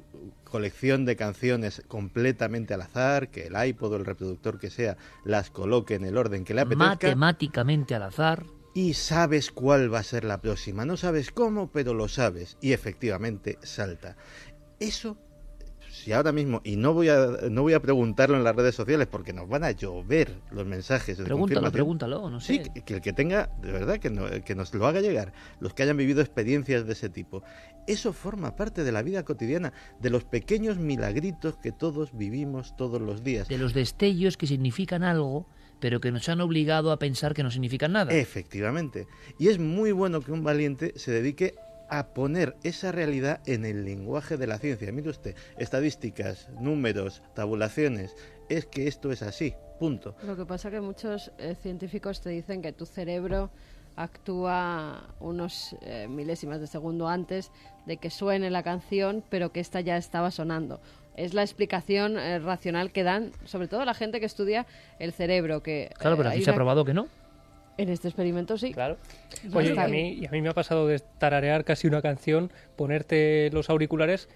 [0.44, 5.50] colección de canciones completamente al azar, que el iPod o el reproductor que sea las
[5.50, 6.86] coloque en el orden que le apetezca?
[6.86, 10.86] Matemáticamente al azar y sabes cuál va a ser la próxima.
[10.86, 14.16] No sabes cómo, pero lo sabes y efectivamente salta.
[14.80, 15.18] Eso
[16.02, 19.08] si ahora mismo y no voy a no voy a preguntarlo en las redes sociales
[19.08, 23.02] porque nos van a llover los mensajes de pregúntalo pregúntalo no sé sí que, el
[23.02, 26.86] que tenga de verdad que, que nos lo haga llegar los que hayan vivido experiencias
[26.86, 27.44] de ese tipo
[27.88, 33.02] eso forma parte de la vida cotidiana de los pequeños milagritos que todos vivimos todos
[33.02, 35.48] los días de los destellos que significan algo
[35.80, 38.14] pero que nos han obligado a pensar que no significan nada.
[38.14, 39.08] Efectivamente.
[39.40, 41.56] Y es muy bueno que un valiente se dedique
[41.92, 44.92] a poner esa realidad en el lenguaje de la ciencia.
[44.94, 48.16] Mire usted, estadísticas, números, tabulaciones,
[48.50, 50.16] es que esto es así, punto.
[50.24, 53.52] Lo que pasa es que muchos eh, científicos te dicen que tu cerebro
[53.98, 57.52] actúa unos eh, milésimas de segundo antes
[57.86, 60.80] de que suene la canción, pero que esta ya estaba sonando
[61.18, 64.66] es la explicación eh, racional que dan, sobre todo la gente que estudia
[64.98, 65.62] el cerebro.
[65.62, 67.08] Que, claro, pero aquí se ha probado que no.
[67.78, 68.74] En este experimento sí.
[68.74, 68.98] Claro.
[69.54, 72.52] Oye, y a, mí, y a mí me ha pasado de tararear casi una canción,
[72.76, 74.30] ponerte los auriculares,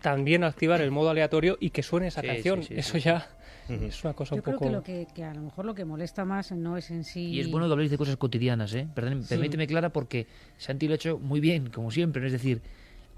[0.00, 2.62] también activar el modo aleatorio y que suene esa canción.
[2.70, 3.28] Eso ya
[3.68, 4.66] es una cosa Yo un creo poco...
[4.66, 7.26] que, lo que, que, a lo mejor lo que molesta más no es en sí...
[7.26, 8.86] Y es bueno que habléis de cosas cotidianas, ¿eh?
[8.94, 12.24] Perdón, permíteme, Clara, porque Santi lo ha hecho muy bien, como siempre.
[12.26, 12.62] Es decir,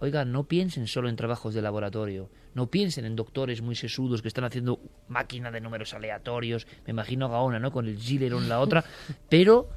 [0.00, 4.28] Oiga, no piensen solo en trabajos de laboratorio, no piensen en doctores muy sesudos que
[4.28, 7.72] están haciendo máquina de números aleatorios, me imagino a Gaona, ¿no?
[7.72, 8.84] Con el en la otra,
[9.28, 9.68] pero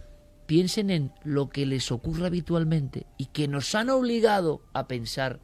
[0.46, 5.40] piensen en lo que les ocurre habitualmente y que nos han obligado a pensar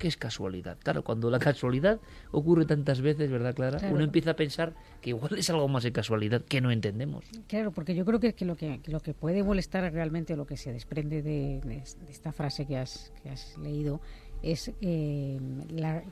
[0.00, 0.78] que es casualidad.
[0.82, 2.00] Claro, cuando la casualidad
[2.32, 3.78] ocurre tantas veces, ¿verdad, Clara?
[3.92, 7.26] Uno empieza a pensar que igual es algo más de casualidad que no entendemos.
[7.46, 10.56] Claro, porque yo creo que, que lo que, lo que puede molestar realmente, lo que
[10.56, 14.00] se desprende de, de esta frase que has, que has leído,
[14.42, 16.02] es eh, la,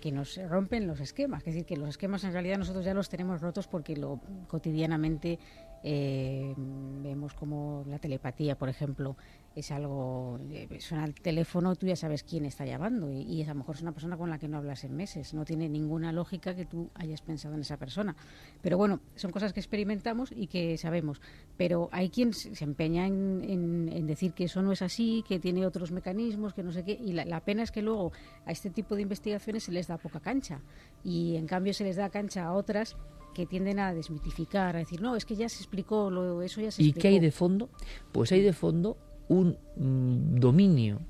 [0.00, 1.40] que nos rompen los esquemas.
[1.40, 5.38] Es decir, que los esquemas en realidad nosotros ya los tenemos rotos porque lo cotidianamente
[5.82, 9.16] eh, vemos como la telepatía, por ejemplo,
[9.54, 13.48] es algo, eh, suena el teléfono, tú ya sabes quién está llamando y, y, a
[13.48, 15.34] lo mejor es una persona con la que no hablas en meses.
[15.34, 18.14] No tiene ninguna lógica que tú hayas pensado en esa persona.
[18.62, 21.20] Pero bueno, son cosas que experimentamos y que sabemos.
[21.56, 25.40] Pero hay quien se empeña en, en, en decir que eso no es así, que
[25.40, 26.92] tiene otros mecanismos, que no sé qué.
[26.92, 28.12] Y la, la, pena es que luego
[28.46, 30.60] a este tipo de investigaciones se les da poca cancha
[31.02, 32.96] y en cambio se les da cancha a otras
[33.34, 36.70] que tienden a desmitificar, a decir, no, es que ya se explicó, lo, eso ya
[36.70, 37.02] se ¿Y explicó.
[37.02, 37.68] qué hay de fondo?
[38.12, 38.96] Pues hay de fondo
[39.30, 41.00] un mm, dominio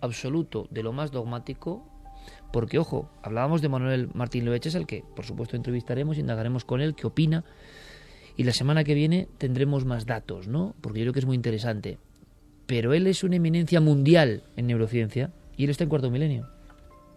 [0.00, 1.84] absoluto de lo más dogmático,
[2.52, 6.94] porque, ojo, hablábamos de Manuel Martín Loeches, al que, por supuesto, entrevistaremos, indagaremos con él,
[6.94, 7.44] qué opina,
[8.36, 10.74] y la semana que viene tendremos más datos, ¿no?
[10.80, 11.98] Porque yo creo que es muy interesante.
[12.66, 16.48] Pero él es una eminencia mundial en neurociencia, y él está en cuarto milenio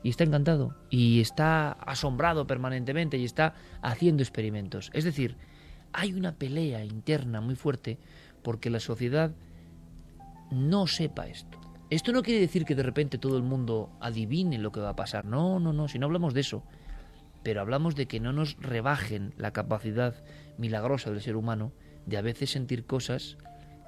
[0.04, 4.92] y está encantado y está asombrado permanentemente y está haciendo experimentos.
[4.94, 5.36] Es decir,
[5.92, 7.98] hay una pelea interna muy fuerte
[8.44, 9.32] porque la sociedad
[10.52, 11.60] no sepa esto.
[11.90, 14.96] Esto no quiere decir que de repente todo el mundo adivine lo que va a
[14.96, 15.26] pasar.
[15.26, 16.64] No, no, no, si no hablamos de eso.
[17.44, 20.16] Pero hablamos de que no nos rebajen la capacidad
[20.58, 21.72] milagrosa del ser humano
[22.06, 23.38] de a veces sentir cosas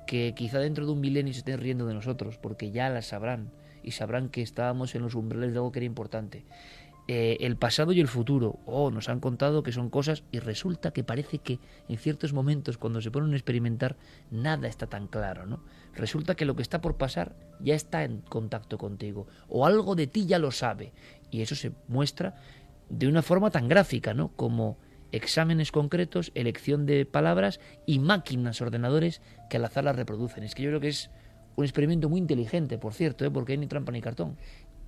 [0.07, 3.51] que quizá dentro de un milenio se estén riendo de nosotros, porque ya las sabrán
[3.83, 6.45] y sabrán que estábamos en los umbrales de algo que era importante.
[7.11, 10.91] Eh, el pasado y el futuro, oh, nos han contado que son cosas y resulta
[10.91, 13.95] que parece que en ciertos momentos cuando se ponen a experimentar
[14.29, 15.63] nada está tan claro, ¿no?
[15.95, 20.05] Resulta que lo que está por pasar ya está en contacto contigo o algo de
[20.05, 20.93] ti ya lo sabe
[21.31, 22.35] y eso se muestra
[22.91, 24.27] de una forma tan gráfica, ¿no?
[24.35, 24.77] Como
[25.11, 30.43] exámenes concretos, elección de palabras y máquinas, ordenadores que al azar las reproducen.
[30.43, 31.09] Es que yo creo que es
[31.55, 33.31] un experimento muy inteligente, por cierto, ¿eh?
[33.31, 34.37] porque hay ni trampa ni cartón.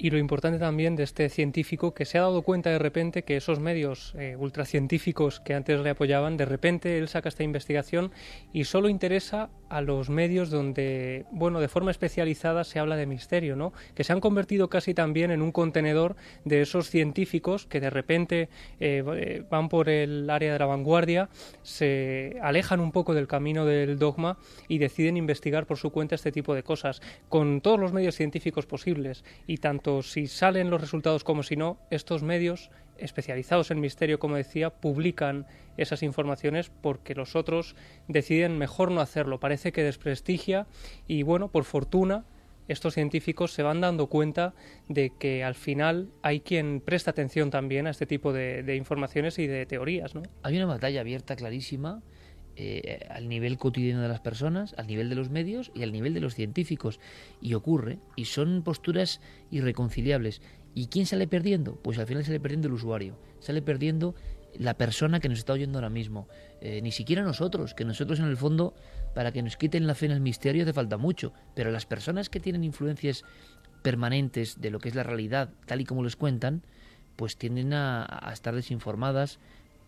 [0.03, 3.37] Y lo importante también de este científico que se ha dado cuenta de repente que
[3.37, 8.11] esos medios eh, ultracientíficos que antes le apoyaban, de repente él saca esta investigación
[8.51, 13.55] y solo interesa a los medios donde, bueno, de forma especializada se habla de misterio,
[13.55, 13.73] ¿no?
[13.93, 16.15] Que se han convertido casi también en un contenedor
[16.45, 18.49] de esos científicos que de repente
[18.79, 21.29] eh, van por el área de la vanguardia,
[21.61, 26.31] se alejan un poco del camino del dogma y deciden investigar por su cuenta este
[26.31, 29.57] tipo de cosas con todos los medios científicos posibles y
[30.01, 35.45] si salen los resultados como si no, estos medios especializados en misterio, como decía, publican
[35.77, 37.75] esas informaciones porque los otros
[38.07, 39.39] deciden mejor no hacerlo.
[39.39, 40.67] Parece que desprestigia
[41.07, 42.25] y bueno, por fortuna,
[42.67, 44.53] estos científicos se van dando cuenta
[44.87, 49.39] de que al final hay quien presta atención también a este tipo de, de informaciones
[49.39, 50.15] y de teorías.
[50.15, 50.21] ¿no?
[50.43, 52.01] Hay una batalla abierta clarísima
[52.55, 56.13] eh, al nivel cotidiano de las personas, al nivel de los medios y al nivel
[56.13, 56.99] de los científicos.
[57.41, 59.21] Y ocurre, y son posturas
[59.51, 60.41] irreconciliables.
[60.73, 61.75] ¿Y quién sale perdiendo?
[61.81, 64.15] Pues al final sale perdiendo el usuario, sale perdiendo
[64.53, 66.27] la persona que nos está oyendo ahora mismo.
[66.61, 68.73] Eh, ni siquiera nosotros, que nosotros en el fondo,
[69.15, 71.33] para que nos quiten la fe en el misterio hace falta mucho.
[71.55, 73.23] Pero las personas que tienen influencias
[73.81, 76.63] permanentes de lo que es la realidad, tal y como les cuentan,
[77.15, 79.39] pues tienden a, a estar desinformadas,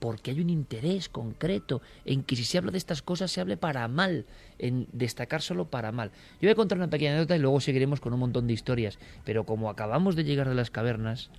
[0.03, 3.55] porque hay un interés concreto en que si se habla de estas cosas se hable
[3.55, 4.25] para mal,
[4.59, 6.11] en destacar solo para mal.
[6.41, 8.99] Yo voy a contar una pequeña anécdota y luego seguiremos con un montón de historias,
[9.23, 11.30] pero como acabamos de llegar de las cavernas,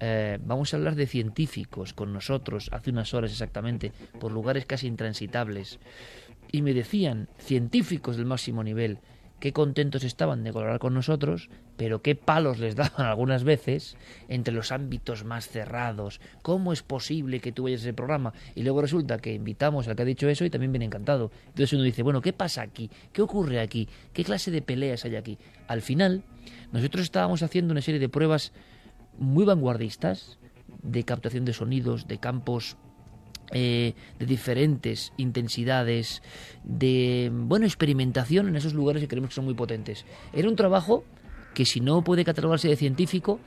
[0.00, 4.86] eh, vamos a hablar de científicos con nosotros hace unas horas exactamente, por lugares casi
[4.86, 5.78] intransitables,
[6.50, 8.96] y me decían, científicos del máximo nivel,
[9.40, 13.96] qué contentos estaban de colaborar con nosotros, pero qué palos les daban algunas veces
[14.28, 16.20] entre los ámbitos más cerrados.
[16.42, 18.32] ¿Cómo es posible que tú vayas a ese programa?
[18.54, 21.30] Y luego resulta que invitamos al que ha dicho eso y también viene encantado.
[21.46, 22.90] Entonces uno dice, bueno, ¿qué pasa aquí?
[23.12, 23.88] ¿Qué ocurre aquí?
[24.12, 25.38] ¿Qué clase de peleas hay aquí?
[25.68, 26.22] Al final,
[26.72, 28.52] nosotros estábamos haciendo una serie de pruebas
[29.18, 30.38] muy vanguardistas
[30.82, 32.76] de captación de sonidos, de campos
[33.52, 36.22] eh, de diferentes intensidades,
[36.64, 40.04] de bueno, experimentación en esos lugares que creemos que son muy potentes.
[40.32, 41.04] Era un trabajo
[41.54, 43.40] que si no puede catalogarse de científico,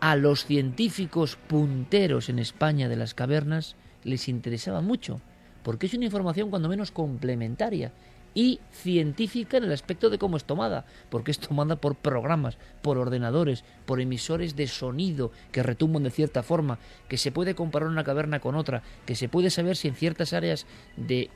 [0.00, 5.20] a los científicos punteros en España de las cavernas les interesaba mucho,
[5.62, 7.92] porque es una información cuando menos complementaria
[8.34, 12.98] y científica en el aspecto de cómo es tomada, porque es tomada por programas, por
[12.98, 16.78] ordenadores, por emisores de sonido que retumban de cierta forma,
[17.08, 20.32] que se puede comparar una caverna con otra, que se puede saber si en ciertas
[20.32, 20.66] áreas
[20.96, 21.30] de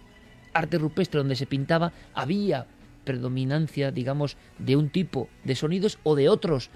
[0.53, 2.67] arte rupestre donde se pintaba había
[3.05, 6.71] predominancia, digamos, de un tipo de sonidos o de otros.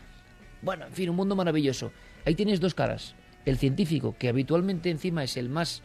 [0.63, 1.93] Bueno, en fin, un mundo maravilloso.
[2.25, 3.15] Ahí tienes dos caras.
[3.45, 5.83] El científico, que habitualmente encima es el más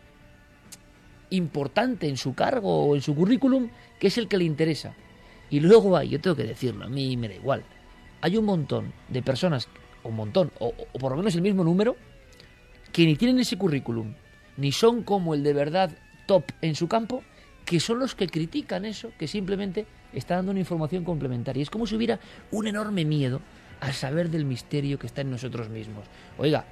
[1.30, 4.94] importante en su cargo o en su currículum, que es el que le interesa.
[5.50, 7.64] Y luego hay, yo tengo que decirlo, a mí me da igual,
[8.22, 9.70] hay un montón de personas,
[10.04, 11.96] un montón, o, por lo menos el mismo número,
[12.92, 14.14] que ni tienen ese currículum,
[14.58, 15.92] ni son como el de verdad
[16.26, 17.24] top en su campo,
[17.66, 21.62] que son los que critican eso, que simplemente está dando una información complementaria.
[21.62, 22.20] Es como si hubiera
[22.52, 23.42] un enorme miedo
[23.80, 26.06] al saber del misterio que está en nosotros mismos.
[26.38, 26.66] Oiga,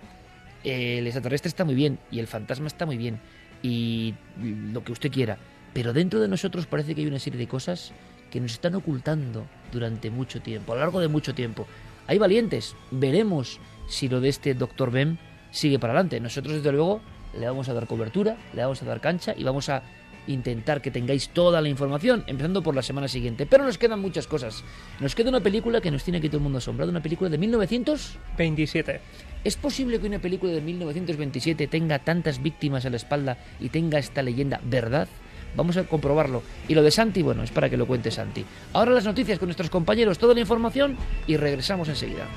[0.63, 3.19] el extraterrestre está muy bien y el fantasma está muy bien
[3.65, 4.13] y
[4.71, 5.39] lo que usted quiera,
[5.73, 7.93] pero dentro de nosotros parece que hay una serie de cosas
[8.29, 11.65] que nos están ocultando durante mucho tiempo, a lo largo de mucho tiempo.
[12.05, 15.17] Hay valientes, veremos si lo de este doctor Ben
[15.49, 16.19] sigue para adelante.
[16.19, 17.01] Nosotros, desde luego,
[17.39, 19.81] le vamos a dar cobertura, le vamos a dar cancha y vamos a
[20.27, 23.45] intentar que tengáis toda la información, empezando por la semana siguiente.
[23.45, 24.63] Pero nos quedan muchas cosas.
[24.99, 27.37] Nos queda una película que nos tiene aquí todo el mundo asombrado, una película de
[27.37, 29.01] 1927.
[29.43, 33.99] ¿Es posible que una película de 1927 tenga tantas víctimas a la espalda y tenga
[33.99, 35.07] esta leyenda verdad?
[35.55, 36.43] Vamos a comprobarlo.
[36.67, 38.43] Y lo de Santi, bueno, es para que lo cuente Santi.
[38.73, 40.97] Ahora las noticias con nuestros compañeros, toda la información
[41.27, 42.27] y regresamos enseguida.